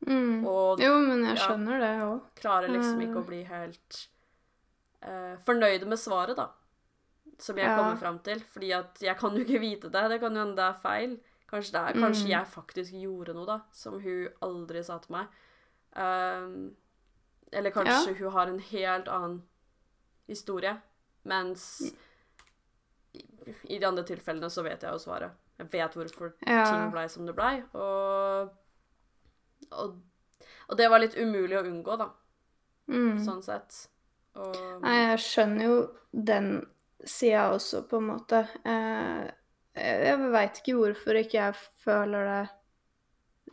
Mm. 0.08 0.45
Og 0.47 0.80
Jo, 0.80 0.93
men 1.04 1.25
jeg 1.25 1.36
ja. 1.38 1.47
skjønner 1.47 1.80
det 1.84 1.91
òg. 2.06 2.21
klarer 2.39 2.69
liksom 2.71 3.02
ikke 3.02 3.15
Mm. 3.17 3.23
å 3.23 3.28
bli 3.28 3.43
helt 3.43 4.08
uh, 5.04 5.36
fornøyd 5.45 5.86
med 5.88 5.97
svaret, 5.99 6.36
da. 6.36 6.49
Som 7.39 7.58
jeg 7.58 7.65
Ja. 7.67 7.75
kommer 7.78 7.97
fram 7.97 8.19
til. 8.19 8.39
Fordi 8.39 8.71
at 8.73 8.99
jeg 9.02 9.17
kan 9.17 9.32
jo 9.36 9.43
ikke 9.45 9.60
vite 9.62 9.89
det. 9.91 10.10
Det 10.10 10.19
kan 10.19 10.34
jo 10.36 10.39
hende 10.43 10.56
det 10.56 10.65
er 10.65 10.80
feil. 10.82 11.19
Kanskje, 11.49 11.71
det 11.71 11.82
er, 11.82 11.93
kanskje 12.02 12.23
Mm. 12.25 12.30
jeg 12.30 12.45
faktisk 12.47 12.91
gjorde 13.02 13.34
noe, 13.34 13.45
da, 13.45 13.62
som 13.71 13.99
hun 13.99 14.28
aldri 14.41 14.84
sa 14.84 14.97
til 14.99 15.12
meg. 15.15 15.28
Um, 15.95 16.75
eller 17.52 17.71
kanskje 17.71 18.17
hun 18.19 18.32
har 18.32 18.47
en 18.47 18.60
helt 18.60 19.08
annen 19.08 19.41
historie. 20.28 20.82
Mens 21.25 21.82
i, 21.82 21.95
i 23.69 23.79
de 23.79 23.85
andre 23.88 24.03
tilfellene 24.07 24.49
så 24.51 24.63
vet 24.65 24.81
jeg 24.83 24.91
jo 24.91 24.99
svaret. 25.03 25.31
Jeg 25.59 25.69
vet 25.73 25.93
hvorfor 25.97 26.33
Ja. 26.47 26.63
ting 26.65 26.91
blei 26.93 27.07
som 27.09 27.25
det 27.27 27.35
blei. 27.35 27.63
Og, 27.73 28.49
og, 29.71 29.97
og 30.69 30.77
det 30.77 30.89
var 30.89 30.99
litt 31.03 31.17
umulig 31.19 31.57
å 31.59 31.65
unngå, 31.67 31.97
da, 31.99 32.09
Mm. 32.89 33.19
sånn 33.21 33.43
sett. 33.43 33.88
Og 34.35 34.55
Nei, 34.81 34.95
jeg 35.12 35.19
skjønner 35.19 35.63
jo 35.67 35.75
den 36.13 36.65
sida 37.05 37.51
også, 37.53 37.83
på 37.88 37.97
en 37.97 38.07
måte. 38.07 38.47
Eh, 38.65 39.29
jeg 39.75 40.31
veit 40.31 40.57
ikke 40.62 40.75
hvorfor 40.77 41.19
ikke 41.19 41.38
jeg 41.38 41.55
føler 41.83 42.25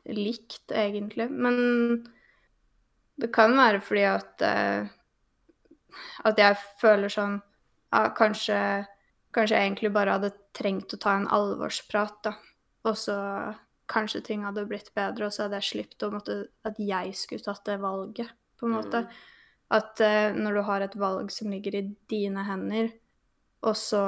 det 0.07 0.17
likt, 0.17 0.71
egentlig. 0.73 1.29
Men 1.31 2.07
det 3.19 3.33
kan 3.33 3.53
være 3.57 3.81
fordi 3.81 4.05
at 4.09 4.43
eh, 4.43 4.89
At 6.25 6.37
jeg 6.37 6.57
føler 6.81 7.09
sånn 7.09 7.39
ja, 7.93 8.11
kanskje, 8.13 8.87
kanskje 9.37 9.59
jeg 9.59 9.69
egentlig 9.69 9.93
bare 9.95 10.17
hadde 10.17 10.35
trengt 10.57 10.95
å 10.97 11.01
ta 11.01 11.15
en 11.19 11.29
alvorsprat, 11.33 12.19
da. 12.25 12.35
Og 12.87 12.97
så 12.99 13.17
kanskje 13.91 14.25
ting 14.27 14.45
hadde 14.47 14.67
blitt 14.69 14.93
bedre, 14.97 15.29
og 15.29 15.35
så 15.35 15.47
hadde 15.47 15.61
jeg 15.61 15.71
sluppet 15.71 16.07
å 16.07 16.13
måtte 16.15 16.37
At 16.67 16.79
jeg 16.83 17.15
skulle 17.19 17.45
tatt 17.45 17.65
det 17.69 17.79
valget, 17.83 18.33
på 18.59 18.67
en 18.67 18.77
måte. 18.79 19.05
Mm. 19.05 19.17
At 19.77 20.03
uh, 20.03 20.37
når 20.39 20.59
du 20.59 20.63
har 20.69 20.85
et 20.85 20.99
valg 20.99 21.31
som 21.35 21.51
ligger 21.51 21.79
i 21.79 21.85
dine 22.11 22.45
hender, 22.47 22.91
og 23.67 23.75
så 23.79 24.03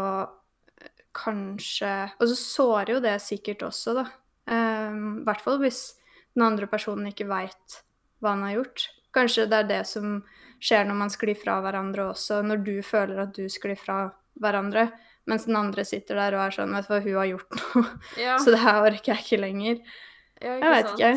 eh, 0.79 0.93
kanskje 1.17 1.91
Og 2.21 2.29
så 2.31 2.37
sårer 2.39 2.93
jo 2.95 3.01
det 3.03 3.17
sikkert 3.25 3.65
også, 3.67 3.97
da. 3.99 4.05
I 4.49 4.59
um, 4.93 5.25
hvert 5.27 5.43
fall 5.45 5.59
hvis 5.61 5.83
den 6.37 6.45
andre 6.47 6.69
personen 6.71 7.11
ikke 7.11 7.27
veit 7.29 7.81
hva 8.23 8.37
han 8.37 8.45
har 8.47 8.59
gjort. 8.61 8.87
Kanskje 9.15 9.49
det 9.51 9.59
er 9.59 9.69
det 9.69 9.83
som 9.91 10.21
skjer 10.63 10.87
når 10.87 10.99
man 11.03 11.13
sklir 11.13 11.39
fra 11.39 11.59
hverandre 11.65 12.11
også, 12.13 12.41
når 12.47 12.63
du 12.67 12.77
føler 12.87 13.25
at 13.25 13.35
du 13.37 13.49
sklir 13.51 13.79
fra 13.79 13.99
hverandre, 14.39 14.89
mens 15.29 15.45
den 15.49 15.57
andre 15.61 15.85
sitter 15.85 16.17
der 16.19 16.37
og 16.39 16.45
er 16.47 16.55
sånn 16.57 16.73
Vet 16.75 16.87
du 16.89 16.93
hva, 16.95 17.01
hun 17.05 17.17
har 17.21 17.29
gjort 17.31 17.59
noe, 17.59 17.91
ja, 18.21 18.37
så 18.43 18.55
det 18.55 18.63
her 18.65 18.81
orker 18.89 19.13
jeg 19.15 19.25
ikke 19.27 19.41
lenger. 19.43 19.83
ja, 20.41 20.55
jeg 20.57 20.73
vet 20.75 20.91
ikke. 20.95 21.13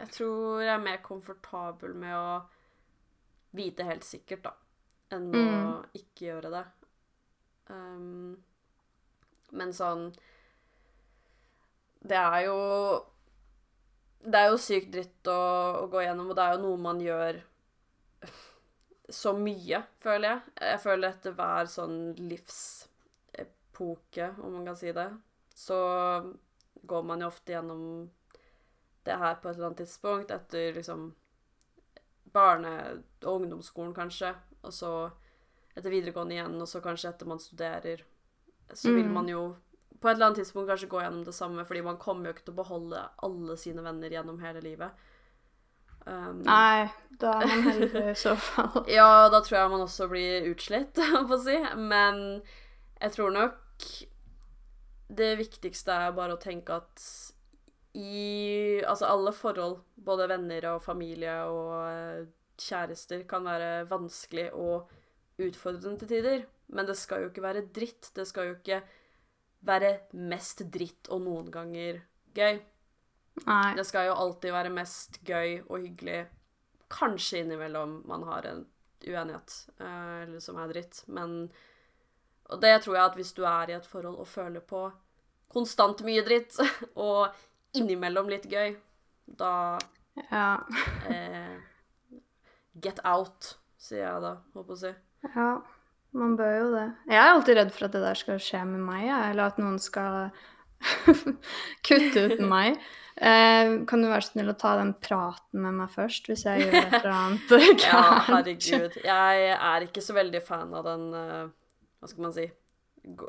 Jeg 0.00 0.10
tror 0.16 0.62
jeg 0.64 0.72
er 0.74 0.82
mer 0.82 0.98
komfortabel 1.04 1.94
med 1.94 2.14
å 2.18 2.42
vite 3.54 3.84
helt 3.86 4.02
sikkert, 4.04 4.42
da, 4.48 4.54
enn 5.14 5.28
å 5.30 5.42
Mm. 5.44 5.84
ikke 5.94 6.26
gjøre 6.32 6.50
det. 6.50 6.64
Um, 7.70 8.34
men 9.56 9.70
sånn 9.72 10.08
Det 12.04 12.18
er 12.18 12.42
jo 12.44 12.56
Det 14.20 14.34
er 14.40 14.50
jo 14.52 14.58
sykt 14.60 14.90
dritt 14.92 15.30
å, 15.32 15.38
å 15.84 15.86
gå 15.92 16.02
gjennom, 16.04 16.28
og 16.28 16.36
det 16.36 16.44
er 16.44 16.52
jo 16.58 16.62
noe 16.66 16.80
man 16.80 17.00
gjør 17.00 17.38
så 19.10 19.32
mye, 19.36 19.82
føler 20.00 20.28
jeg. 20.28 20.40
Jeg 20.60 20.80
føler 20.80 21.08
etter 21.12 21.32
hver 21.36 21.66
sånn 21.68 22.14
livsepoke, 22.16 24.30
om 24.42 24.52
man 24.58 24.66
kan 24.70 24.76
si 24.78 24.92
det, 24.96 25.08
så 25.54 25.78
går 26.86 27.04
man 27.06 27.20
jo 27.20 27.26
ofte 27.30 27.52
gjennom 27.54 28.08
det 29.04 29.18
her 29.20 29.34
på 29.40 29.48
et 29.50 29.56
eller 29.56 29.66
annet 29.70 29.82
tidspunkt, 29.84 30.30
etter 30.32 30.72
liksom 30.78 31.10
barne- 32.34 33.02
og 33.24 33.40
ungdomsskolen, 33.42 33.94
kanskje, 33.94 34.34
og 34.64 34.72
så 34.72 34.90
etter 35.76 35.90
videregående 35.90 36.34
igjen, 36.38 36.56
og 36.60 36.68
så 36.70 36.80
kanskje 36.82 37.10
etter 37.12 37.26
man 37.28 37.38
studerer, 37.42 38.02
så 38.72 38.94
vil 38.94 39.04
Mm. 39.06 39.12
man 39.12 39.28
jo 39.28 39.56
på 40.00 40.08
et 40.08 40.14
eller 40.16 40.26
annet 40.26 40.38
tidspunkt 40.38 40.68
kanskje 40.68 40.88
gå 40.88 41.00
gjennom 41.00 41.24
det 41.24 41.34
samme, 41.34 41.64
fordi 41.64 41.82
man 41.82 41.96
kommer 41.98 42.24
jo 42.26 42.32
ikke 42.32 42.44
til 42.44 42.54
å 42.54 42.62
beholde 42.64 43.08
alle 43.22 43.56
sine 43.56 43.82
venner 43.82 44.08
gjennom 44.10 44.40
hele 44.40 44.60
livet. 44.60 44.90
Um, 46.04 46.42
Nei, 46.44 46.88
da 47.20 47.38
er 47.40 47.48
man 47.48 47.62
heldig 47.68 48.02
i 48.10 48.16
så 48.18 48.34
fall. 48.36 48.82
ja, 48.98 49.28
da 49.32 49.40
tror 49.44 49.58
jeg 49.58 49.72
man 49.72 49.84
også 49.86 50.08
blir 50.10 50.48
utslitt, 50.50 51.00
holdt 51.14 51.30
på 51.30 51.38
å 51.38 51.44
si. 51.46 51.56
Men 51.80 52.20
jeg 53.00 53.14
tror 53.16 53.32
nok 53.34 53.88
det 55.14 55.30
viktigste 55.38 55.94
er 56.06 56.16
bare 56.16 56.36
å 56.36 56.42
tenke 56.42 56.80
at 56.80 57.06
i 57.94 58.82
Altså 58.82 59.06
alle 59.06 59.30
forhold, 59.30 59.76
både 59.94 60.26
venner 60.26 60.64
og 60.72 60.80
familie 60.82 61.34
og 61.46 61.74
eh, 61.86 62.24
kjærester, 62.58 63.20
kan 63.30 63.46
være 63.46 63.84
vanskelig 63.86 64.48
og 64.50 64.90
utfordrende 65.38 66.02
til 66.02 66.10
tider. 66.10 66.42
Men 66.74 66.88
det 66.88 66.96
skal 66.98 67.22
jo 67.22 67.30
ikke 67.30 67.44
være 67.44 67.66
dritt. 67.76 68.10
Det 68.16 68.26
skal 68.26 68.50
jo 68.50 68.56
ikke 68.58 68.80
være 69.64 69.92
mest 70.26 70.64
dritt 70.74 71.10
og 71.14 71.22
noen 71.22 71.52
ganger 71.54 72.02
gøy. 72.34 72.58
Nei. 73.46 73.74
Det 73.74 73.84
skal 73.88 74.06
jo 74.08 74.14
alltid 74.14 74.52
være 74.54 74.70
mest 74.70 75.18
gøy 75.26 75.62
og 75.68 75.78
hyggelig. 75.82 76.26
kanskje 76.94 77.40
innimellom 77.42 78.02
man 78.06 78.22
har 78.28 78.46
en 78.46 78.66
uenighet, 79.06 79.54
eh, 79.80 80.22
eller 80.22 80.40
som 80.40 80.56
er 80.62 80.68
dritt, 80.70 81.02
men 81.08 81.50
Og 82.50 82.60
det 82.60 82.82
tror 82.84 82.94
jeg 82.96 83.04
at 83.04 83.14
hvis 83.16 83.32
du 83.34 83.42
er 83.48 83.70
i 83.70 83.72
et 83.74 83.86
forhold 83.86 84.18
og 84.20 84.26
føler 84.28 84.60
på 84.60 84.92
konstant 85.52 86.02
mye 86.04 86.22
dritt, 86.26 86.56
og 86.94 87.32
innimellom 87.74 88.28
litt 88.28 88.46
gøy, 88.50 88.76
da 89.26 89.78
Ja. 90.30 90.60
eh, 91.08 91.56
Get 92.80 93.00
out, 93.04 93.56
sier 93.78 94.04
jeg 94.04 94.22
da, 94.22 94.36
håper 94.54 94.72
å 94.74 94.76
si. 94.78 94.94
ja. 95.34 95.62
Man 96.14 96.36
bør 96.36 96.52
jo 96.60 96.66
det. 96.76 96.84
Jeg 97.10 97.16
er 97.18 97.32
alltid 97.32 97.56
redd 97.56 97.72
for 97.74 97.84
at 97.88 97.92
det 97.96 98.00
der 98.04 98.14
skal 98.14 98.36
skje 98.38 98.60
med 98.68 98.80
meg, 98.86 99.08
eller 99.10 99.48
at 99.50 99.56
noen 99.58 99.80
skal 99.82 100.30
kutte 101.86 102.22
ut 102.30 102.40
meg. 102.48 102.78
Eh, 103.16 103.84
kan 103.86 104.02
du 104.02 104.08
være 104.10 104.26
snill 104.26 104.50
å 104.50 104.56
ta 104.58 104.72
den 104.80 104.92
praten 104.98 105.60
med 105.62 105.76
meg 105.78 105.90
først, 105.94 106.26
hvis 106.26 106.42
jeg 106.48 106.64
gjør 106.64 106.74
et 106.80 106.94
eller 106.98 107.12
annet 107.14 107.48
gærent? 107.54 107.84
Ja, 107.86 108.02
herregud. 108.26 108.96
Jeg 109.04 109.48
er 109.54 109.86
ikke 109.86 110.02
så 110.02 110.16
veldig 110.16 110.40
fan 110.42 110.74
av 110.74 110.84
den 110.88 111.04
uh, 111.14 111.44
Hva 112.00 112.10
skal 112.10 112.26
man 112.26 112.34
si 112.34 112.48
Go 113.04 113.28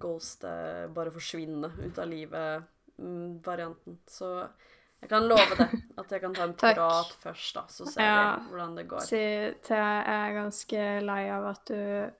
Ghost 0.00 0.44
eh, 0.48 0.86
bare 0.96 1.12
forsvinne 1.12 1.68
ut 1.84 1.98
av 2.00 2.08
livet-varianten. 2.08 3.98
Så 4.08 4.30
jeg 5.00 5.10
kan 5.10 5.26
love 5.28 5.56
det. 5.58 5.66
At 6.00 6.10
jeg 6.14 6.22
kan 6.22 6.34
ta 6.36 6.46
en 6.48 6.54
prat 6.60 7.12
først, 7.22 7.54
da. 7.58 7.64
Så 7.68 7.86
ser 7.88 8.02
Ja. 8.02 8.36
vi 8.40 8.48
hvordan 8.50 8.74
det 8.78 8.86
går. 8.88 9.04
Si 9.04 9.20
til 9.66 9.76
jeg 9.76 10.04
er 10.14 10.36
ganske 10.38 10.86
lei 11.04 11.22
av 11.36 11.46
at 11.52 11.64
du 11.68 12.10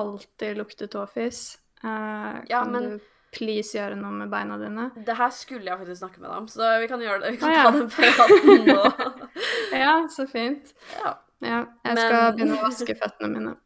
alltid 0.00 0.56
lukter 0.58 0.88
tåfis. 0.90 1.58
Ja, 1.84 2.64
men- 2.64 2.96
du 2.96 3.10
please 3.34 3.74
gjøre 3.76 3.98
noe 3.98 4.14
med 4.14 4.30
beina 4.32 4.56
dine? 4.60 4.88
Det 5.06 5.16
her 5.18 5.32
skulle 5.34 5.68
jeg 5.68 5.80
faktisk 5.80 6.00
snakke 6.00 6.22
med 6.22 6.28
deg 6.30 6.36
om, 6.38 6.48
så 6.50 6.70
vi 6.82 6.88
kan 6.90 7.02
gjøre 7.02 7.20
det. 7.24 7.34
Vi 7.34 7.40
kan 7.42 7.50
ah, 7.50 7.56
ja. 7.58 7.64
ta 7.66 7.76
den 7.76 7.90
praten 7.92 8.64
nå. 8.70 9.20
Ja, 9.84 9.94
så 10.10 10.26
fint. 10.30 10.70
Ja. 11.00 11.16
Ja, 11.44 11.58
jeg 11.84 11.96
Men- 11.96 11.98
skal 11.98 12.36
begynne 12.36 12.58
å 12.60 12.66
vaske 12.68 12.96
føttene 13.00 13.32
mine. 13.34 13.56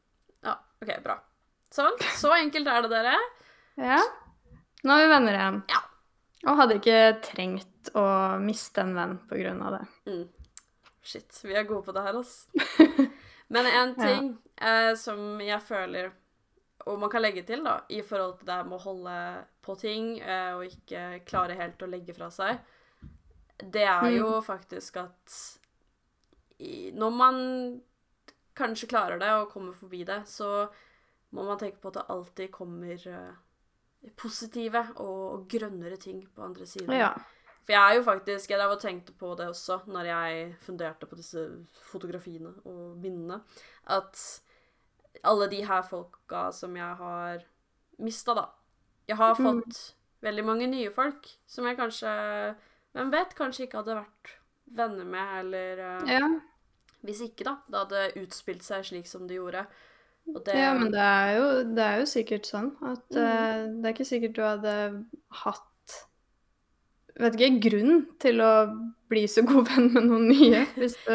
ja. 0.47 0.57
OK, 0.83 0.95
bra. 1.05 1.19
Sånn. 1.75 2.01
Så 2.17 2.33
enkelt 2.33 2.71
er 2.71 2.87
det, 2.87 2.91
dere. 2.95 3.15
Ja. 3.77 4.01
Nå 4.87 4.95
er 4.95 5.05
vi 5.05 5.13
venner 5.13 5.37
igjen. 5.37 5.61
Ja. 5.69 5.83
Og 6.47 6.59
hadde 6.61 6.79
ikke 6.79 6.99
trengt 7.27 7.91
å 7.99 8.05
miste 8.43 8.85
en 8.85 8.95
venn 8.97 9.17
på 9.29 9.39
grunn 9.41 9.61
av 9.67 9.75
det. 9.77 9.85
Mm. 10.09 10.25
Shit, 11.03 11.41
vi 11.45 11.57
er 11.57 11.67
gode 11.69 11.87
på 11.87 11.95
det 11.97 12.05
her, 12.05 12.19
altså. 12.21 12.49
Men 13.55 13.67
en 13.67 13.95
ting 13.97 14.27
eh, 14.61 14.93
som 15.01 15.39
jeg 15.41 15.57
føler 15.65 16.11
Og 16.85 16.99
man 17.01 17.09
kan 17.09 17.23
legge 17.25 17.47
til, 17.49 17.63
da, 17.65 17.79
i 17.89 18.03
forhold 18.05 18.35
til 18.41 18.49
det 18.51 18.59
med 18.69 18.77
å 18.77 18.83
holde 18.83 19.15
på 19.69 19.77
ting 19.79 20.17
eh, 20.19 20.57
og 20.57 20.65
ikke 20.67 21.21
klare 21.29 21.59
helt 21.59 21.85
å 21.85 21.91
legge 21.91 22.17
fra 22.17 22.31
seg, 22.33 22.59
det 23.59 23.85
er 23.85 24.11
jo 24.15 24.39
faktisk 24.45 25.01
at 25.03 25.39
når 26.99 27.15
man 27.15 27.37
kanskje 28.59 28.89
klarer 28.91 29.21
det 29.21 29.31
og 29.37 29.51
kommer 29.53 29.75
forbi 29.77 30.03
det, 30.07 30.23
så 30.27 30.67
må 31.35 31.45
man 31.47 31.59
tenke 31.61 31.81
på 31.83 31.93
at 31.93 32.01
det 32.01 32.07
alltid 32.15 32.53
kommer 32.55 33.09
eh, 33.13 34.11
positive 34.19 34.83
og 35.05 35.47
grønnere 35.51 35.99
ting 36.01 36.25
på 36.35 36.45
andre 36.47 36.67
siden. 36.67 36.95
Ja. 36.97 37.13
For 37.67 37.75
jeg 37.77 37.85
er 37.85 37.99
jo 37.99 38.05
faktisk 38.07 38.51
Jeg 38.51 38.59
drev 38.63 38.79
tenkte 38.81 39.13
på 39.13 39.35
det 39.37 39.51
også 39.51 39.83
når 39.93 40.07
jeg 40.09 40.45
funderte 40.65 41.07
på 41.07 41.19
disse 41.19 41.43
fotografiene 41.91 42.55
og 42.65 42.97
minnene, 42.97 43.43
at 43.93 44.23
alle 45.27 45.51
de 45.51 45.61
her 45.67 45.83
folka 45.83 46.49
som 46.55 46.77
jeg 46.79 46.95
har 47.03 47.45
mista, 47.99 48.35
da 48.35 48.47
Jeg 49.09 49.17
har 49.17 49.35
fått 49.39 49.79
veldig 50.25 50.45
mange 50.45 50.67
nye 50.71 50.91
folk 50.93 51.29
som 51.49 51.67
jeg 51.69 51.79
kanskje 51.79 52.11
Hvem 52.97 53.11
vet? 53.13 53.35
Kanskje 53.39 53.67
ikke 53.67 53.83
hadde 53.83 53.99
vært 54.01 54.33
venner 54.79 55.07
med, 55.07 55.35
eller 55.43 55.83
uh, 56.03 56.09
Ja. 56.11 56.29
Hvis 57.07 57.21
ikke, 57.23 57.45
da. 57.47 57.53
Det 57.71 57.79
hadde 57.85 58.25
utspilt 58.25 58.65
seg 58.67 58.85
slik 58.89 59.07
som 59.07 59.29
det 59.29 59.37
gjorde. 59.39 59.63
Det 60.45 60.57
ja, 60.59 60.73
men 60.77 60.91
det 60.93 61.01
er, 61.05 61.29
jo, 61.39 61.45
det 61.77 61.85
er 61.85 62.01
jo 62.03 62.09
sikkert 62.11 62.49
sånn 62.51 62.73
at 62.85 63.05
Mm. 63.15 63.23
uh, 63.23 63.81
det 63.81 63.87
er 63.87 63.95
ikke 63.95 64.09
sikkert 64.09 64.35
du 64.37 64.43
hadde 64.45 64.75
hatt 65.45 65.65
Vet 67.19 67.35
ikke, 67.35 67.71
grunn 67.71 68.03
til 68.23 68.43
å 68.45 68.51
bli 69.11 69.25
så 69.27 69.43
god 69.47 69.67
venn 69.73 69.89
med 69.95 70.05
noen 70.07 70.29
nye 70.31 70.61
hvis 70.77 70.95
du 71.07 71.15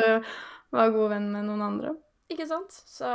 var 0.73 0.89
god 0.95 1.13
venn 1.13 1.29
med 1.31 1.45
noen 1.47 1.61
andre. 1.63 1.93
Ikke 2.33 2.47
sant? 2.49 2.73
Så 2.89 3.07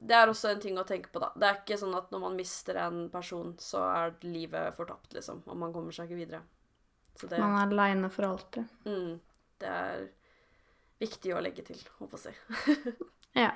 det 0.00 0.14
er 0.14 0.30
også 0.30 0.52
en 0.52 0.60
ting 0.62 0.78
å 0.78 0.84
tenke 0.86 1.10
på, 1.10 1.20
da. 1.22 1.32
Det 1.34 1.46
er 1.48 1.56
ikke 1.62 1.78
sånn 1.80 1.96
at 1.98 2.12
når 2.14 2.20
man 2.22 2.36
mister 2.38 2.78
en 2.84 3.08
person, 3.10 3.54
så 3.58 3.82
er 3.90 4.14
livet 4.26 4.76
fortapt, 4.76 5.12
liksom. 5.16 5.42
Og 5.46 5.56
man 5.58 5.72
kommer 5.74 5.94
seg 5.94 6.06
ikke 6.08 6.20
videre. 6.20 6.42
Så 7.18 7.26
det, 7.26 7.40
Man 7.42 7.56
er 7.58 7.66
aleine 7.72 8.10
for 8.14 8.28
alltid. 8.28 8.68
mm, 8.86 9.16
det 9.58 9.70
er 9.74 10.04
viktig 11.02 11.32
å 11.34 11.40
legge 11.42 11.64
til, 11.66 11.80
håper 11.98 12.28
jeg 12.28 12.36
å 12.36 12.76
si. 12.76 12.92
Ja. 13.38 13.50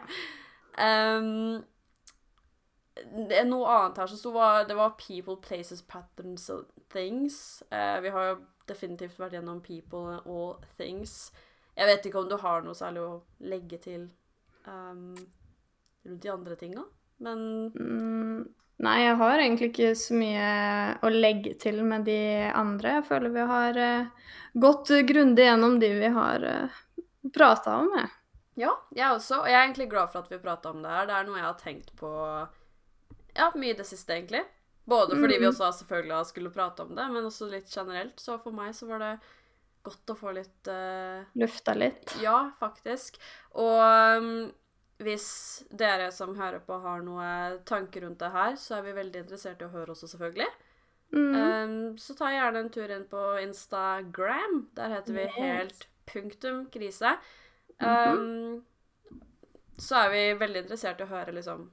Um, 0.78 1.62
det 3.28 3.40
noe 3.48 3.70
annet 3.72 3.98
her 4.02 4.10
som 4.10 4.18
sto, 4.20 4.30
var, 4.34 4.66
det 4.68 4.76
var 4.78 4.92
people, 5.00 5.38
places, 5.42 5.80
patterns 5.82 6.48
and 6.52 6.66
things. 6.92 7.62
Uh, 7.72 7.98
vi 8.04 8.12
har 8.14 8.28
jo 8.28 8.34
definitivt 8.68 9.18
vært 9.18 9.34
gjennom 9.38 9.62
people 9.64 10.20
og 10.28 10.66
things. 10.78 11.32
Jeg 11.74 11.88
vet 11.88 12.06
ikke 12.06 12.20
om 12.20 12.28
du 12.30 12.36
har 12.42 12.62
noe 12.62 12.76
særlig 12.76 13.02
å 13.02 13.14
legge 13.48 13.78
til 13.82 14.04
ehm, 14.68 15.14
rundt 16.06 16.22
de 16.22 16.28
andre 16.32 16.56
tinga, 16.60 16.84
men 17.22 17.42
Mm, 17.78 18.48
nei, 18.82 18.96
jeg 19.04 19.16
har 19.20 19.38
egentlig 19.38 19.68
ikke 19.72 19.92
så 19.98 20.14
mye 20.18 20.46
å 21.02 21.10
legge 21.12 21.54
til 21.62 21.82
med 21.86 22.04
de 22.08 22.18
andre. 22.50 22.96
Jeg 22.98 23.04
føler 23.10 23.34
vi 23.34 23.44
har 23.52 23.78
eh, 23.78 24.30
gått 24.54 24.90
grundig 25.08 25.44
gjennom 25.46 25.78
de 25.80 25.92
vi 26.00 26.10
har 26.16 26.42
uh, 26.44 26.80
prata 27.32 27.76
om, 27.84 27.92
jeg. 27.96 28.10
Ja, 28.64 28.72
jeg 28.92 29.14
også. 29.14 29.38
Og 29.42 29.46
jeg 29.48 29.56
er 29.56 29.62
egentlig 29.68 29.88
glad 29.90 30.10
for 30.12 30.20
at 30.24 30.32
vi 30.32 30.38
prata 30.42 30.70
om 30.74 30.82
det 30.82 30.90
her. 30.90 31.06
Det 31.08 31.14
er 31.16 31.24
noe 31.28 31.38
jeg 31.38 31.46
har 31.46 31.60
tenkt 31.62 31.94
på 31.96 32.10
ja, 33.38 33.46
mye 33.56 33.72
i 33.72 33.78
det 33.78 33.86
siste, 33.88 34.12
egentlig. 34.18 34.42
Både 34.84 35.14
fordi 35.16 35.38
vi 35.38 35.46
Mhm. 35.46 35.52
også 35.54 35.70
selvfølgelig 35.78 36.26
skulle 36.26 36.50
prate 36.52 36.82
om 36.82 36.94
det, 36.94 37.06
men 37.12 37.24
også 37.24 37.48
litt 37.48 37.70
generelt. 37.70 38.18
Så 38.20 38.36
for 38.42 38.52
meg 38.52 38.74
så 38.74 38.88
var 38.90 38.98
det 38.98 39.12
godt 39.84 40.10
å 40.12 40.16
få 40.18 40.34
litt 40.34 40.68
uh... 40.68 41.22
Lufta 41.38 41.72
litt. 41.74 42.12
Ja, 42.20 42.50
faktisk. 42.60 43.16
Og 43.54 43.78
um, 44.18 44.52
hvis 45.06 45.28
dere 45.70 46.10
som 46.12 46.34
hører 46.38 46.62
på, 46.64 46.78
har 46.82 47.02
noe 47.04 47.28
tanker 47.68 48.04
rundt 48.06 48.20
det 48.22 48.30
her, 48.34 48.56
så 48.60 48.78
er 48.78 48.86
vi 48.86 48.94
veldig 48.96 49.24
interessert 49.24 49.62
i 49.62 49.66
å 49.68 49.72
høre 49.72 49.94
også, 49.94 50.08
selvfølgelig. 50.10 50.48
Mm. 51.12 51.34
Um, 51.36 51.98
så 52.00 52.14
ta 52.16 52.30
gjerne 52.32 52.62
en 52.64 52.70
tur 52.72 52.90
inn 52.90 53.04
på 53.10 53.22
Instagram. 53.42 54.68
Der 54.76 54.94
heter 54.96 55.12
vi 55.12 55.26
Yes. 55.26 55.34
helt 55.36 55.86
punktum 56.08 56.66
krise. 56.72 57.16
Um, 57.78 58.62
Så 59.78 59.96
er 59.96 60.10
vi 60.10 60.34
veldig 60.38 60.62
interessert 60.62 61.00
i 61.00 61.04
å 61.04 61.10
høre 61.10 61.32
liksom 61.32 61.70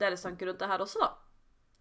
deres 0.00 0.22
tanker 0.22 0.46
rundt 0.46 0.58
det 0.58 0.68
her 0.68 0.82
også, 0.82 0.98
da. 0.98 1.10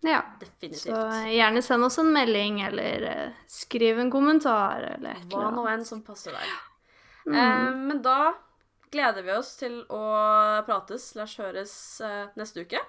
Ja. 0.03 0.21
Definitivt. 0.39 0.93
Så 0.93 1.29
gjerne 1.31 1.61
send 1.61 1.83
oss 1.83 1.97
en 1.97 2.11
melding, 2.13 2.61
eller 2.61 3.05
uh, 3.07 3.33
skriv 3.47 3.99
en 3.99 4.11
kommentar, 4.11 4.81
eller 4.97 5.15
et 5.15 5.25
Hva 5.31 5.47
eller 5.47 5.55
nå 5.57 5.65
enn 5.71 5.85
som 5.85 6.01
passer 6.05 6.35
deg. 6.35 6.53
Mm. 7.25 7.35
Um, 7.35 7.81
men 7.87 8.01
da 8.01 8.33
gleder 8.91 9.25
vi 9.25 9.33
oss 9.35 9.55
til 9.59 9.81
å 9.91 10.01
prates 10.67 11.11
slash 11.13 11.39
høres 11.41 11.73
eh, 12.05 12.27
neste 12.39 12.65
uke. 12.65 12.81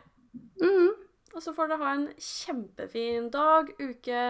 Mm. 0.63 0.91
Og 1.33 1.41
så 1.41 1.55
får 1.57 1.71
dere 1.71 1.85
ha 1.85 1.95
en 1.97 2.09
kjempefin 2.21 3.31
dag, 3.33 3.71
uke, 3.81 4.25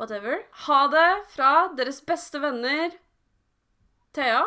whatever. 0.00 0.42
Ha 0.66 0.80
det 0.92 1.10
fra 1.34 1.52
deres 1.78 2.00
beste 2.06 2.42
venner 2.42 2.96
Thea. 4.16 4.42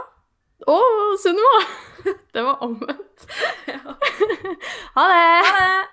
Å, 0.68 0.78
Sunniva! 1.24 1.64
Det 2.36 2.44
var 2.44 2.64
omvendt. 2.66 3.28
Ja. 3.74 3.98
Ha 4.96 5.10
det! 5.10 5.28
Ha 5.48 5.60
det! 5.60 5.93